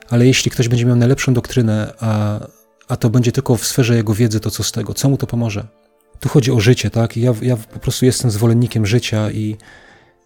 ale 0.09 0.27
jeśli 0.27 0.51
ktoś 0.51 0.67
będzie 0.67 0.85
miał 0.85 0.95
najlepszą 0.95 1.33
doktrynę, 1.33 1.93
a, 1.99 2.39
a 2.87 2.97
to 2.97 3.09
będzie 3.09 3.31
tylko 3.31 3.55
w 3.55 3.65
sferze 3.65 3.95
jego 3.95 4.13
wiedzy, 4.13 4.39
to 4.39 4.51
co 4.51 4.63
z 4.63 4.71
tego? 4.71 4.93
Co 4.93 5.09
mu 5.09 5.17
to 5.17 5.27
pomoże? 5.27 5.67
Tu 6.19 6.29
chodzi 6.29 6.51
o 6.51 6.59
życie, 6.59 6.89
tak? 6.89 7.17
ja, 7.17 7.33
ja 7.41 7.57
po 7.57 7.79
prostu 7.79 8.05
jestem 8.05 8.31
zwolennikiem 8.31 8.85
życia 8.85 9.31
i 9.31 9.57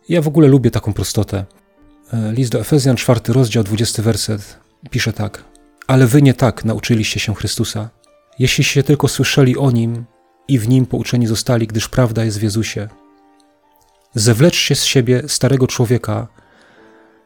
ja 0.10 0.22
w 0.22 0.28
ogóle 0.28 0.48
lubię 0.48 0.72
taką 0.72 0.94
prostotę. 0.94 1.46
E, 2.14 2.34
list 2.34 2.52
do 2.52 2.60
Efezjan, 2.60 2.96
czwarty 2.96 3.34
rozdział, 3.34 3.64
dwudziesty 3.64 4.02
werset 4.02 4.60
pisze 4.90 5.14
tak. 5.14 5.44
Ale 5.88 6.08
wy 6.08 6.22
nie 6.22 6.34
tak 6.34 6.66
nauczyliście 6.66 7.20
się 7.20 7.36
Chrystusa. 7.36 7.90
Jeśli 8.40 8.64
się 8.64 8.84
tylko 8.84 9.08
słyszeli 9.08 9.58
o 9.58 9.72
Nim 9.72 10.06
i 10.50 10.60
w 10.60 10.70
Nim 10.70 10.86
pouczeni 10.86 11.28
zostali, 11.28 11.68
gdyż 11.68 11.88
prawda 11.88 12.26
jest 12.26 12.40
w 12.40 12.44
Jezusie. 12.44 12.88
Zewleczcie 14.16 14.76
z 14.76 14.84
siebie 14.84 15.24
starego 15.28 15.68
człowieka 15.68 16.28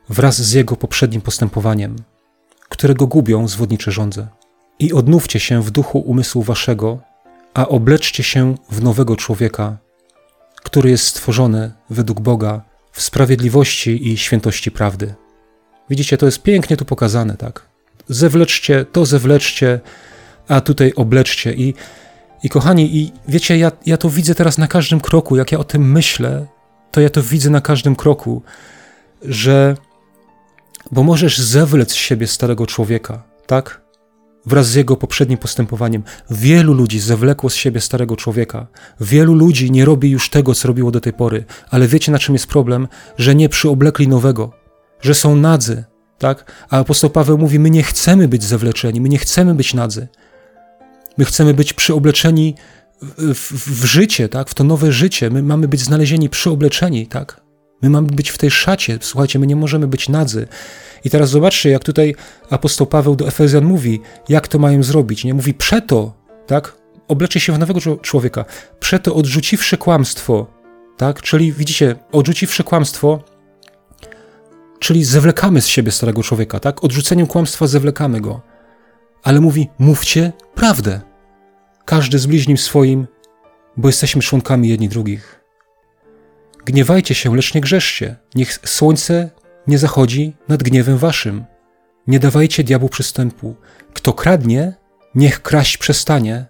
wraz 0.09 0.41
z 0.41 0.51
jego 0.51 0.75
poprzednim 0.75 1.21
postępowaniem, 1.21 1.95
którego 2.69 3.07
gubią 3.07 3.47
zwodnicze 3.47 3.91
żądze. 3.91 4.27
I 4.79 4.93
odnówcie 4.93 5.39
się 5.39 5.63
w 5.63 5.71
duchu 5.71 5.99
umysłu 5.99 6.43
waszego, 6.43 6.99
a 7.53 7.67
obleczcie 7.67 8.23
się 8.23 8.55
w 8.71 8.83
nowego 8.83 9.15
człowieka, 9.15 9.77
który 10.63 10.89
jest 10.89 11.07
stworzony 11.07 11.71
według 11.89 12.19
Boga 12.19 12.61
w 12.91 13.01
sprawiedliwości 13.01 14.11
i 14.11 14.17
świętości 14.17 14.71
prawdy. 14.71 15.13
Widzicie, 15.89 16.17
to 16.17 16.25
jest 16.25 16.41
pięknie 16.41 16.77
tu 16.77 16.85
pokazane, 16.85 17.37
tak? 17.37 17.65
Zewleczcie, 18.09 18.85
to 18.85 19.05
zewleczcie, 19.05 19.79
a 20.47 20.61
tutaj 20.61 20.93
obleczcie. 20.95 21.53
I, 21.53 21.73
i 22.43 22.49
kochani, 22.49 22.97
i 22.97 23.11
wiecie, 23.27 23.57
ja, 23.57 23.71
ja 23.85 23.97
to 23.97 24.09
widzę 24.09 24.35
teraz 24.35 24.57
na 24.57 24.67
każdym 24.67 24.99
kroku, 24.99 25.35
jak 25.35 25.51
ja 25.51 25.59
o 25.59 25.63
tym 25.63 25.91
myślę, 25.91 26.47
to 26.91 27.01
ja 27.01 27.09
to 27.09 27.23
widzę 27.23 27.49
na 27.49 27.61
każdym 27.61 27.95
kroku, 27.95 28.41
że 29.21 29.77
bo 30.91 31.03
możesz 31.03 31.37
zewlec 31.37 31.91
z 31.91 31.95
siebie 31.95 32.27
starego 32.27 32.67
człowieka, 32.67 33.23
tak? 33.47 33.83
wraz 34.45 34.67
z 34.67 34.75
jego 34.75 34.97
poprzednim 34.97 35.37
postępowaniem. 35.37 36.03
Wielu 36.29 36.73
ludzi 36.73 36.99
zawlekło 36.99 37.49
z 37.49 37.55
siebie 37.55 37.81
starego 37.81 38.15
człowieka. 38.15 38.67
Wielu 38.99 39.33
ludzi 39.33 39.71
nie 39.71 39.85
robi 39.85 40.09
już 40.09 40.29
tego, 40.29 40.53
co 40.53 40.67
robiło 40.67 40.91
do 40.91 40.99
tej 40.99 41.13
pory. 41.13 41.45
Ale 41.69 41.87
wiecie, 41.87 42.11
na 42.11 42.19
czym 42.19 42.35
jest 42.35 42.47
problem? 42.47 42.87
Że 43.17 43.35
nie 43.35 43.49
przyoblekli 43.49 44.07
nowego, 44.07 44.51
że 45.01 45.13
są 45.13 45.35
nadzy, 45.35 45.83
tak? 46.17 46.51
A 46.69 46.79
apostoł 46.79 47.09
Paweł 47.09 47.37
mówi: 47.37 47.59
My 47.59 47.69
nie 47.69 47.83
chcemy 47.83 48.27
być 48.27 48.43
zawleczeni, 48.43 49.01
my 49.01 49.09
nie 49.09 49.17
chcemy 49.17 49.55
być 49.55 49.73
nadzy. 49.73 50.07
My 51.17 51.25
chcemy 51.25 51.53
być 51.53 51.73
przyobleczeni 51.73 52.55
w, 53.01 53.35
w, 53.35 53.81
w 53.81 53.85
życie, 53.85 54.29
tak? 54.29 54.49
W 54.49 54.53
to 54.53 54.63
nowe 54.63 54.91
życie. 54.91 55.29
My 55.29 55.43
mamy 55.43 55.67
być 55.67 55.81
znalezieni 55.81 56.29
przyobleczeni, 56.29 57.07
tak? 57.07 57.41
My 57.81 57.89
mamy 57.89 58.07
być 58.07 58.29
w 58.29 58.37
tej 58.37 58.51
szacie. 58.51 58.97
Słuchajcie, 59.01 59.39
my 59.39 59.47
nie 59.47 59.55
możemy 59.55 59.87
być 59.87 60.09
nadzy. 60.09 60.47
I 61.03 61.09
teraz 61.09 61.29
zobaczcie, 61.29 61.69
jak 61.69 61.83
tutaj 61.83 62.15
apostoł 62.49 62.87
Paweł 62.87 63.15
do 63.15 63.27
Efezjan 63.27 63.65
mówi, 63.65 64.01
jak 64.29 64.47
to 64.47 64.59
mają 64.59 64.83
zrobić. 64.83 65.23
Nie 65.23 65.33
mówi 65.33 65.53
przeto, 65.53 66.13
tak? 66.47 66.77
Obleczy 67.07 67.39
się 67.39 67.53
w 67.53 67.59
nowego 67.59 67.79
człowieka. 68.01 68.45
Przeto 68.79 69.15
odrzuciwszy 69.15 69.77
kłamstwo, 69.77 70.47
tak? 70.97 71.21
Czyli 71.21 71.53
widzicie, 71.53 71.95
odrzuciwszy 72.11 72.63
kłamstwo, 72.63 73.23
czyli 74.79 75.03
zewlekamy 75.03 75.61
z 75.61 75.67
siebie 75.67 75.91
starego 75.91 76.23
człowieka, 76.23 76.59
tak? 76.59 76.83
Odrzuceniem 76.83 77.27
kłamstwa 77.27 77.67
zewlekamy 77.67 78.21
go. 78.21 78.41
Ale 79.23 79.41
mówi, 79.41 79.69
mówcie 79.79 80.33
prawdę. 80.55 81.01
Każdy 81.85 82.19
z 82.19 82.25
bliźnim 82.25 82.57
swoim, 82.57 83.07
bo 83.77 83.89
jesteśmy 83.89 84.21
członkami 84.21 84.69
jedni 84.69 84.89
drugich. 84.89 85.43
Gniewajcie 86.65 87.15
się, 87.15 87.35
lecz 87.35 87.53
nie 87.53 87.61
grzeszcie. 87.61 88.15
Niech 88.35 88.59
słońce 88.65 89.29
nie 89.67 89.77
zachodzi 89.77 90.35
nad 90.47 90.63
gniewem 90.63 90.97
waszym. 90.97 91.45
Nie 92.07 92.19
dawajcie 92.19 92.63
diabłu 92.63 92.89
przystępu. 92.89 93.55
Kto 93.93 94.13
kradnie, 94.13 94.73
niech 95.15 95.41
kraść 95.41 95.77
przestanie, 95.77 96.45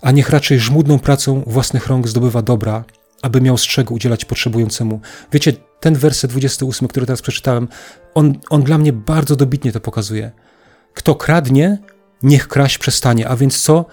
a 0.00 0.10
niech 0.10 0.30
raczej 0.30 0.60
żmudną 0.60 0.98
pracą 0.98 1.42
własnych 1.46 1.86
rąk 1.86 2.08
zdobywa 2.08 2.42
dobra, 2.42 2.84
aby 3.22 3.40
miał 3.40 3.58
z 3.58 3.62
czego 3.62 3.94
udzielać 3.94 4.24
potrzebującemu. 4.24 5.00
Wiecie, 5.32 5.52
ten 5.80 5.94
werset 5.94 6.30
28, 6.30 6.88
który 6.88 7.06
teraz 7.06 7.22
przeczytałem, 7.22 7.68
on, 8.14 8.38
on 8.50 8.62
dla 8.62 8.78
mnie 8.78 8.92
bardzo 8.92 9.36
dobitnie 9.36 9.72
to 9.72 9.80
pokazuje. 9.80 10.30
Kto 10.94 11.14
kradnie, 11.14 11.78
niech 12.22 12.48
kraść 12.48 12.78
przestanie. 12.78 13.28
A 13.28 13.36
więc 13.36 13.62
co? 13.62 13.84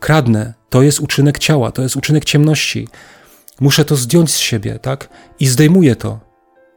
Kradnę. 0.00 0.54
To 0.70 0.82
jest 0.82 1.00
uczynek 1.00 1.38
ciała, 1.38 1.72
to 1.72 1.82
jest 1.82 1.96
uczynek 1.96 2.24
ciemności. 2.24 2.88
Muszę 3.60 3.84
to 3.84 3.96
zdjąć 3.96 4.30
z 4.30 4.38
siebie, 4.38 4.78
tak? 4.78 5.08
I 5.40 5.46
zdejmuję 5.46 5.96
to. 5.96 6.20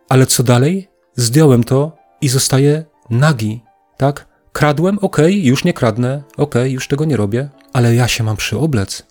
Ale 0.10 0.26
co 0.26 0.44
dalej? 0.44 0.89
Zdjąłem 1.16 1.64
to 1.64 1.98
i 2.22 2.30
zostaję 2.30 2.86
nagi, 3.10 3.64
tak? 3.98 4.28
Kradłem, 4.54 5.00
okej, 5.00 5.26
okay, 5.26 5.48
już 5.48 5.64
nie 5.64 5.74
kradnę, 5.74 6.24
okej, 6.38 6.62
okay, 6.62 6.70
już 6.70 6.88
tego 6.88 7.06
nie 7.06 7.18
robię, 7.18 7.50
ale 7.74 7.96
ja 7.96 8.08
się 8.08 8.24
mam 8.24 8.38
przyoblec. 8.38 9.06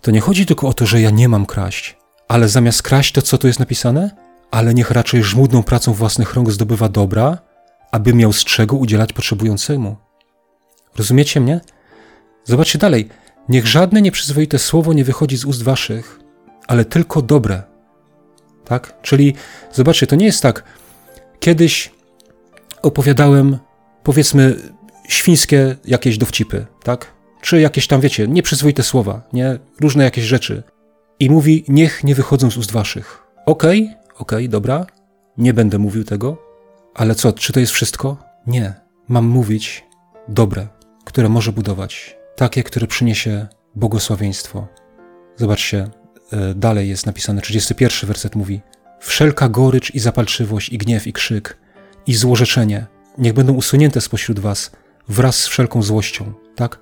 To 0.00 0.10
nie 0.10 0.20
chodzi 0.20 0.46
tylko 0.46 0.68
o 0.68 0.72
to, 0.72 0.86
że 0.86 1.00
ja 1.00 1.10
nie 1.10 1.28
mam 1.28 1.46
kraść, 1.46 1.96
ale 2.28 2.48
zamiast 2.48 2.82
kraść, 2.82 3.12
to 3.12 3.22
co 3.22 3.38
tu 3.38 3.46
jest 3.46 3.58
napisane? 3.58 4.10
Ale 4.50 4.74
niech 4.74 4.90
raczej 4.90 5.22
żmudną 5.22 5.62
pracą 5.62 5.92
własnych 5.92 6.34
rąk 6.34 6.50
zdobywa 6.50 6.88
dobra, 6.88 7.38
aby 7.92 8.14
miał 8.14 8.32
z 8.32 8.44
czego 8.44 8.76
udzielać 8.76 9.12
potrzebującemu. 9.12 9.96
Rozumiecie 10.96 11.40
mnie? 11.40 11.60
Zobaczcie 12.44 12.78
dalej. 12.78 13.08
Niech 13.48 13.66
żadne 13.66 14.02
nieprzyzwoite 14.02 14.58
słowo 14.58 14.92
nie 14.92 15.04
wychodzi 15.04 15.36
z 15.36 15.44
ust 15.44 15.62
waszych, 15.62 16.20
ale 16.66 16.84
tylko 16.84 17.22
dobre. 17.22 17.62
Tak? 18.64 19.02
Czyli 19.02 19.34
zobaczcie, 19.72 20.06
to 20.06 20.16
nie 20.16 20.26
jest 20.26 20.42
tak. 20.42 20.64
Kiedyś 21.40 21.92
opowiadałem, 22.82 23.58
powiedzmy, 24.02 24.56
świńskie 25.08 25.76
jakieś 25.84 26.18
dowcipy, 26.18 26.66
tak? 26.82 27.12
Czy 27.40 27.60
jakieś 27.60 27.86
tam, 27.86 28.00
wiecie, 28.00 28.28
nieprzyzwoite 28.28 28.82
słowa, 28.82 29.22
nie? 29.32 29.58
Różne 29.80 30.04
jakieś 30.04 30.24
rzeczy. 30.24 30.62
I 31.20 31.30
mówi, 31.30 31.64
niech 31.68 32.04
nie 32.04 32.14
wychodzą 32.14 32.50
z 32.50 32.56
ust 32.56 32.72
waszych. 32.72 33.22
Okej, 33.46 33.82
okay, 33.82 34.12
okej, 34.14 34.38
okay, 34.38 34.48
dobra, 34.48 34.86
nie 35.38 35.54
będę 35.54 35.78
mówił 35.78 36.04
tego, 36.04 36.36
ale 36.94 37.14
co, 37.14 37.32
czy 37.32 37.52
to 37.52 37.60
jest 37.60 37.72
wszystko? 37.72 38.16
Nie. 38.46 38.74
Mam 39.08 39.26
mówić 39.26 39.84
dobre, 40.28 40.66
które 41.08 41.28
może 41.28 41.52
budować, 41.52 42.16
takie, 42.36 42.62
które 42.62 42.86
przyniesie 42.86 43.46
błogosławieństwo. 43.74 44.66
Zobaczcie, 45.36 45.90
e, 46.32 46.54
dalej 46.54 46.88
jest 46.88 47.06
napisane, 47.06 47.40
31 47.40 48.06
werset 48.08 48.36
mówi: 48.36 48.60
Wszelka 49.00 49.48
gorycz 49.48 49.94
i 49.94 49.98
zapalczywość, 49.98 50.68
i 50.68 50.78
gniew, 50.78 51.06
i 51.06 51.12
krzyk, 51.12 51.58
i 52.06 52.14
złorzeczenie 52.14 52.86
niech 53.18 53.32
będą 53.32 53.52
usunięte 53.52 54.00
spośród 54.00 54.40
was 54.40 54.70
wraz 55.08 55.36
z 55.38 55.46
wszelką 55.46 55.82
złością, 55.82 56.32
tak? 56.56 56.78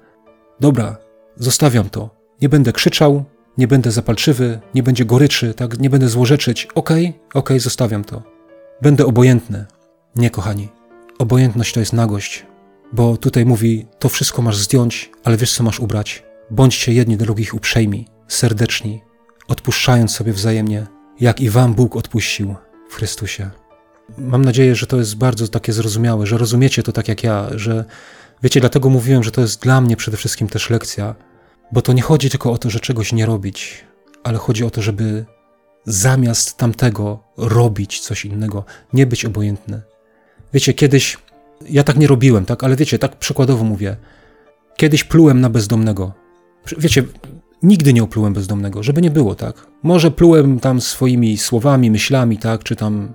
Dobra, 0.61 0.97
zostawiam 1.37 1.91
to. 1.91 2.11
Nie 2.43 2.49
będę 2.49 2.72
krzyczał, 2.72 3.24
nie 3.59 3.68
będę 3.68 3.91
zapalczywy, 3.91 4.61
nie 4.74 4.83
będzie 4.83 5.05
goryczy, 5.05 5.55
tak? 5.55 5.79
Nie 5.79 5.91
będę 5.91 6.09
złorzeczyć. 6.09 6.68
Okej, 6.74 7.07
okay, 7.07 7.20
okej, 7.29 7.41
okay, 7.41 7.61
zostawiam 7.61 8.05
to. 8.05 8.22
Będę 8.83 9.07
obojętny. 9.07 9.64
Nie, 10.16 10.31
kochani. 10.31 10.68
Obojętność 11.18 11.74
to 11.74 11.81
jest 11.81 11.93
nagość, 11.93 12.47
bo 12.93 13.16
tutaj 13.16 13.47
mówi, 13.47 13.87
to 13.99 14.09
wszystko 14.09 14.43
masz 14.43 14.57
zdjąć, 14.57 15.11
ale 15.24 15.37
wiesz 15.37 15.55
co 15.55 15.64
masz 15.64 15.80
ubrać. 15.80 16.22
Bądźcie 16.51 16.93
jedni 16.93 17.16
do 17.16 17.24
drugich 17.24 17.55
uprzejmi, 17.55 18.09
serdeczni, 18.28 19.03
odpuszczając 19.49 20.11
sobie 20.14 20.32
wzajemnie, 20.32 20.87
jak 21.20 21.41
i 21.41 21.51
wam 21.51 21.74
Bóg 21.74 21.97
odpuścił 21.97 22.55
w 22.89 22.95
Chrystusie. 22.95 23.51
Mam 24.18 24.45
nadzieję, 24.45 24.74
że 24.74 24.87
to 24.87 24.97
jest 24.97 25.16
bardzo 25.16 25.49
takie 25.49 25.72
zrozumiałe, 25.72 26.26
że 26.26 26.39
rozumiecie 26.39 26.82
to 26.82 26.93
tak 26.93 27.09
jak 27.09 27.22
ja, 27.22 27.49
że 27.55 27.84
wiecie, 28.43 28.61
dlatego 28.61 28.91
mówiłem, 28.91 29.22
że 29.22 29.30
to 29.30 29.41
jest 29.41 29.62
dla 29.62 29.80
mnie 29.80 29.97
przede 29.97 30.16
wszystkim 30.16 30.49
też 30.49 30.70
lekcja, 30.70 31.14
bo 31.72 31.82
to 31.82 31.93
nie 31.93 32.03
chodzi 32.03 32.30
tylko 32.30 32.53
o 32.53 32.59
to, 32.59 32.70
że 32.70 32.80
czegoś 32.80 33.12
nie 33.12 33.26
robić, 33.26 33.84
ale 34.24 34.39
chodzi 34.39 34.64
o 34.64 34.70
to, 34.70 34.82
żeby 34.82 35.24
zamiast 35.84 36.57
tamtego 36.57 37.24
robić 37.37 38.01
coś 38.01 38.24
innego, 38.24 38.64
nie 38.93 39.07
być 39.07 39.24
obojętny. 39.24 39.82
Wiecie, 40.55 40.74
kiedyś 40.74 41.18
ja 41.69 41.85
tak 41.85 41.97
nie 41.97 42.07
robiłem, 42.07 42.45
tak, 42.45 42.65
ale 42.65 42.77
wiecie, 42.77 42.99
tak 42.99 43.17
przykładowo 43.17 43.65
mówię. 43.65 43.97
Kiedyś 44.77 45.05
plułem 45.05 45.41
na 45.41 45.51
bezdomnego. 45.51 46.13
Wiecie, 46.79 47.03
nigdy 47.63 47.93
nie 47.93 48.03
oplułem 48.03 48.35
bezdomnego, 48.35 48.83
żeby 48.83 49.03
nie 49.03 49.11
było, 49.11 49.35
tak? 49.35 49.67
Może 49.83 50.11
plułem 50.11 50.61
tam 50.61 50.81
swoimi 50.81 51.39
słowami, 51.39 51.91
myślami, 51.91 52.39
tak, 52.39 52.65
czy 52.65 52.77
tam 52.77 53.13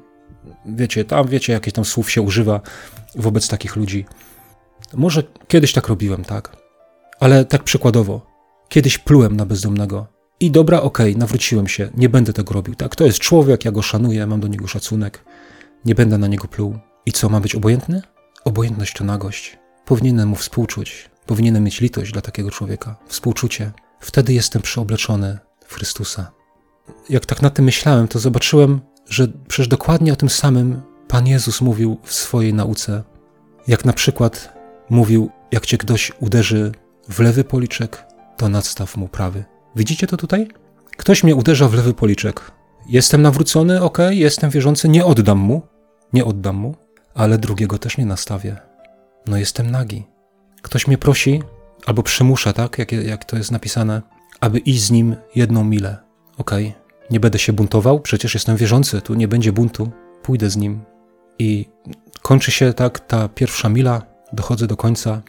wiecie, 0.65 1.05
tam 1.05 1.27
wiecie, 1.27 1.53
jakieś 1.53 1.73
tam 1.73 1.85
słów 1.85 2.11
się 2.11 2.21
używa 2.21 2.61
wobec 3.15 3.47
takich 3.47 3.75
ludzi. 3.75 4.05
Może 4.93 5.23
kiedyś 5.47 5.73
tak 5.73 5.87
robiłem, 5.87 6.25
tak? 6.25 6.57
Ale 7.19 7.45
tak 7.45 7.63
przykładowo. 7.63 8.21
Kiedyś 8.69 8.97
plułem 8.97 9.35
na 9.35 9.45
bezdomnego. 9.45 10.07
I 10.39 10.51
dobra, 10.51 10.81
okej, 10.81 11.11
okay, 11.11 11.19
nawróciłem 11.19 11.67
się, 11.67 11.89
nie 11.97 12.09
będę 12.09 12.33
tego 12.33 12.53
robił, 12.53 12.75
tak? 12.75 12.95
To 12.95 13.05
jest 13.05 13.19
człowiek, 13.19 13.65
ja 13.65 13.71
go 13.71 13.81
szanuję, 13.81 14.27
mam 14.27 14.39
do 14.39 14.47
niego 14.47 14.67
szacunek, 14.67 15.25
nie 15.85 15.95
będę 15.95 16.17
na 16.17 16.27
niego 16.27 16.47
pluł. 16.47 16.75
I 17.05 17.11
co, 17.11 17.29
ma 17.29 17.39
być 17.39 17.55
obojętny? 17.55 18.01
Obojętność 18.45 18.93
to 18.93 19.03
nagość. 19.03 19.57
Powinienem 19.85 20.29
mu 20.29 20.35
współczuć, 20.35 21.09
powinienem 21.25 21.63
mieć 21.63 21.81
litość 21.81 22.11
dla 22.11 22.21
takiego 22.21 22.51
człowieka, 22.51 22.95
współczucie. 23.07 23.71
Wtedy 23.99 24.33
jestem 24.33 24.61
przeobleczony 24.61 25.37
w 25.67 25.73
Chrystusa. 25.73 26.31
Jak 27.09 27.25
tak 27.25 27.41
nad 27.41 27.53
tym 27.53 27.65
myślałem, 27.65 28.07
to 28.07 28.19
zobaczyłem, 28.19 28.81
że 29.09 29.27
przecież 29.47 29.67
dokładnie 29.67 30.13
o 30.13 30.15
tym 30.15 30.29
samym 30.29 30.81
Pan 31.07 31.27
Jezus 31.27 31.61
mówił 31.61 31.97
w 32.03 32.13
swojej 32.13 32.53
nauce. 32.53 33.03
Jak 33.67 33.85
na 33.85 33.93
przykład 33.93 34.53
mówił, 34.89 35.29
jak 35.51 35.65
cię 35.65 35.77
ktoś 35.77 36.11
uderzy 36.19 36.71
w 37.09 37.19
lewy 37.19 37.43
policzek, 37.43 38.05
to 38.37 38.49
nadstaw 38.49 38.97
mu 38.97 39.07
prawy. 39.07 39.43
Widzicie 39.75 40.07
to 40.07 40.17
tutaj? 40.17 40.47
Ktoś 40.97 41.23
mnie 41.23 41.35
uderza 41.35 41.67
w 41.67 41.73
lewy 41.73 41.93
policzek. 41.93 42.51
Jestem 42.87 43.21
nawrócony, 43.21 43.81
ok, 43.81 43.97
jestem 44.09 44.49
wierzący, 44.49 44.89
nie 44.89 45.05
oddam 45.05 45.37
mu, 45.37 45.61
nie 46.13 46.25
oddam 46.25 46.55
mu, 46.55 46.75
ale 47.15 47.37
drugiego 47.37 47.77
też 47.77 47.97
nie 47.97 48.05
nastawię. 48.05 48.57
No 49.27 49.37
jestem 49.37 49.71
nagi. 49.71 50.07
Ktoś 50.61 50.87
mnie 50.87 50.97
prosi, 50.97 51.43
albo 51.85 52.03
przymusza, 52.03 52.53
tak, 52.53 52.77
jak, 52.77 52.91
jak 52.91 53.25
to 53.25 53.37
jest 53.37 53.51
napisane, 53.51 54.01
aby 54.39 54.59
iść 54.59 54.81
z 54.81 54.91
nim 54.91 55.15
jedną 55.35 55.63
milę. 55.63 55.97
Okej, 56.37 56.67
okay. 56.67 56.81
Nie 57.09 57.19
będę 57.19 57.39
się 57.39 57.53
buntował, 57.53 57.99
przecież 57.99 58.33
jestem 58.33 58.57
wierzący, 58.57 59.01
tu 59.01 59.13
nie 59.13 59.27
będzie 59.27 59.53
buntu, 59.53 59.91
pójdę 60.23 60.49
z 60.49 60.57
nim. 60.57 60.81
I 61.39 61.65
kończy 62.21 62.51
się 62.51 62.73
tak 62.73 62.99
ta 62.99 63.29
pierwsza 63.29 63.69
mila, 63.69 64.01
dochodzę 64.33 64.67
do 64.67 64.77
końca 64.77 65.21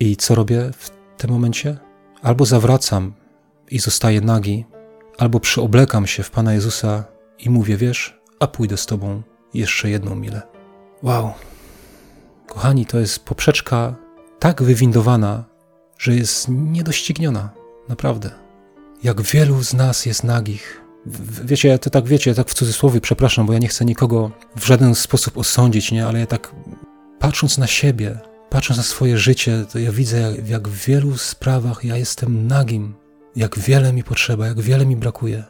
i 0.00 0.16
co 0.16 0.34
robię 0.34 0.70
w 0.78 0.90
tym 1.16 1.30
momencie? 1.30 1.76
Albo 2.22 2.44
zawracam 2.44 3.12
i 3.70 3.78
zostaję 3.78 4.20
nagi, 4.20 4.64
albo 5.18 5.40
przyoblekam 5.40 6.06
się 6.06 6.22
w 6.22 6.30
Pana 6.30 6.54
Jezusa 6.54 7.04
i 7.38 7.50
mówię, 7.50 7.76
wiesz, 7.76 8.20
a 8.40 8.46
pójdę 8.46 8.76
z 8.76 8.86
Tobą 8.86 9.22
jeszcze 9.54 9.90
jedną 9.90 10.14
milę. 10.14 10.42
Wow. 11.02 11.32
Kochani, 12.46 12.86
to 12.86 12.98
jest 12.98 13.24
poprzeczka 13.24 13.94
tak 14.38 14.62
wywindowana, 14.62 15.44
że 15.98 16.14
jest 16.14 16.46
niedościgniona. 16.48 17.50
Naprawdę. 17.88 18.30
Jak 19.02 19.22
wielu 19.22 19.62
z 19.62 19.74
nas 19.74 20.06
jest 20.06 20.24
nagich, 20.24 20.80
wiecie, 21.44 21.78
to 21.78 21.90
tak 21.90 22.06
wiecie, 22.06 22.34
tak 22.34 22.50
w 22.50 22.54
cudzysłowie, 22.54 23.00
przepraszam, 23.00 23.46
bo 23.46 23.52
ja 23.52 23.58
nie 23.58 23.68
chcę 23.68 23.84
nikogo 23.84 24.30
w 24.56 24.66
żaden 24.66 24.94
sposób 24.94 25.38
osądzić, 25.38 25.92
nie, 25.92 26.06
ale 26.06 26.20
ja 26.20 26.26
tak 26.26 26.54
patrząc 27.18 27.58
na 27.58 27.66
siebie, 27.66 28.18
patrząc 28.50 28.76
na 28.76 28.82
swoje 28.82 29.18
życie, 29.18 29.64
to 29.72 29.78
ja 29.78 29.92
widzę, 29.92 30.20
jak, 30.20 30.48
jak 30.48 30.68
w 30.68 30.86
wielu 30.86 31.18
sprawach 31.18 31.84
ja 31.84 31.96
jestem 31.96 32.46
nagim, 32.46 32.94
jak 33.36 33.58
wiele 33.58 33.92
mi 33.92 34.04
potrzeba, 34.04 34.46
jak 34.46 34.60
wiele 34.60 34.86
mi 34.86 34.96
brakuje. 34.96 35.44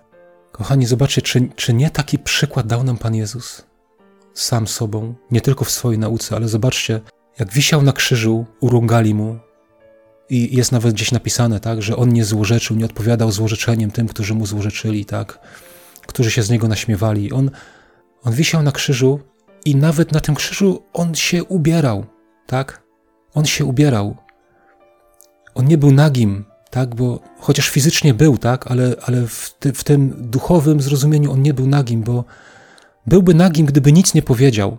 Kochani, 0.52 0.86
zobaczcie, 0.86 1.22
czy, 1.22 1.48
czy 1.56 1.74
nie 1.74 1.90
taki 1.90 2.18
przykład 2.18 2.66
dał 2.66 2.84
nam 2.84 2.98
Pan 2.98 3.14
Jezus 3.14 3.67
sam 4.40 4.68
sobą, 4.68 5.14
nie 5.30 5.40
tylko 5.40 5.64
w 5.64 5.70
swojej 5.70 5.98
nauce, 5.98 6.36
ale 6.36 6.48
zobaczcie, 6.48 7.00
jak 7.38 7.52
wisiał 7.52 7.82
na 7.82 7.92
krzyżu, 7.92 8.46
urągali 8.60 9.14
mu, 9.14 9.38
i 10.30 10.56
jest 10.56 10.72
nawet 10.72 10.94
gdzieś 10.94 11.12
napisane, 11.12 11.60
tak, 11.60 11.82
że 11.82 11.96
on 11.96 12.08
nie 12.08 12.24
złorzeczył, 12.24 12.76
nie 12.76 12.84
odpowiadał 12.84 13.32
złorzeczeniem 13.32 13.90
tym, 13.90 14.08
którzy 14.08 14.34
mu 14.34 14.46
złorzeczyli, 14.46 15.04
tak, 15.04 15.38
którzy 16.06 16.30
się 16.30 16.42
z 16.42 16.50
niego 16.50 16.68
naśmiewali. 16.68 17.32
On, 17.32 17.50
On 18.22 18.32
wisiał 18.32 18.62
na 18.62 18.72
krzyżu 18.72 19.20
i 19.64 19.76
nawet 19.76 20.12
na 20.12 20.20
tym 20.20 20.34
krzyżu 20.34 20.82
on 20.92 21.14
się 21.14 21.44
ubierał, 21.44 22.06
tak? 22.46 22.82
On 23.34 23.44
się 23.44 23.64
ubierał. 23.64 24.16
On 25.54 25.66
nie 25.66 25.78
był 25.78 25.92
nagim, 25.92 26.44
tak? 26.70 26.94
Bo 26.94 27.20
chociaż 27.40 27.68
fizycznie 27.68 28.14
był, 28.14 28.38
tak? 28.38 28.70
Ale, 28.70 28.96
ale 29.02 29.26
w, 29.26 29.54
ty, 29.58 29.72
w 29.72 29.84
tym 29.84 30.14
duchowym 30.18 30.80
zrozumieniu 30.80 31.32
on 31.32 31.42
nie 31.42 31.54
był 31.54 31.66
nagim, 31.66 32.02
bo 32.02 32.24
byłby 33.08 33.34
nagim, 33.34 33.66
gdyby 33.66 33.92
nic 33.92 34.14
nie 34.14 34.22
powiedział 34.22 34.78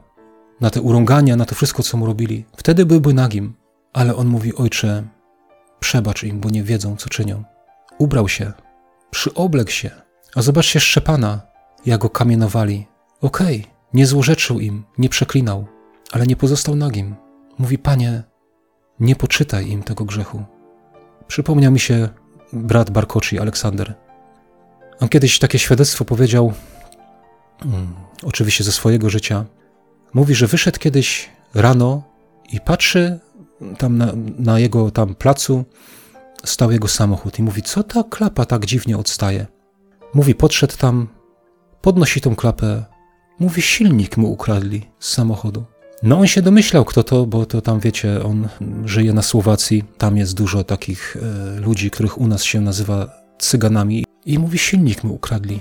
na 0.62 0.70
te 0.70 0.82
urągania, 0.82 1.36
na 1.36 1.46
to 1.46 1.56
wszystko, 1.56 1.84
co 1.84 1.98
mu 1.98 2.06
robili. 2.06 2.46
Wtedy 2.58 2.86
byłby 2.86 3.14
nagim. 3.14 3.54
Ale 3.94 4.16
on 4.16 4.28
mówi: 4.28 4.56
Ojcze, 4.56 5.04
przebacz 5.80 6.24
im, 6.24 6.40
bo 6.40 6.50
nie 6.50 6.64
wiedzą, 6.64 6.96
co 6.96 7.10
czynią. 7.10 7.44
Ubrał 7.98 8.30
się, 8.30 8.52
przyoblekł 9.12 9.72
się. 9.72 9.92
A 10.36 10.42
zobaczcie 10.42 10.80
Szczepana, 10.80 11.42
jak 11.86 12.02
go 12.02 12.10
kamienowali. 12.10 12.88
Okej, 13.22 13.60
okay, 13.60 13.72
nie 13.94 14.06
złorzeczył 14.06 14.60
im, 14.60 14.84
nie 14.98 15.10
przeklinał, 15.10 15.68
ale 16.12 16.26
nie 16.28 16.36
pozostał 16.36 16.76
nagim. 16.76 17.16
Mówi: 17.58 17.78
Panie, 17.78 18.24
nie 19.00 19.16
poczytaj 19.16 19.68
im 19.68 19.84
tego 19.84 20.06
grzechu. 20.06 20.44
Przypomniał 21.28 21.72
mi 21.72 21.80
się 21.80 22.10
brat 22.54 22.90
Barkoczy, 22.90 23.42
Aleksander. 23.42 23.94
On 25.00 25.10
kiedyś 25.10 25.40
takie 25.40 25.60
świadectwo 25.60 26.06
powiedział, 26.06 26.54
hmm, 27.60 28.09
oczywiście 28.24 28.64
ze 28.64 28.72
swojego 28.72 29.10
życia. 29.10 29.46
Mówi, 30.14 30.36
że 30.36 30.48
wyszedł 30.48 30.80
kiedyś 30.80 31.30
rano 31.54 32.04
i 32.52 32.60
patrzy 32.62 33.20
tam 33.78 33.98
na, 33.98 34.14
na 34.40 34.60
jego 34.60 34.92
tam 34.92 35.16
placu, 35.16 35.66
stał 36.46 36.72
jego 36.72 36.88
samochód 36.88 37.40
i 37.40 37.44
mówi, 37.44 37.62
co 37.62 37.84
ta 37.84 38.04
klapa 38.04 38.46
tak 38.46 38.66
dziwnie 38.66 38.98
odstaje. 38.98 39.48
Mówi, 40.14 40.36
podszedł 40.36 40.78
tam, 40.78 41.08
podnosi 41.82 42.22
tą 42.22 42.36
klapę, 42.36 42.86
mówi, 43.40 43.62
silnik 43.62 44.18
mu 44.18 44.32
ukradli 44.32 44.86
z 45.00 45.10
samochodu. 45.10 45.66
No 46.04 46.20
on 46.20 46.28
się 46.28 46.42
domyślał, 46.42 46.86
kto 46.86 47.04
to, 47.04 47.26
bo 47.26 47.46
to 47.46 47.62
tam 47.62 47.80
wiecie, 47.80 48.24
on 48.24 48.48
żyje 48.86 49.14
na 49.14 49.22
Słowacji, 49.22 49.84
tam 49.98 50.18
jest 50.18 50.34
dużo 50.34 50.64
takich 50.64 51.18
e, 51.18 51.60
ludzi, 51.60 51.92
których 51.92 52.18
u 52.18 52.28
nas 52.28 52.44
się 52.44 52.62
nazywa 52.62 53.10
cyganami 53.40 54.06
i 54.26 54.40
mówi, 54.40 54.58
silnik 54.58 55.04
mu 55.04 55.14
ukradli. 55.14 55.60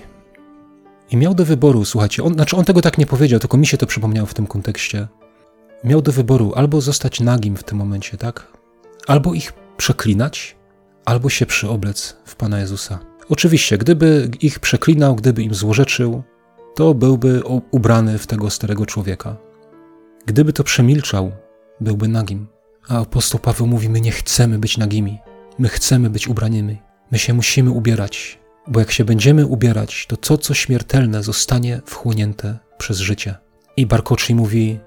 I 1.11 1.17
miał 1.17 1.35
do 1.35 1.45
wyboru, 1.45 1.85
słuchajcie, 1.85 2.25
on, 2.25 2.35
znaczy 2.35 2.57
on 2.57 2.65
tego 2.65 2.83
tak 2.83 2.99
nie 2.99 3.07
powiedział, 3.07 3.41
tylko 3.41 3.57
mi 3.57 3.67
się 3.67 3.77
to 3.77 3.87
przypomniało 3.87 4.27
w 4.27 4.35
tym 4.35 4.47
kontekście. 4.47 5.09
Miał 5.85 6.03
do 6.03 6.13
wyboru 6.13 6.53
albo 6.55 6.81
zostać 6.81 7.21
nagim 7.21 7.57
w 7.57 7.65
tym 7.65 7.79
momencie, 7.79 8.17
tak? 8.17 8.53
Albo 9.07 9.35
ich 9.35 9.53
przeklinać, 9.77 10.57
albo 11.05 11.29
się 11.29 11.47
przyoblec 11.47 12.17
w 12.25 12.37
Pana 12.37 12.61
Jezusa. 12.61 12.99
Oczywiście, 13.29 13.79
gdyby 13.79 14.31
ich 14.41 14.59
przeklinał, 14.59 15.17
gdyby 15.17 15.43
im 15.43 15.55
złorzeczył, 15.55 16.23
to 16.75 16.95
byłby 16.95 17.43
ubrany 17.71 18.19
w 18.19 18.27
tego 18.27 18.51
starego 18.51 18.87
człowieka. 18.87 19.37
Gdyby 20.27 20.53
to 20.53 20.65
przemilczał, 20.65 21.33
byłby 21.81 22.09
nagim. 22.09 22.47
A 22.89 23.01
apostoł 23.01 23.41
Paweł 23.41 23.67
mówi: 23.67 23.89
My 23.89 24.01
nie 24.01 24.11
chcemy 24.11 24.59
być 24.59 24.79
nagimi, 24.79 25.19
my 25.59 25.69
chcemy 25.69 26.11
być 26.11 26.29
ubranymi. 26.29 26.79
My 27.11 27.19
się 27.19 27.35
musimy 27.35 27.71
ubierać, 27.71 28.38
bo 28.69 28.81
jak 28.81 28.91
się 28.91 29.05
będziemy 29.05 29.47
ubierać, 29.47 30.07
to 30.09 30.17
to, 30.17 30.39
co 30.39 30.55
śmiertelne, 30.55 31.23
zostanie 31.23 31.81
wchłonięte 31.87 32.59
przez 32.79 32.99
życie. 32.99 33.35
I 33.77 33.87
Barkoczi 33.87 34.35
mówi: 34.35 34.79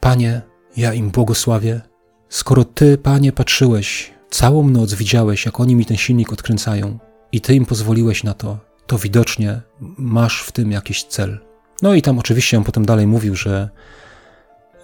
Panie, 0.00 0.42
ja 0.76 0.94
im 0.94 1.10
błogosławię. 1.10 1.80
Skoro 2.28 2.64
Ty, 2.64 2.98
Panie, 2.98 3.32
patrzyłeś, 3.32 4.12
całą 4.30 4.70
noc 4.70 4.94
widziałeś, 4.94 5.46
jak 5.46 5.60
oni 5.60 5.76
mi 5.76 5.86
ten 5.86 5.96
silnik 5.96 6.32
odkręcają, 6.32 6.98
i 7.32 7.40
Ty 7.40 7.54
im 7.54 7.66
pozwoliłeś 7.66 8.24
na 8.24 8.34
to, 8.34 8.58
to 8.86 8.98
widocznie 8.98 9.60
masz 9.98 10.42
w 10.42 10.52
tym 10.52 10.72
jakiś 10.72 11.04
cel. 11.04 11.38
No 11.82 11.94
i 11.94 12.02
tam 12.02 12.18
oczywiście 12.18 12.58
on 12.58 12.64
potem 12.64 12.86
dalej 12.86 13.06
mówił, 13.06 13.36
że 13.36 13.68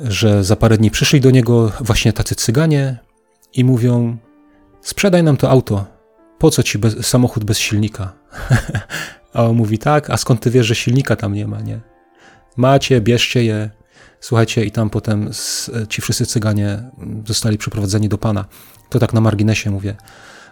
że 0.01 0.45
za 0.45 0.57
parę 0.57 0.79
dni 0.79 0.91
przyszli 0.91 1.21
do 1.21 1.31
niego 1.31 1.73
właśnie 1.81 2.13
tacy 2.13 2.35
cyganie 2.35 2.99
i 3.53 3.65
mówią: 3.65 4.17
Sprzedaj 4.81 5.23
nam 5.23 5.37
to 5.37 5.51
auto, 5.51 5.87
po 6.45 6.51
co 6.51 6.63
ci 6.63 6.79
bez, 6.79 7.07
samochód 7.07 7.45
bez 7.45 7.59
silnika? 7.59 8.13
a 9.35 9.45
on 9.45 9.57
mówi: 9.57 9.79
Tak, 9.79 10.11
a 10.11 10.17
skąd 10.17 10.41
ty 10.41 10.51
wiesz, 10.51 10.67
że 10.67 10.75
silnika 10.75 11.17
tam 11.17 11.35
nie 11.35 11.47
ma, 11.47 11.61
nie? 11.61 11.81
Macie, 12.57 13.01
bierzcie 13.01 13.45
je. 13.45 13.71
Słuchajcie, 14.21 14.65
i 14.65 14.71
tam 14.71 14.91
potem 14.91 15.31
ci 15.89 16.03
wszyscy 16.03 16.27
cyganie 16.27 16.91
zostali 17.27 17.59
przyprowadzeni 17.59 18.09
do 18.09 18.19
pana. 18.19 18.45
To 18.89 18.99
tak 18.99 19.13
na 19.13 19.21
marginesie 19.21 19.71
mówię. 19.71 19.97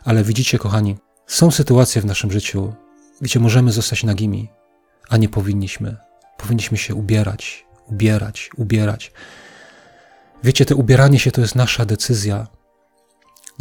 Ale 0.04 0.24
widzicie, 0.24 0.58
kochani, 0.58 0.96
są 1.26 1.50
sytuacje 1.50 2.02
w 2.02 2.04
naszym 2.04 2.32
życiu, 2.32 2.72
gdzie 3.20 3.40
możemy 3.40 3.72
zostać 3.72 4.04
nagimi, 4.04 4.48
a 5.08 5.16
nie 5.16 5.28
powinniśmy. 5.28 5.96
Powinniśmy 6.38 6.78
się 6.78 6.94
ubierać, 6.94 7.66
ubierać, 7.86 8.50
ubierać. 8.56 9.12
Wiecie, 10.44 10.64
to 10.64 10.76
ubieranie 10.76 11.18
się 11.18 11.30
to 11.30 11.40
jest 11.40 11.54
nasza 11.54 11.84
decyzja. 11.84 12.46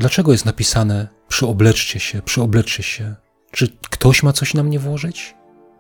Dlaczego 0.02 0.32
jest 0.32 0.46
napisane 0.46 1.08
przyobleczcie 1.28 2.00
się, 2.00 2.22
przyobleczcie 2.22 2.84
się? 2.84 3.16
Czy 3.52 3.68
ktoś 3.90 4.24
ma 4.24 4.34
coś 4.34 4.54
na 4.54 4.64
mnie 4.64 4.80
włożyć? 4.80 5.36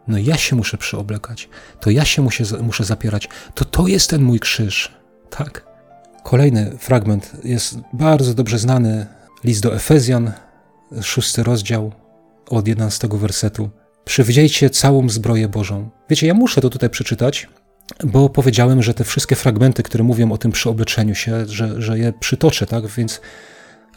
No 0.07 0.17
ja 0.17 0.37
się 0.37 0.55
muszę 0.55 0.77
przyoblekać, 0.77 1.49
to 1.79 1.89
ja 1.89 2.05
się 2.05 2.21
muszę, 2.21 2.43
muszę 2.61 2.83
zapierać, 2.83 3.29
to 3.55 3.65
to 3.65 3.87
jest 3.87 4.09
ten 4.09 4.21
mój 4.21 4.39
krzyż, 4.39 4.91
tak? 5.29 5.65
Kolejny 6.23 6.77
fragment 6.79 7.31
jest 7.43 7.77
bardzo 7.93 8.33
dobrze 8.33 8.59
znany, 8.59 9.05
list 9.43 9.61
do 9.61 9.75
Efezjan, 9.75 10.31
szósty 11.01 11.43
rozdział, 11.43 11.91
od 12.49 12.67
11 12.67 13.07
wersetu. 13.11 13.69
Przywdziejcie 14.05 14.69
całą 14.69 15.09
zbroję 15.09 15.47
Bożą. 15.47 15.89
Wiecie, 16.09 16.27
ja 16.27 16.33
muszę 16.33 16.61
to 16.61 16.69
tutaj 16.69 16.89
przeczytać, 16.89 17.47
bo 18.03 18.29
powiedziałem, 18.29 18.83
że 18.83 18.93
te 18.93 19.03
wszystkie 19.03 19.35
fragmenty, 19.35 19.83
które 19.83 20.03
mówią 20.03 20.31
o 20.31 20.37
tym 20.37 20.51
przyobleczeniu 20.51 21.15
się, 21.15 21.45
że, 21.47 21.81
że 21.81 21.99
je 21.99 22.13
przytoczę, 22.19 22.65
tak? 22.65 22.87
Więc 22.87 23.21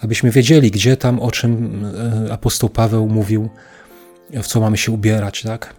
abyśmy 0.01 0.31
wiedzieli, 0.31 0.71
gdzie 0.71 0.97
tam, 0.97 1.21
o 1.21 1.31
czym 1.31 1.85
e, 2.27 2.33
apostoł 2.33 2.71
Paweł 2.71 3.09
mówił, 3.09 3.49
w 4.43 4.47
co 4.47 4.61
mamy 4.61 4.77
się 4.77 4.93
ubierać, 4.93 5.43
tak? 5.43 5.75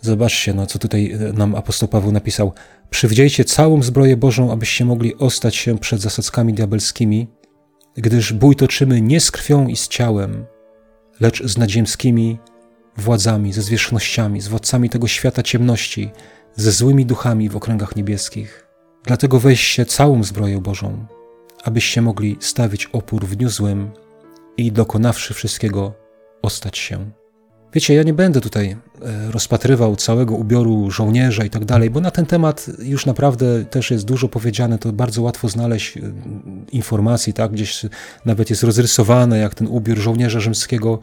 Zobaczcie, 0.00 0.54
no, 0.54 0.66
co 0.66 0.78
tutaj 0.78 1.12
e, 1.12 1.32
nam 1.32 1.54
apostoł 1.54 1.88
Paweł 1.88 2.12
napisał. 2.12 2.52
Przywdziejcie 2.90 3.44
całą 3.44 3.82
zbroję 3.82 4.16
Bożą, 4.16 4.52
abyście 4.52 4.84
mogli 4.84 5.16
ostać 5.18 5.56
się 5.56 5.78
przed 5.78 6.00
zasadzkami 6.00 6.54
diabelskimi, 6.54 7.28
gdyż 7.96 8.32
bój 8.32 8.56
toczymy 8.56 9.00
nie 9.00 9.20
z 9.20 9.30
krwią 9.30 9.66
i 9.68 9.76
z 9.76 9.88
ciałem, 9.88 10.46
lecz 11.20 11.42
z 11.42 11.58
nadziemskimi 11.58 12.38
władzami, 12.96 13.52
ze 13.52 13.62
zwierzchnościami, 13.62 14.40
z 14.40 14.48
władcami 14.48 14.90
tego 14.90 15.06
świata 15.06 15.42
ciemności, 15.42 16.10
ze 16.56 16.72
złymi 16.72 17.06
duchami 17.06 17.48
w 17.48 17.56
okręgach 17.56 17.96
niebieskich. 17.96 18.66
Dlatego 19.04 19.40
weźcie 19.40 19.86
całą 19.86 20.22
zbroję 20.22 20.60
Bożą, 20.60 21.06
abyście 21.64 22.02
mogli 22.02 22.36
stawić 22.40 22.86
opór 22.86 23.26
w 23.26 23.36
dniu 23.36 23.48
złym 23.48 23.90
i 24.56 24.72
dokonawszy 24.72 25.34
wszystkiego, 25.34 25.94
ostać 26.42 26.78
się. 26.78 27.10
Wiecie, 27.76 27.94
ja 27.94 28.02
nie 28.02 28.14
będę 28.14 28.40
tutaj 28.40 28.76
e, 29.02 29.30
rozpatrywał 29.30 29.96
całego 29.96 30.34
ubioru 30.34 30.90
żołnierza 30.90 31.44
i 31.44 31.50
tak 31.50 31.64
dalej, 31.64 31.90
bo 31.90 32.00
na 32.00 32.10
ten 32.10 32.26
temat 32.26 32.66
już 32.78 33.06
naprawdę 33.06 33.64
też 33.64 33.90
jest 33.90 34.04
dużo 34.04 34.28
powiedziane, 34.28 34.78
to 34.78 34.92
bardzo 34.92 35.22
łatwo 35.22 35.48
znaleźć 35.48 35.96
e, 35.96 36.00
informacji, 36.72 37.32
tak? 37.32 37.52
Gdzieś 37.52 37.86
nawet 38.24 38.50
jest 38.50 38.62
rozrysowane, 38.62 39.38
jak 39.38 39.54
ten 39.54 39.66
ubiór 39.66 39.98
żołnierza 39.98 40.40
rzymskiego 40.40 40.98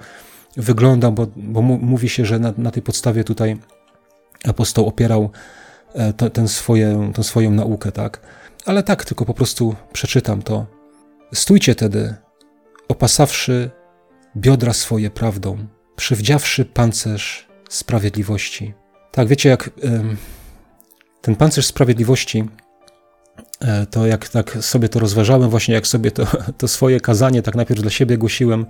wygląda, 0.57 1.11
bo, 1.11 1.27
bo 1.35 1.61
mówi 1.61 2.09
się, 2.09 2.25
że 2.25 2.39
na, 2.39 2.53
na 2.57 2.71
tej 2.71 2.83
podstawie 2.83 3.23
tutaj 3.23 3.57
apostoł 4.47 4.87
opierał 4.87 5.29
e, 5.93 6.13
tę 7.13 7.23
swoją 7.23 7.51
naukę, 7.51 7.91
tak? 7.91 8.19
Ale 8.65 8.83
tak, 8.83 9.05
tylko 9.05 9.25
po 9.25 9.33
prostu 9.33 9.75
przeczytam 9.93 10.41
to. 10.41 10.65
Stójcie 11.33 11.75
tedy, 11.75 12.15
opasawszy 12.87 13.71
biodra 14.37 14.73
swoje 14.73 15.09
prawdą, 15.09 15.67
przywdziawszy 15.95 16.65
pancerz 16.65 17.47
sprawiedliwości. 17.69 18.73
Tak, 19.11 19.27
wiecie, 19.27 19.49
jak 19.49 19.69
ten 21.21 21.35
pancerz 21.35 21.65
sprawiedliwości, 21.65 22.43
e, 23.61 23.85
to 23.85 24.07
jak 24.07 24.29
tak 24.29 24.57
sobie 24.61 24.89
to 24.89 24.99
rozważałem, 24.99 25.49
właśnie 25.49 25.73
jak 25.73 25.87
sobie 25.87 26.11
to, 26.11 26.27
to 26.57 26.67
swoje 26.67 26.99
kazanie 26.99 27.41
tak 27.41 27.55
najpierw 27.55 27.81
dla 27.81 27.91
siebie 27.91 28.17
głosiłem, 28.17 28.65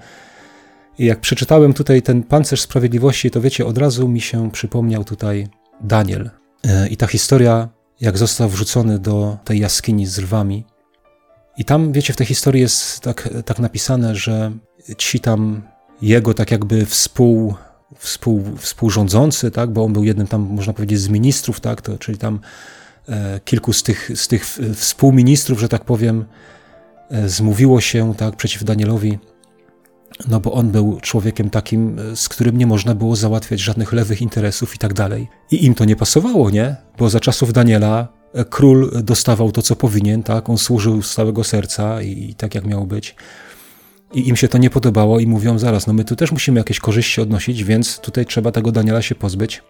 i 0.97 1.05
jak 1.05 1.19
przeczytałem 1.19 1.73
tutaj 1.73 2.01
ten 2.01 2.23
pancerz 2.23 2.61
sprawiedliwości, 2.61 3.31
to 3.31 3.41
wiecie, 3.41 3.65
od 3.65 3.77
razu 3.77 4.07
mi 4.07 4.21
się 4.21 4.51
przypomniał 4.51 5.03
tutaj 5.03 5.47
Daniel. 5.81 6.29
E, 6.63 6.87
I 6.87 6.97
ta 6.97 7.07
historia, 7.07 7.69
jak 8.01 8.17
został 8.17 8.49
wrzucony 8.49 8.99
do 8.99 9.37
tej 9.43 9.59
jaskini 9.59 10.05
z 10.05 10.17
lwami. 10.17 10.65
I 11.57 11.65
tam, 11.65 11.91
wiecie, 11.91 12.13
w 12.13 12.15
tej 12.15 12.27
historii 12.27 12.61
jest 12.61 12.99
tak, 12.99 13.29
tak 13.45 13.59
napisane, 13.59 14.15
że 14.15 14.51
ci 14.97 15.19
tam 15.19 15.61
jego 16.01 16.33
tak 16.33 16.51
jakby 16.51 16.85
współ, 16.85 17.55
współ, 17.97 18.43
współrządzący, 18.57 19.51
tak, 19.51 19.69
bo 19.69 19.83
on 19.83 19.93
był 19.93 20.03
jednym 20.03 20.27
tam, 20.27 20.41
można 20.41 20.73
powiedzieć, 20.73 20.99
z 20.99 21.09
ministrów, 21.09 21.59
tak, 21.59 21.81
to, 21.81 21.97
czyli 21.97 22.17
tam 22.17 22.39
e, 23.09 23.39
kilku 23.45 23.73
z 23.73 23.83
tych, 23.83 24.11
z 24.15 24.27
tych 24.27 24.45
współministrów, 24.75 25.59
że 25.59 25.69
tak 25.69 25.85
powiem, 25.85 26.25
e, 27.09 27.29
zmówiło 27.29 27.81
się 27.81 28.13
tak, 28.15 28.35
przeciw 28.35 28.63
Danielowi 28.63 29.19
no 30.27 30.39
bo 30.39 30.53
on 30.53 30.71
był 30.71 30.99
człowiekiem 31.01 31.49
takim, 31.49 31.99
z 32.15 32.29
którym 32.29 32.57
nie 32.57 32.67
można 32.67 32.95
było 32.95 33.15
załatwiać 33.15 33.59
żadnych 33.59 33.93
lewych 33.93 34.21
interesów 34.21 34.75
i 34.75 34.77
tak 34.77 34.93
dalej. 34.93 35.27
I 35.51 35.65
im 35.65 35.75
to 35.75 35.85
nie 35.85 35.95
pasowało, 35.95 36.49
nie? 36.49 36.75
Bo 36.97 37.09
za 37.09 37.19
czasów 37.19 37.53
Daniela 37.53 38.07
e, 38.33 38.45
król 38.45 38.91
dostawał 39.03 39.51
to, 39.51 39.61
co 39.61 39.75
powinien, 39.75 40.23
tak? 40.23 40.49
On 40.49 40.57
służył 40.57 41.01
z 41.01 41.13
całego 41.13 41.43
serca 41.43 42.01
i, 42.01 42.29
i 42.29 42.35
tak, 42.35 42.55
jak 42.55 42.65
miało 42.65 42.85
być. 42.85 43.15
I 44.13 44.27
im 44.29 44.35
się 44.35 44.47
to 44.47 44.57
nie 44.57 44.69
podobało 44.69 45.19
i 45.19 45.27
mówią 45.27 45.59
zaraz, 45.59 45.87
no 45.87 45.93
my 45.93 46.03
tu 46.03 46.15
też 46.15 46.31
musimy 46.31 46.59
jakieś 46.59 46.79
korzyści 46.79 47.21
odnosić, 47.21 47.63
więc 47.63 47.99
tutaj 47.99 48.25
trzeba 48.25 48.51
tego 48.51 48.71
Daniela 48.71 49.01
się 49.01 49.15
pozbyć. 49.15 49.63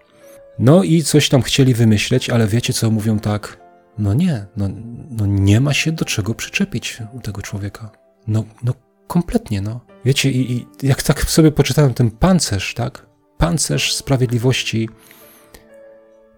No 0.60 0.84
i 0.84 1.04
coś 1.04 1.30
tam 1.30 1.42
chcieli 1.42 1.74
wymyśleć, 1.74 2.30
ale 2.30 2.48
wiecie 2.48 2.74
co, 2.74 2.92
mówią 2.92 3.20
tak, 3.20 3.60
no 3.98 4.14
nie, 4.14 4.46
no, 4.58 4.70
no 5.10 5.26
nie 5.26 5.62
ma 5.62 5.74
się 5.74 5.92
do 5.92 6.06
czego 6.06 6.36
przyczepić 6.36 6.98
u 7.14 7.20
tego 7.20 7.42
człowieka. 7.42 7.92
No, 8.28 8.44
no 8.64 8.74
kompletnie, 9.14 9.62
no. 9.62 9.80
Wiecie, 10.06 10.32
i, 10.32 10.52
i 10.52 10.68
jak 10.84 11.04
tak 11.04 11.24
sobie 11.24 11.52
poczytałem 11.52 11.94
ten 11.94 12.12
pancerz, 12.12 12.74
tak? 12.74 13.06
Pancerz 13.38 13.96
sprawiedliwości 13.96 14.90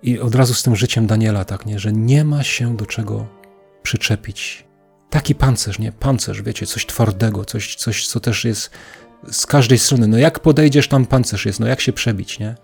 i 0.03 0.19
od 0.19 0.35
razu 0.35 0.53
z 0.53 0.63
tym 0.63 0.75
życiem 0.75 1.07
Daniela, 1.07 1.45
tak, 1.45 1.65
nie? 1.65 1.79
Że 1.79 1.93
nie 1.93 2.23
ma 2.23 2.43
się 2.43 2.77
do 2.77 2.85
czego 2.85 3.27
przyczepić. 3.83 4.65
Taki 5.09 5.35
pancerz, 5.35 5.79
nie? 5.79 5.91
Pancerz, 5.91 6.41
wiecie, 6.41 6.65
coś 6.65 6.85
twardego, 6.85 7.45
coś, 7.45 7.75
coś, 7.75 8.07
co 8.07 8.19
też 8.19 8.45
jest 8.45 8.69
z 9.31 9.45
każdej 9.45 9.79
strony. 9.79 10.07
No 10.07 10.17
jak 10.17 10.39
podejdziesz, 10.39 10.87
tam 10.87 11.05
pancerz 11.05 11.45
jest, 11.45 11.59
no 11.59 11.67
jak 11.67 11.81
się 11.81 11.93
przebić, 11.93 12.39
nie? 12.39 12.55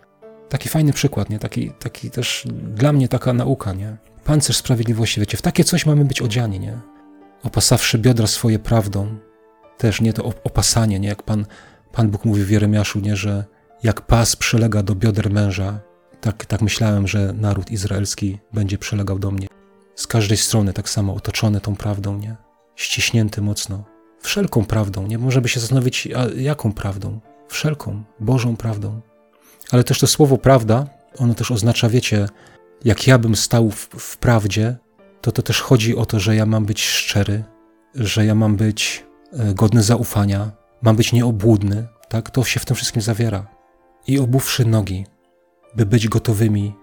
Taki 0.49 0.69
fajny 0.69 0.93
przykład, 0.93 1.29
nie? 1.29 1.39
Taki, 1.39 1.71
taki 1.71 2.11
też 2.11 2.47
dla 2.75 2.93
mnie 2.93 3.07
taka 3.07 3.33
nauka, 3.33 3.73
nie? 3.73 3.97
Pancerz 4.23 4.57
sprawiedliwości, 4.57 5.19
wiecie, 5.19 5.37
w 5.37 5.41
takie 5.41 5.63
coś 5.63 5.85
mamy 5.85 6.05
być 6.05 6.21
odziani, 6.21 6.59
nie? 6.59 6.79
Opasawszy 7.43 7.97
biodra 7.97 8.27
swoje 8.27 8.59
prawdą, 8.59 9.19
też 9.81 10.01
nie 10.01 10.13
to 10.13 10.23
opasanie, 10.43 10.99
nie? 10.99 11.07
Jak 11.07 11.23
Pan, 11.23 11.45
Pan 11.91 12.09
Bóg 12.09 12.25
mówi 12.25 12.43
w 12.43 12.49
Jeremiaszu, 12.49 12.99
nie? 12.99 13.15
Że 13.15 13.45
jak 13.83 14.01
pas 14.01 14.35
przylega 14.35 14.83
do 14.83 14.95
bioder 14.95 15.31
męża, 15.31 15.79
tak, 16.21 16.45
tak 16.45 16.61
myślałem, 16.61 17.07
że 17.07 17.33
naród 17.33 17.71
izraelski 17.71 18.39
będzie 18.53 18.77
przylegał 18.77 19.19
do 19.19 19.31
mnie. 19.31 19.47
Z 19.95 20.07
każdej 20.07 20.37
strony 20.37 20.73
tak 20.73 20.89
samo 20.89 21.15
otoczony 21.15 21.61
tą 21.61 21.75
prawdą, 21.75 22.17
nie? 22.17 22.35
Ściśnięty 22.75 23.41
mocno. 23.41 23.83
Wszelką 24.19 24.65
prawdą, 24.65 25.07
nie? 25.07 25.17
Może 25.17 25.41
by 25.41 25.49
się 25.49 25.59
zastanowić, 25.59 26.07
jaką 26.35 26.73
prawdą? 26.73 27.19
Wszelką, 27.47 28.03
Bożą 28.19 28.57
prawdą. 28.57 29.01
Ale 29.71 29.83
też 29.83 29.99
to 29.99 30.07
słowo 30.07 30.37
prawda, 30.37 30.87
ono 31.17 31.33
też 31.33 31.51
oznacza, 31.51 31.89
wiecie, 31.89 32.27
jak 32.83 33.07
ja 33.07 33.17
bym 33.17 33.35
stał 33.35 33.71
w, 33.71 33.89
w 33.97 34.17
prawdzie, 34.17 34.75
to 35.21 35.31
to 35.31 35.41
też 35.41 35.61
chodzi 35.61 35.95
o 35.95 36.05
to, 36.05 36.19
że 36.19 36.35
ja 36.35 36.45
mam 36.45 36.65
być 36.65 36.83
szczery, 36.87 37.43
że 37.95 38.25
ja 38.25 38.35
mam 38.35 38.55
być 38.55 39.10
godny 39.33 39.83
zaufania, 39.83 40.51
mam 40.81 40.95
być 40.95 41.13
nieobłudny, 41.13 41.87
tak? 42.09 42.29
To 42.29 42.43
się 42.43 42.59
w 42.59 42.65
tym 42.65 42.75
wszystkim 42.75 43.01
zawiera. 43.01 43.47
I 44.07 44.19
obuwszy 44.19 44.65
nogi, 44.65 45.05
by 45.75 45.85
być 45.85 46.07
gotowymi 46.07 46.73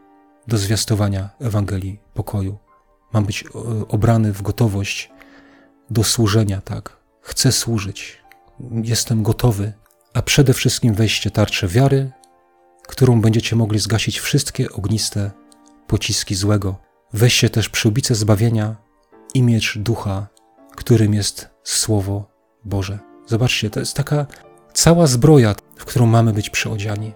do 0.47 0.59
zwiastowania 0.59 1.31
Ewangelii 1.41 2.01
pokoju. 2.15 2.59
Mam 3.13 3.25
być 3.25 3.45
e, 3.45 3.49
obrany 3.89 4.33
w 4.33 4.43
gotowość 4.43 5.11
do 5.91 6.05
służenia, 6.05 6.61
tak? 6.61 6.97
Chcę 7.21 7.53
służyć. 7.53 8.19
Jestem 8.85 9.23
gotowy, 9.23 9.73
a 10.15 10.23
przede 10.23 10.55
wszystkim 10.55 10.95
weźcie 10.95 11.31
tarczę 11.31 11.69
wiary, 11.69 12.11
którą 12.89 13.21
będziecie 13.21 13.57
mogli 13.57 13.79
zgasić 13.79 14.19
wszystkie 14.19 14.73
ogniste 14.73 15.31
pociski 15.87 16.35
złego. 16.35 16.77
Weźcie 17.13 17.51
też 17.51 17.69
przyłbicę 17.69 18.15
zbawienia 18.15 18.77
i 19.35 19.43
miecz 19.43 19.79
ducha, 19.79 20.27
którym 20.77 21.15
jest 21.15 21.51
Słowo 21.65 22.38
Boże. 22.69 22.99
Zobaczcie, 23.27 23.71
to 23.71 23.81
jest 23.81 23.95
taka 23.95 24.27
cała 24.75 25.07
zbroja, 25.07 25.55
w 25.77 25.85
którą 25.85 26.07
mamy 26.07 26.33
być 26.33 26.51
przyodziani. 26.51 27.13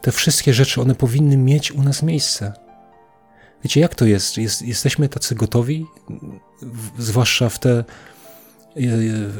Te 0.00 0.12
wszystkie 0.12 0.54
rzeczy, 0.54 0.80
one 0.80 0.94
powinny 0.94 1.36
mieć 1.36 1.72
u 1.72 1.82
nas 1.82 2.02
miejsce. 2.02 2.52
Wiecie, 3.64 3.80
jak 3.80 3.94
to 3.94 4.04
jest? 4.04 4.38
jest 4.38 4.62
jesteśmy 4.62 5.08
tacy 5.08 5.34
gotowi, 5.34 5.86
w, 6.62 7.02
zwłaszcza 7.02 7.48
w, 7.48 7.58
te, 7.58 7.84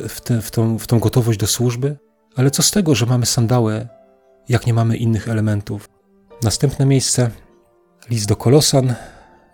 w, 0.09 0.21
te, 0.21 0.43
w, 0.43 0.51
tą, 0.51 0.79
w 0.79 0.87
tą 0.87 0.99
gotowość 0.99 1.39
do 1.39 1.47
służby? 1.47 1.97
Ale 2.37 2.51
co 2.51 2.63
z 2.63 2.71
tego, 2.71 2.95
że 2.95 3.07
mamy 3.07 3.27
sandałę, 3.27 3.89
jak 4.49 4.67
nie 4.67 4.75
mamy 4.75 4.97
innych 4.97 5.29
elementów? 5.29 5.89
Następne 6.43 6.87
miejsce 6.87 7.31
List 8.11 8.29
do 8.29 8.37
Kolosan, 8.37 8.95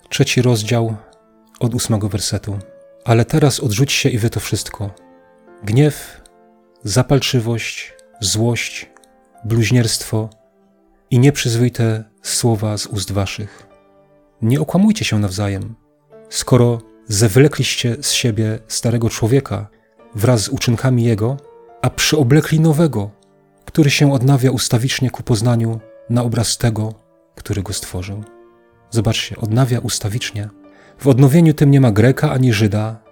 trzeci 0.08 0.42
rozdział, 0.42 0.96
od 1.60 1.74
ósmego 1.74 2.08
wersetu. 2.08 2.58
Ale 3.04 3.24
teraz 3.24 3.60
odrzućcie 3.60 4.10
i 4.10 4.18
wy 4.18 4.30
to 4.30 4.40
wszystko. 4.40 5.03
Gniew, 5.64 6.20
zapalczywość, 6.82 7.92
złość, 8.20 8.90
bluźnierstwo 9.44 10.30
i 11.10 11.18
nieprzyzwoite 11.18 12.04
słowa 12.22 12.78
z 12.78 12.86
ust 12.86 13.12
waszych. 13.12 13.66
Nie 14.42 14.60
okłamujcie 14.60 15.04
się 15.04 15.18
nawzajem. 15.18 15.74
Skoro 16.28 16.80
zewlekliście 17.08 17.96
z 18.00 18.12
siebie 18.12 18.58
starego 18.68 19.10
człowieka 19.10 19.68
wraz 20.14 20.40
z 20.40 20.48
uczynkami 20.48 21.04
jego, 21.04 21.36
a 21.82 21.90
przyoblekli 21.90 22.60
nowego, 22.60 23.10
który 23.64 23.90
się 23.90 24.12
odnawia 24.12 24.50
ustawicznie 24.50 25.10
ku 25.10 25.22
poznaniu 25.22 25.80
na 26.10 26.22
obraz 26.22 26.58
tego, 26.58 26.94
który 27.34 27.62
go 27.62 27.72
stworzył. 27.72 28.24
Zobaczcie, 28.90 29.36
odnawia 29.36 29.78
ustawicznie. 29.78 30.48
W 30.98 31.08
odnowieniu 31.08 31.54
tym 31.54 31.70
nie 31.70 31.80
ma 31.80 31.92
Greka 31.92 32.30
ani 32.30 32.52
Żyda, 32.52 33.03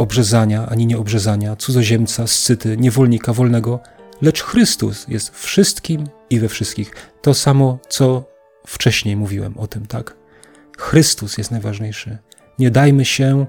obrzezania 0.00 0.66
ani 0.66 0.86
nieobrzezania, 0.86 1.56
cudzoziemca, 1.56 2.26
scyty, 2.26 2.76
niewolnika 2.76 3.32
wolnego, 3.32 3.80
lecz 4.22 4.42
Chrystus 4.42 5.08
jest 5.08 5.34
wszystkim 5.34 6.08
i 6.30 6.40
we 6.40 6.48
wszystkich. 6.48 6.92
To 7.22 7.34
samo, 7.34 7.78
co 7.88 8.24
wcześniej 8.66 9.16
mówiłem 9.16 9.58
o 9.58 9.66
tym, 9.66 9.86
tak? 9.86 10.16
Chrystus 10.78 11.38
jest 11.38 11.50
najważniejszy. 11.50 12.18
Nie 12.58 12.70
dajmy 12.70 13.04
się 13.04 13.46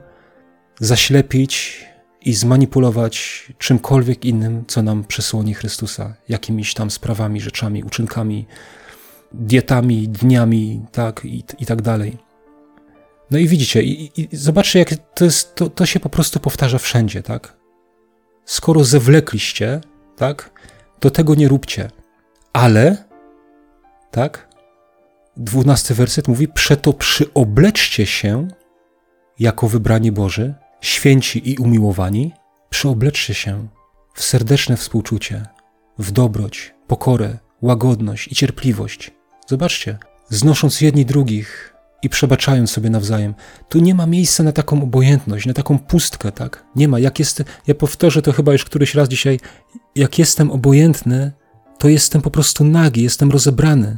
zaślepić 0.80 1.86
i 2.22 2.34
zmanipulować 2.34 3.45
czymkolwiek 3.58 4.26
innym, 4.26 4.64
co 4.68 4.84
nam 4.84 5.04
przysłoni 5.04 5.54
Chrystusa, 5.54 6.16
jakimiś 6.30 6.74
tam 6.74 6.91
sprawami, 6.91 7.41
rzeczami, 7.41 7.84
uczynkami, 7.84 8.47
dietami, 9.32 10.10
dniami, 10.10 10.86
tak, 10.91 11.26
i, 11.26 11.43
i 11.60 11.66
tak 11.66 11.82
dalej. 11.82 12.30
No 13.32 13.38
i 13.38 13.47
widzicie, 13.47 13.84
i, 13.84 14.21
i 14.21 14.38
zobaczcie, 14.38 14.79
jak 14.79 14.89
to, 15.15 15.25
jest, 15.25 15.55
to, 15.55 15.69
to 15.69 15.86
się 15.86 15.99
po 15.99 16.09
prostu 16.09 16.39
powtarza 16.39 16.77
wszędzie, 16.77 17.23
tak? 17.23 17.57
Skoro 18.45 18.84
zewlekliście, 18.84 19.82
tak, 20.17 20.51
to 20.99 21.09
tego 21.09 21.36
nie 21.36 21.47
róbcie. 21.47 21.89
Ale, 22.53 22.97
tak, 24.11 24.49
dwunasty 25.38 25.93
werset 25.93 26.27
mówi, 26.27 26.47
przeto 26.47 26.93
przyobleczcie 26.93 28.05
się 28.05 28.47
jako 29.39 29.67
wybrani 29.67 30.11
Boży, 30.11 30.53
święci 30.82 31.51
i 31.51 31.57
umiłowani, 31.57 32.34
przyobleczcie 32.69 33.34
się 33.34 33.67
w 34.13 34.23
serdeczne 34.23 34.77
współczucie, 34.77 35.45
w 35.99 36.11
dobroć, 36.11 36.73
pokorę, 36.88 37.38
łagodność 37.61 38.27
i 38.27 38.36
cierpliwość, 38.36 39.11
Zobaczcie, 39.47 39.97
znosząc 40.29 40.82
jedni 40.82 41.05
drugich 41.05 41.73
i 42.02 42.10
przebaczając 42.10 42.72
sobie 42.72 42.89
nawzajem. 42.89 43.34
Tu 43.70 43.80
nie 43.80 43.95
ma 43.95 44.06
miejsca 44.06 44.43
na 44.43 44.52
taką 44.52 44.84
obojętność, 44.84 45.45
na 45.45 45.54
taką 45.54 45.80
pustkę, 45.80 46.32
tak? 46.32 46.66
Nie 46.76 46.88
ma. 46.88 46.99
Jak 46.99 47.20
jest, 47.20 47.43
ja 47.68 47.76
powtórzę 47.76 48.22
to 48.22 48.32
chyba 48.32 48.52
już 48.52 48.66
któryś 48.66 48.95
raz 48.95 49.10
dzisiaj. 49.10 49.39
Jak 49.95 50.20
jestem 50.20 50.52
obojętny, 50.52 51.32
to 51.78 51.88
jestem 51.89 52.22
po 52.22 52.32
prostu 52.32 52.64
nagi, 52.64 53.04
jestem 53.04 53.32
rozebrany. 53.32 53.97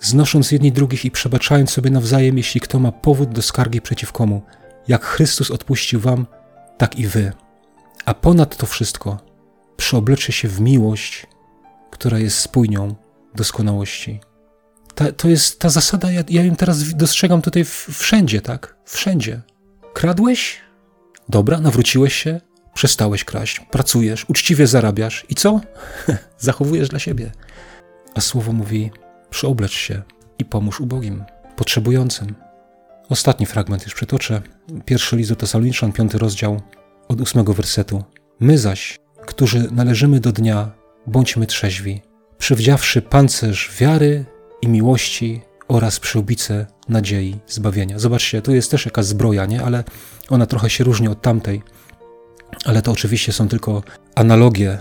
Znosząc 0.00 0.52
jedni 0.52 0.72
drugich 0.72 1.04
i 1.04 1.10
przebaczając 1.10 1.70
sobie 1.70 1.90
nawzajem, 1.90 2.36
jeśli 2.36 2.60
kto 2.60 2.78
ma 2.78 2.92
powód 2.92 3.32
do 3.32 3.42
skargi 3.42 3.80
przeciw 3.80 4.12
komu. 4.12 4.42
Jak 4.88 5.04
Chrystus 5.04 5.50
odpuścił 5.50 6.00
wam, 6.00 6.26
tak 6.78 6.98
i 6.98 7.06
wy. 7.06 7.32
A 8.04 8.14
ponad 8.14 8.56
to 8.56 8.66
wszystko 8.66 9.18
przeobleczę 9.76 10.32
się 10.32 10.48
w 10.48 10.60
miłość, 10.60 11.26
która 11.90 12.18
jest 12.18 12.38
spójnią 12.38 12.94
doskonałości 13.34 14.20
ta, 14.96 15.12
to 15.12 15.28
jest 15.28 15.58
ta 15.58 15.68
zasada, 15.68 16.12
ja, 16.12 16.22
ja 16.28 16.44
ją 16.44 16.56
teraz 16.56 16.94
dostrzegam 16.94 17.42
tutaj 17.42 17.64
w, 17.64 17.86
wszędzie, 17.90 18.40
tak? 18.40 18.76
Wszędzie. 18.84 19.40
Kradłeś? 19.94 20.60
Dobra, 21.28 21.60
nawróciłeś 21.60 22.14
się, 22.14 22.40
przestałeś 22.74 23.24
kraść, 23.24 23.60
pracujesz, 23.70 24.24
uczciwie 24.28 24.66
zarabiasz 24.66 25.26
i 25.28 25.34
co? 25.34 25.60
Zachowujesz 26.38 26.88
dla 26.88 26.98
siebie. 26.98 27.32
A 28.14 28.20
słowo 28.20 28.52
mówi: 28.52 28.90
przyoblecz 29.30 29.72
się 29.72 30.02
i 30.38 30.44
pomóż 30.44 30.80
ubogim, 30.80 31.24
potrzebującym. 31.56 32.34
Ostatni 33.08 33.46
fragment 33.46 33.84
już 33.84 33.94
przytoczę. 33.94 34.42
Pierwszy 34.84 35.16
list 35.16 35.30
do 35.30 35.36
Tesaloniczan, 35.36 35.92
piąty 35.92 36.18
rozdział, 36.18 36.60
od 37.08 37.20
ósmego 37.20 37.54
wersetu. 37.54 38.04
My 38.40 38.58
zaś, 38.58 38.98
którzy 39.26 39.68
należymy 39.70 40.20
do 40.20 40.32
dnia, 40.32 40.70
bądźmy 41.06 41.46
trzeźwi, 41.46 42.02
przywdziawszy 42.38 43.02
pancerz 43.02 43.70
wiary 43.80 44.35
i 44.62 44.68
miłości 44.68 45.42
oraz 45.68 46.00
przyłbice 46.00 46.66
nadziei 46.88 47.36
zbawienia. 47.46 47.98
Zobaczcie, 47.98 48.42
tu 48.42 48.54
jest 48.54 48.70
też 48.70 48.84
jakaś 48.84 49.04
zbroja, 49.04 49.46
nie? 49.46 49.62
ale 49.62 49.84
ona 50.28 50.46
trochę 50.46 50.70
się 50.70 50.84
różni 50.84 51.08
od 51.08 51.22
tamtej. 51.22 51.62
Ale 52.64 52.82
to 52.82 52.92
oczywiście 52.92 53.32
są 53.32 53.48
tylko 53.48 53.82
analogie 54.14 54.78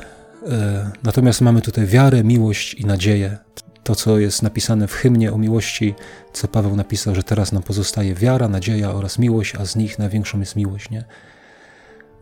E, 0.51 0.91
natomiast 1.03 1.41
mamy 1.41 1.61
tutaj 1.61 1.85
wiarę, 1.85 2.23
miłość 2.23 2.73
i 2.73 2.85
nadzieję. 2.85 3.37
To, 3.83 3.95
co 3.95 4.19
jest 4.19 4.43
napisane 4.43 4.87
w 4.87 4.93
hymnie 4.93 5.33
o 5.33 5.37
miłości, 5.37 5.95
co 6.33 6.47
Paweł 6.47 6.75
napisał, 6.75 7.15
że 7.15 7.23
teraz 7.23 7.51
nam 7.51 7.63
pozostaje 7.63 8.15
wiara, 8.15 8.47
nadzieja 8.47 8.91
oraz 8.91 9.19
miłość, 9.19 9.55
a 9.55 9.65
z 9.65 9.75
nich 9.75 9.99
największą 9.99 10.39
jest 10.39 10.55
miłość. 10.55 10.89
Nie? 10.89 11.03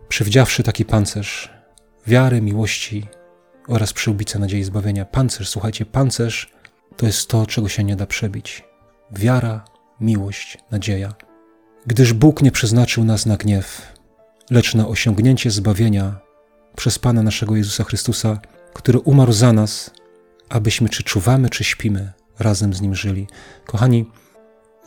Przywdziawszy 0.08 0.62
taki 0.62 0.84
pancerz 0.84 1.52
wiary, 2.06 2.40
miłości 2.40 3.06
oraz 3.68 3.92
przyłbice 3.92 4.38
nadziei 4.38 4.64
zbawienia. 4.64 5.04
Pancerz, 5.04 5.48
słuchajcie, 5.48 5.86
pancerz 5.86 6.53
to 6.96 7.06
jest 7.06 7.28
to, 7.28 7.46
czego 7.46 7.68
się 7.68 7.84
nie 7.84 7.96
da 7.96 8.06
przebić. 8.06 8.64
Wiara, 9.12 9.64
miłość, 10.00 10.58
nadzieja. 10.70 11.14
Gdyż 11.86 12.12
Bóg 12.12 12.42
nie 12.42 12.52
przeznaczył 12.52 13.04
nas 13.04 13.26
na 13.26 13.36
gniew, 13.36 13.92
lecz 14.50 14.74
na 14.74 14.88
osiągnięcie 14.88 15.50
zbawienia 15.50 16.20
przez 16.76 16.98
Pana 16.98 17.22
naszego 17.22 17.56
Jezusa 17.56 17.84
Chrystusa, 17.84 18.38
który 18.74 18.98
umarł 18.98 19.32
za 19.32 19.52
nas, 19.52 19.90
abyśmy 20.48 20.88
czy 20.88 21.02
czuwamy, 21.02 21.50
czy 21.50 21.64
śpimy, 21.64 22.12
razem 22.38 22.74
z 22.74 22.80
Nim 22.80 22.94
żyli. 22.94 23.26
Kochani, 23.66 24.10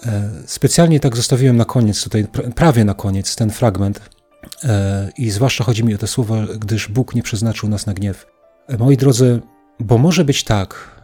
e, 0.05 0.31
specjalnie 0.45 0.99
tak 0.99 1.15
zostawiłem 1.15 1.57
na 1.57 1.65
koniec, 1.65 2.03
tutaj 2.03 2.27
prawie 2.55 2.85
na 2.85 2.93
koniec 2.93 3.35
ten 3.35 3.49
fragment 3.49 4.09
e, 4.63 5.11
i 5.17 5.31
zwłaszcza 5.31 5.63
chodzi 5.63 5.83
mi 5.83 5.95
o 5.95 5.97
te 5.97 6.07
słowa, 6.07 6.35
gdyż 6.59 6.87
Bóg 6.87 7.15
nie 7.15 7.23
przeznaczył 7.23 7.69
nas 7.69 7.85
na 7.85 7.93
gniew. 7.93 8.25
E, 8.67 8.77
moi 8.77 8.97
drodzy, 8.97 9.41
bo 9.79 9.97
może 9.97 10.25
być 10.25 10.43
tak, 10.43 10.96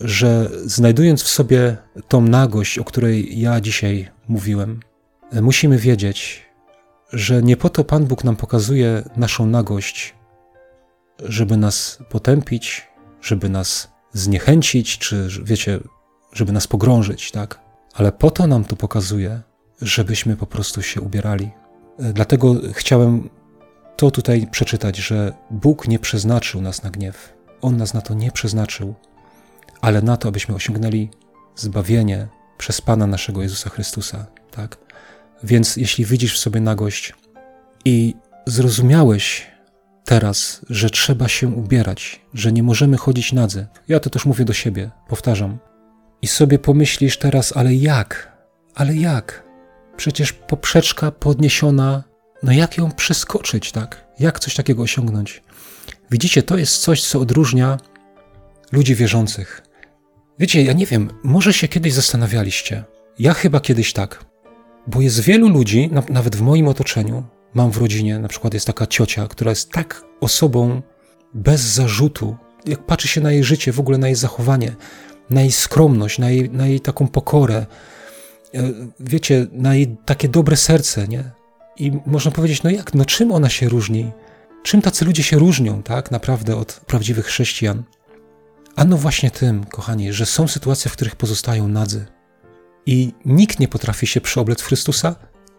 że 0.00 0.50
znajdując 0.64 1.22
w 1.22 1.28
sobie 1.28 1.76
tą 2.08 2.20
nagość, 2.20 2.78
o 2.78 2.84
której 2.84 3.40
ja 3.40 3.60
dzisiaj 3.60 4.08
mówiłem, 4.28 4.80
musimy 5.42 5.78
wiedzieć, 5.78 6.46
że 7.12 7.42
nie 7.42 7.56
po 7.56 7.68
to 7.68 7.84
Pan 7.84 8.04
Bóg 8.04 8.24
nam 8.24 8.36
pokazuje 8.36 9.02
naszą 9.16 9.46
nagość, 9.46 10.14
żeby 11.18 11.56
nas 11.56 11.98
potępić, 12.08 12.88
żeby 13.22 13.48
nas 13.48 13.92
zniechęcić, 14.12 14.98
czy 14.98 15.28
wiecie, 15.42 15.80
żeby 16.32 16.52
nas 16.52 16.66
pogrążyć, 16.66 17.30
tak? 17.30 17.60
Ale 17.94 18.12
po 18.12 18.30
to 18.30 18.46
nam 18.46 18.64
to 18.64 18.76
pokazuje, 18.76 19.40
żebyśmy 19.82 20.36
po 20.36 20.46
prostu 20.46 20.82
się 20.82 21.00
ubierali. 21.00 21.50
Dlatego 21.98 22.54
chciałem 22.72 23.30
to 23.96 24.10
tutaj 24.10 24.46
przeczytać, 24.50 24.96
że 24.96 25.32
Bóg 25.50 25.88
nie 25.88 25.98
przeznaczył 25.98 26.60
nas 26.60 26.82
na 26.82 26.90
gniew. 26.90 27.32
On 27.60 27.76
nas 27.76 27.94
na 27.94 28.00
to 28.00 28.14
nie 28.14 28.32
przeznaczył, 28.32 28.94
ale 29.80 30.02
na 30.02 30.16
to, 30.16 30.28
abyśmy 30.28 30.54
osiągnęli 30.54 31.08
zbawienie 31.56 32.28
przez 32.58 32.80
Pana 32.80 33.06
naszego 33.06 33.42
Jezusa 33.42 33.70
Chrystusa, 33.70 34.26
tak? 34.50 34.78
Więc 35.44 35.76
jeśli 35.76 36.04
widzisz 36.04 36.34
w 36.34 36.38
sobie 36.38 36.60
nagość 36.60 37.14
i 37.84 38.14
zrozumiałeś 38.46 39.46
teraz, 40.04 40.60
że 40.70 40.90
trzeba 40.90 41.28
się 41.28 41.48
ubierać, 41.48 42.20
że 42.34 42.52
nie 42.52 42.62
możemy 42.62 42.96
chodzić 42.96 43.32
nadzy, 43.32 43.66
ja 43.88 44.00
to 44.00 44.10
też 44.10 44.26
mówię 44.26 44.44
do 44.44 44.52
siebie, 44.52 44.90
powtarzam, 45.08 45.58
i 46.22 46.26
sobie 46.26 46.58
pomyślisz 46.58 47.18
teraz, 47.18 47.56
ale 47.56 47.74
jak? 47.74 48.36
Ale 48.74 48.96
jak? 48.96 49.44
Przecież 49.96 50.32
poprzeczka 50.32 51.10
podniesiona, 51.10 52.04
no 52.42 52.52
jak 52.52 52.78
ją 52.78 52.92
przeskoczyć, 52.92 53.72
tak? 53.72 54.06
Jak 54.18 54.40
coś 54.40 54.54
takiego 54.54 54.82
osiągnąć? 54.82 55.42
Widzicie, 56.10 56.42
to 56.42 56.56
jest 56.58 56.78
coś, 56.78 57.04
co 57.04 57.20
odróżnia 57.20 57.78
ludzi 58.72 58.94
wierzących. 58.94 59.62
Wiecie, 60.40 60.62
ja 60.62 60.72
nie 60.72 60.86
wiem, 60.86 61.10
może 61.22 61.52
się 61.52 61.68
kiedyś 61.68 61.92
zastanawialiście. 61.92 62.84
Ja 63.18 63.34
chyba 63.34 63.60
kiedyś 63.60 63.92
tak. 63.92 64.24
Bo 64.86 65.00
jest 65.00 65.20
wielu 65.20 65.48
ludzi, 65.48 65.90
nawet 66.08 66.36
w 66.36 66.40
moim 66.40 66.68
otoczeniu, 66.68 67.24
mam 67.54 67.70
w 67.70 67.76
rodzinie, 67.76 68.18
na 68.18 68.28
przykład 68.28 68.54
jest 68.54 68.66
taka 68.66 68.86
ciocia, 68.86 69.26
która 69.28 69.50
jest 69.50 69.70
tak 69.70 70.04
osobą 70.20 70.82
bez 71.34 71.60
zarzutu, 71.60 72.36
jak 72.66 72.86
patrzy 72.86 73.08
się 73.08 73.20
na 73.20 73.32
jej 73.32 73.44
życie, 73.44 73.72
w 73.72 73.80
ogóle 73.80 73.98
na 73.98 74.06
jej 74.06 74.16
zachowanie, 74.16 74.76
na 75.30 75.40
jej 75.40 75.52
skromność, 75.52 76.18
na 76.18 76.30
jej, 76.30 76.50
na 76.50 76.66
jej 76.66 76.80
taką 76.80 77.08
pokorę, 77.08 77.66
e, 78.54 78.62
wiecie, 79.00 79.46
na 79.52 79.74
jej 79.74 79.96
takie 80.04 80.28
dobre 80.28 80.56
serce, 80.56 81.08
nie? 81.08 81.24
I 81.76 81.92
można 82.06 82.30
powiedzieć, 82.30 82.62
no 82.62 82.70
jak, 82.70 82.94
no 82.94 83.04
czym 83.04 83.32
ona 83.32 83.48
się 83.48 83.68
różni? 83.68 84.12
Czym 84.62 84.82
tacy 84.82 85.04
ludzie 85.04 85.22
się 85.22 85.38
różnią, 85.38 85.82
tak 85.82 86.10
naprawdę 86.10 86.56
od 86.56 86.80
prawdziwych 86.86 87.26
chrześcijan? 87.26 87.82
Ano 88.76 88.96
właśnie 88.96 89.30
tym, 89.30 89.64
kochani, 89.64 90.12
że 90.12 90.26
są 90.26 90.48
sytuacje, 90.48 90.90
w 90.90 90.92
których 90.92 91.16
pozostają 91.16 91.68
nadzy, 91.68 92.06
i 92.86 93.12
nikt 93.24 93.60
nie 93.60 93.68
potrafi 93.68 94.06
się 94.06 94.20
przyoblec 94.20 94.62
w 94.62 94.66
Chrystusa, 94.66 95.16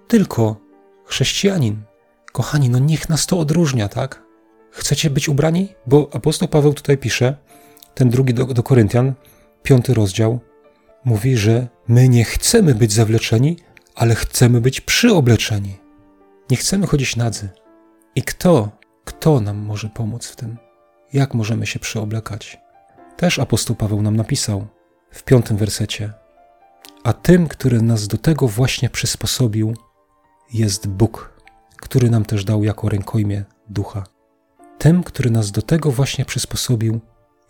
tylko 0.08 0.56
chrześcijanin. 1.06 1.84
Kochani, 2.32 2.70
no 2.70 2.80
niech 2.80 3.10
nas 3.10 3.26
to 3.26 3.40
odróżnia, 3.40 3.90
tak? 3.90 4.24
Chcecie 4.72 5.10
być 5.10 5.30
ubrani? 5.30 5.70
Bo 5.88 6.10
apostoł 6.14 6.48
Paweł 6.48 6.74
tutaj 6.74 6.98
pisze, 6.98 7.38
ten 7.96 8.10
drugi 8.10 8.34
do, 8.34 8.46
do 8.46 8.64
Koryntian, 8.64 9.14
piąty 9.64 9.94
rozdział, 9.94 10.40
mówi, 11.06 11.38
że 11.38 11.68
my 11.88 12.10
nie 12.10 12.24
chcemy 12.24 12.76
być 12.76 12.94
zawleczeni, 12.94 13.58
ale 13.96 14.16
chcemy 14.16 14.62
być 14.62 14.82
przyobleczeni. 14.82 15.78
Nie 16.50 16.58
chcemy 16.58 16.88
chodzić 16.88 17.16
nadzy. 17.16 17.50
I 18.16 18.24
kto, 18.24 18.72
kto 19.06 19.40
nam 19.40 19.58
może 19.58 19.90
pomóc 19.90 20.28
w 20.28 20.36
tym? 20.36 20.58
Jak 21.14 21.34
możemy 21.34 21.68
się 21.68 21.80
przyoblekać? 21.80 22.60
Też 23.22 23.40
apostoł 23.40 23.76
Paweł 23.76 24.02
nam 24.02 24.16
napisał 24.16 24.68
w 25.12 25.24
piątym 25.24 25.58
wersecie 25.58 26.14
a 27.04 27.14
tym, 27.14 27.48
który 27.48 27.82
nas 27.82 28.08
do 28.08 28.18
tego 28.18 28.48
właśnie 28.48 28.90
przysposobił, 28.90 29.74
jest 30.54 30.88
Bóg, 30.88 31.34
który 31.78 32.10
nam 32.10 32.26
też 32.26 32.46
dał 32.46 32.64
jako 32.64 32.90
rękojmie 32.90 33.44
ducha. 33.70 34.04
Tym, 34.78 35.04
który 35.04 35.32
nas 35.32 35.52
do 35.52 35.62
tego 35.62 35.92
właśnie 35.92 36.26
przysposobił, 36.26 37.00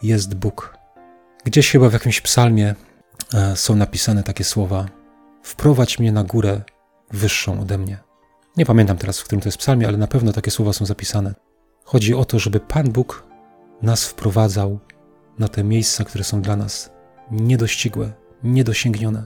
jest 0.04 0.36
Bóg. 0.36 0.78
Gdzieś 1.46 1.72
chyba 1.72 1.90
w 1.90 1.94
jakimś 1.94 2.22
psalmie 2.22 2.76
e, 3.34 3.56
są 3.56 3.76
napisane 3.76 4.24
takie 4.24 4.44
słowa: 4.44 4.86
Wprowadź 5.44 6.00
mnie 6.00 6.12
na 6.12 6.24
górę 6.24 6.62
wyższą 7.12 7.62
ode 7.62 7.78
mnie. 7.78 7.98
Nie 8.58 8.66
pamiętam 8.66 8.98
teraz, 8.98 9.20
w 9.20 9.24
którym 9.24 9.42
to 9.42 9.48
jest 9.48 9.58
psalmie, 9.58 9.88
ale 9.88 9.98
na 9.98 10.08
pewno 10.08 10.34
takie 10.34 10.52
słowa 10.52 10.74
są 10.74 10.86
zapisane. 10.86 11.34
Chodzi 11.84 12.14
o 12.14 12.26
to, 12.26 12.40
żeby 12.40 12.60
Pan 12.60 12.92
Bóg 12.92 13.24
nas 13.82 14.06
wprowadzał 14.06 14.80
na 15.42 15.48
te 15.48 15.64
miejsca, 15.64 16.04
które 16.04 16.24
są 16.24 16.42
dla 16.42 16.56
nas 16.56 16.90
niedościgłe, 17.32 18.12
niedosięgnione 18.44 19.26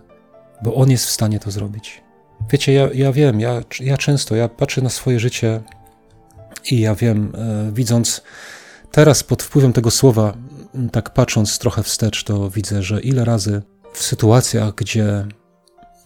bo 0.62 0.76
On 0.76 0.92
jest 0.92 1.06
w 1.06 1.10
stanie 1.10 1.40
to 1.40 1.52
zrobić. 1.52 2.04
Wiecie, 2.52 2.74
ja, 2.74 2.90
ja 2.94 3.12
wiem, 3.12 3.40
ja, 3.40 3.62
ja 3.80 3.98
często, 3.98 4.36
ja 4.36 4.50
patrzę 4.50 4.82
na 4.82 4.90
swoje 4.90 5.20
życie 5.20 5.62
i 6.72 6.80
ja 6.80 6.96
wiem, 6.96 7.32
e, 7.36 7.72
widząc 7.72 8.22
teraz 8.92 9.24
pod 9.24 9.44
wpływem 9.44 9.74
tego 9.74 9.92
słowa, 9.92 10.34
tak 10.92 11.14
patrząc 11.14 11.60
trochę 11.60 11.84
wstecz, 11.84 12.24
to 12.24 12.50
widzę, 12.50 12.84
że 12.84 13.02
ile 13.02 13.26
razy 13.26 13.62
w 13.94 14.04
sytuacjach, 14.04 14.76
gdzie 14.76 15.26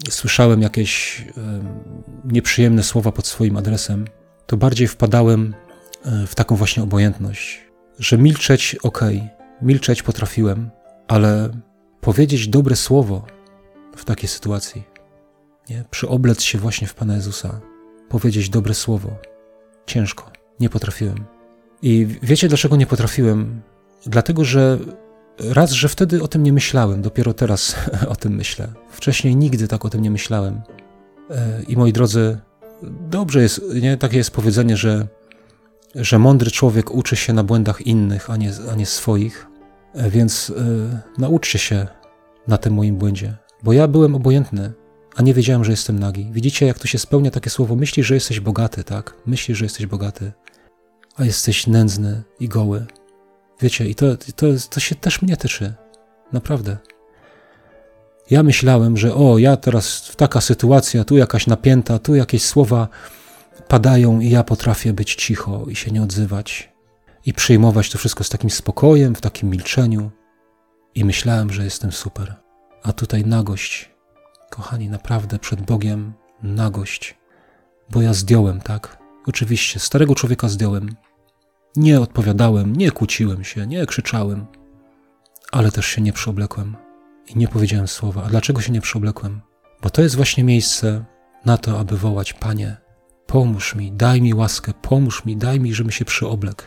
słyszałem 0.09 0.61
jakieś 0.61 1.21
e, 1.21 1.41
nieprzyjemne 2.25 2.83
słowa 2.83 3.11
pod 3.11 3.27
swoim 3.27 3.57
adresem, 3.57 4.05
to 4.45 4.57
bardziej 4.57 4.87
wpadałem 4.87 5.55
e, 6.05 6.27
w 6.27 6.35
taką 6.35 6.55
właśnie 6.55 6.83
obojętność, 6.83 7.61
że 7.99 8.17
milczeć 8.17 8.75
ok, 8.83 9.01
milczeć 9.61 10.03
potrafiłem, 10.03 10.69
ale 11.07 11.49
powiedzieć 12.01 12.47
dobre 12.47 12.75
słowo, 12.75 13.25
w 13.95 14.05
takiej 14.05 14.29
sytuacji. 14.29 14.83
Nie? 15.69 15.83
Przyoblec 15.91 16.41
się 16.41 16.57
właśnie 16.57 16.87
w 16.87 16.93
Pana 16.95 17.15
Jezusa, 17.15 17.61
powiedzieć 18.09 18.49
dobre 18.49 18.73
słowo. 18.73 19.09
Ciężko, 19.85 20.31
nie 20.59 20.69
potrafiłem. 20.69 21.25
I 21.81 22.07
wiecie, 22.21 22.47
dlaczego 22.47 22.75
nie 22.75 22.85
potrafiłem? 22.85 23.61
Dlatego, 24.05 24.45
że 24.45 24.79
raz, 25.39 25.71
że 25.71 25.89
wtedy 25.89 26.23
o 26.23 26.27
tym 26.27 26.43
nie 26.43 26.53
myślałem, 26.53 27.01
dopiero 27.01 27.33
teraz 27.33 27.75
o 28.13 28.15
tym 28.15 28.35
myślę. 28.35 28.67
Wcześniej 28.89 29.35
nigdy 29.35 29.67
tak 29.67 29.85
o 29.85 29.89
tym 29.89 30.01
nie 30.01 30.11
myślałem. 30.11 30.61
E, 31.29 31.63
I 31.67 31.77
moi 31.77 31.93
drodzy, 31.93 32.37
dobrze 33.09 33.41
jest, 33.41 33.61
nie? 33.81 33.97
takie 33.97 34.17
jest 34.17 34.31
powiedzenie, 34.31 34.77
że, 34.77 35.07
że 35.95 36.19
mądry 36.19 36.51
człowiek 36.51 36.91
uczy 36.91 37.15
się 37.15 37.33
na 37.33 37.43
błędach 37.43 37.81
innych, 37.81 38.29
a 38.29 38.37
nie, 38.37 38.51
a 38.71 38.75
nie 38.75 38.85
swoich. 38.85 39.48
E, 39.93 40.09
więc 40.09 40.53
e, 40.57 41.01
nauczcie 41.17 41.59
się 41.59 41.87
na 42.47 42.57
tym 42.57 42.73
moim 42.73 42.95
błędzie. 42.95 43.37
Bo 43.63 43.73
ja 43.73 43.87
byłem 43.87 44.15
obojętny, 44.15 44.71
a 45.15 45.21
nie 45.21 45.33
wiedziałem, 45.33 45.63
że 45.63 45.71
jestem 45.71 45.99
nagi. 45.99 46.29
Widzicie, 46.31 46.65
jak 46.65 46.79
to 46.79 46.87
się 46.87 46.99
spełnia 46.99 47.31
takie 47.31 47.49
słowo? 47.49 47.75
Myślisz, 47.75 48.07
że 48.07 48.13
jesteś 48.13 48.39
bogaty, 48.39 48.83
tak? 48.83 49.15
Myślisz, 49.25 49.57
że 49.57 49.65
jesteś 49.65 49.85
bogaty, 49.85 50.31
a 51.15 51.25
jesteś 51.25 51.67
nędzny 51.67 52.23
i 52.39 52.47
goły. 52.47 52.85
Wiecie, 53.61 53.89
i 53.89 53.95
to, 53.95 54.05
to, 54.35 54.47
to 54.69 54.79
się 54.79 54.95
też 54.95 55.21
mnie 55.21 55.37
tyczy. 55.37 55.73
Naprawdę. 56.33 56.77
Ja 58.29 58.43
myślałem, 58.43 58.97
że 58.97 59.15
o, 59.15 59.37
ja 59.37 59.57
teraz 59.57 60.11
taka 60.17 60.41
sytuacja, 60.41 61.03
tu 61.03 61.17
jakaś 61.17 61.47
napięta, 61.47 61.99
tu 61.99 62.15
jakieś 62.15 62.43
słowa 62.43 62.87
padają 63.67 64.19
i 64.19 64.29
ja 64.29 64.43
potrafię 64.43 64.93
być 64.93 65.15
cicho 65.15 65.65
i 65.69 65.75
się 65.75 65.91
nie 65.91 66.03
odzywać 66.03 66.69
i 67.25 67.33
przyjmować 67.33 67.89
to 67.89 67.97
wszystko 67.97 68.23
z 68.23 68.29
takim 68.29 68.49
spokojem, 68.49 69.15
w 69.15 69.21
takim 69.21 69.49
milczeniu. 69.49 70.11
I 70.95 71.05
myślałem, 71.05 71.53
że 71.53 71.63
jestem 71.63 71.91
super. 71.91 72.35
A 72.83 72.93
tutaj 72.93 73.25
nagość. 73.25 73.89
Kochani, 74.49 74.89
naprawdę 74.89 75.39
przed 75.39 75.61
Bogiem 75.61 76.13
nagość. 76.43 77.17
Bo 77.89 78.01
ja 78.01 78.13
zdjąłem, 78.13 78.61
tak? 78.61 78.97
Oczywiście, 79.25 79.79
starego 79.79 80.15
człowieka 80.15 80.49
zdjąłem. 80.49 80.95
Nie 81.75 82.01
odpowiadałem, 82.01 82.75
nie 82.75 82.91
kłóciłem 82.91 83.43
się, 83.43 83.67
nie 83.67 83.85
krzyczałem, 83.85 84.45
ale 85.51 85.71
też 85.71 85.85
się 85.85 86.01
nie 86.01 86.13
przyoblekłem 86.13 86.75
i 87.27 87.37
nie 87.37 87.47
powiedziałem 87.47 87.87
słowa. 87.87 88.23
A 88.23 88.29
dlaczego 88.29 88.61
się 88.61 88.71
nie 88.71 88.81
przyoblekłem? 88.81 89.41
Bo 89.81 89.89
to 89.89 90.01
jest 90.01 90.15
właśnie 90.15 90.43
miejsce 90.43 91.05
na 91.45 91.57
to, 91.57 91.79
aby 91.79 91.97
wołać: 91.97 92.33
Panie, 92.33 92.77
pomóż 93.27 93.75
mi, 93.75 93.91
daj 93.91 94.21
mi 94.21 94.33
łaskę, 94.33 94.73
pomóż 94.81 95.25
mi, 95.25 95.37
daj 95.37 95.59
mi, 95.59 95.73
żebym 95.73 95.91
się 95.91 96.05
przyoblekł. 96.05 96.63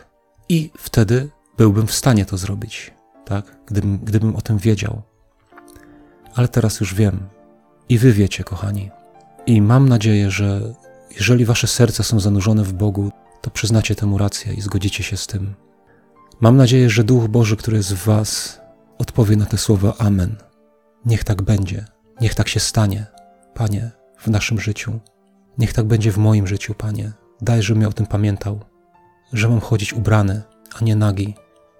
I 0.49 0.71
wtedy 0.77 1.29
byłbym 1.57 1.87
w 1.87 1.93
stanie 1.93 2.25
to 2.25 2.37
zrobić, 2.37 2.91
tak? 3.25 3.57
Gdybym, 3.65 3.97
gdybym 3.97 4.35
o 4.35 4.41
tym 4.41 4.57
wiedział. 4.57 5.01
Ale 6.35 6.47
teraz 6.47 6.79
już 6.79 6.95
wiem. 6.95 7.19
I 7.89 7.97
wy 7.97 8.13
wiecie, 8.13 8.43
kochani. 8.43 8.91
I 9.45 9.61
mam 9.61 9.89
nadzieję, 9.89 10.31
że 10.31 10.73
jeżeli 11.15 11.45
wasze 11.45 11.67
serca 11.67 12.03
są 12.03 12.19
zanurzone 12.19 12.63
w 12.63 12.73
Bogu, 12.73 13.11
to 13.41 13.51
przyznacie 13.51 13.95
temu 13.95 14.17
rację 14.17 14.53
i 14.53 14.61
zgodzicie 14.61 15.03
się 15.03 15.17
z 15.17 15.27
tym. 15.27 15.53
Mam 16.41 16.57
nadzieję, 16.57 16.89
że 16.89 17.03
Duch 17.03 17.27
Boży, 17.27 17.57
który 17.57 17.77
jest 17.77 17.93
w 17.93 18.05
was, 18.05 18.61
odpowie 18.97 19.35
na 19.35 19.45
te 19.45 19.57
słowa 19.57 19.93
Amen. 19.97 20.35
Niech 21.05 21.23
tak 21.23 21.41
będzie, 21.41 21.85
niech 22.21 22.35
tak 22.35 22.47
się 22.47 22.59
stanie, 22.59 23.05
Panie, 23.53 23.91
w 24.19 24.27
naszym 24.27 24.59
życiu. 24.59 24.99
Niech 25.57 25.73
tak 25.73 25.85
będzie 25.85 26.11
w 26.11 26.17
moim 26.17 26.47
życiu, 26.47 26.73
Panie. 26.73 27.11
Daj, 27.41 27.63
żebym 27.63 27.81
ja 27.81 27.87
o 27.87 27.93
tym 27.93 28.05
pamiętał, 28.05 28.59
że 29.33 29.49
mam 29.49 29.59
chodzić 29.59 29.93
ubrany, 29.93 30.41
a 30.75 30.83
nie 30.83 30.95
nagi, 30.95 31.35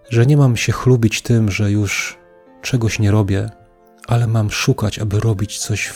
że 0.10 0.26
nie 0.26 0.38
mam 0.38 0.58
się 0.58 0.72
chlubić 0.72 1.22
tym, 1.22 1.51
że 1.51 1.72
już 1.72 2.18
czegoś 2.62 2.99
nie 2.99 3.12
robię, 3.12 3.49
ale 4.08 4.28
mam 4.28 4.51
szukać, 4.51 4.99
aby 4.99 5.20
robić 5.20 5.60
coś 5.60 5.93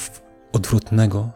odwrotnego, 0.54 1.32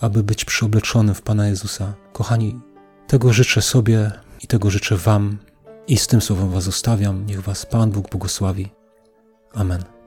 aby 0.00 0.22
być 0.22 0.44
przyobleczonym 0.44 1.14
w 1.14 1.22
Pana 1.22 1.48
Jezusa. 1.48 1.94
Kochani, 2.12 2.60
tego 3.06 3.32
życzę 3.32 3.62
sobie 3.62 4.10
i 4.42 4.46
tego 4.46 4.70
życzę 4.70 4.96
Wam 4.96 5.38
i 5.86 5.96
z 5.96 6.06
tym 6.06 6.20
słowem 6.20 6.50
Was 6.50 6.64
zostawiam. 6.64 7.26
Niech 7.26 7.40
Was 7.40 7.66
Pan 7.66 7.90
Bóg 7.90 8.10
błogosławi. 8.10 8.68
Amen. 9.54 9.99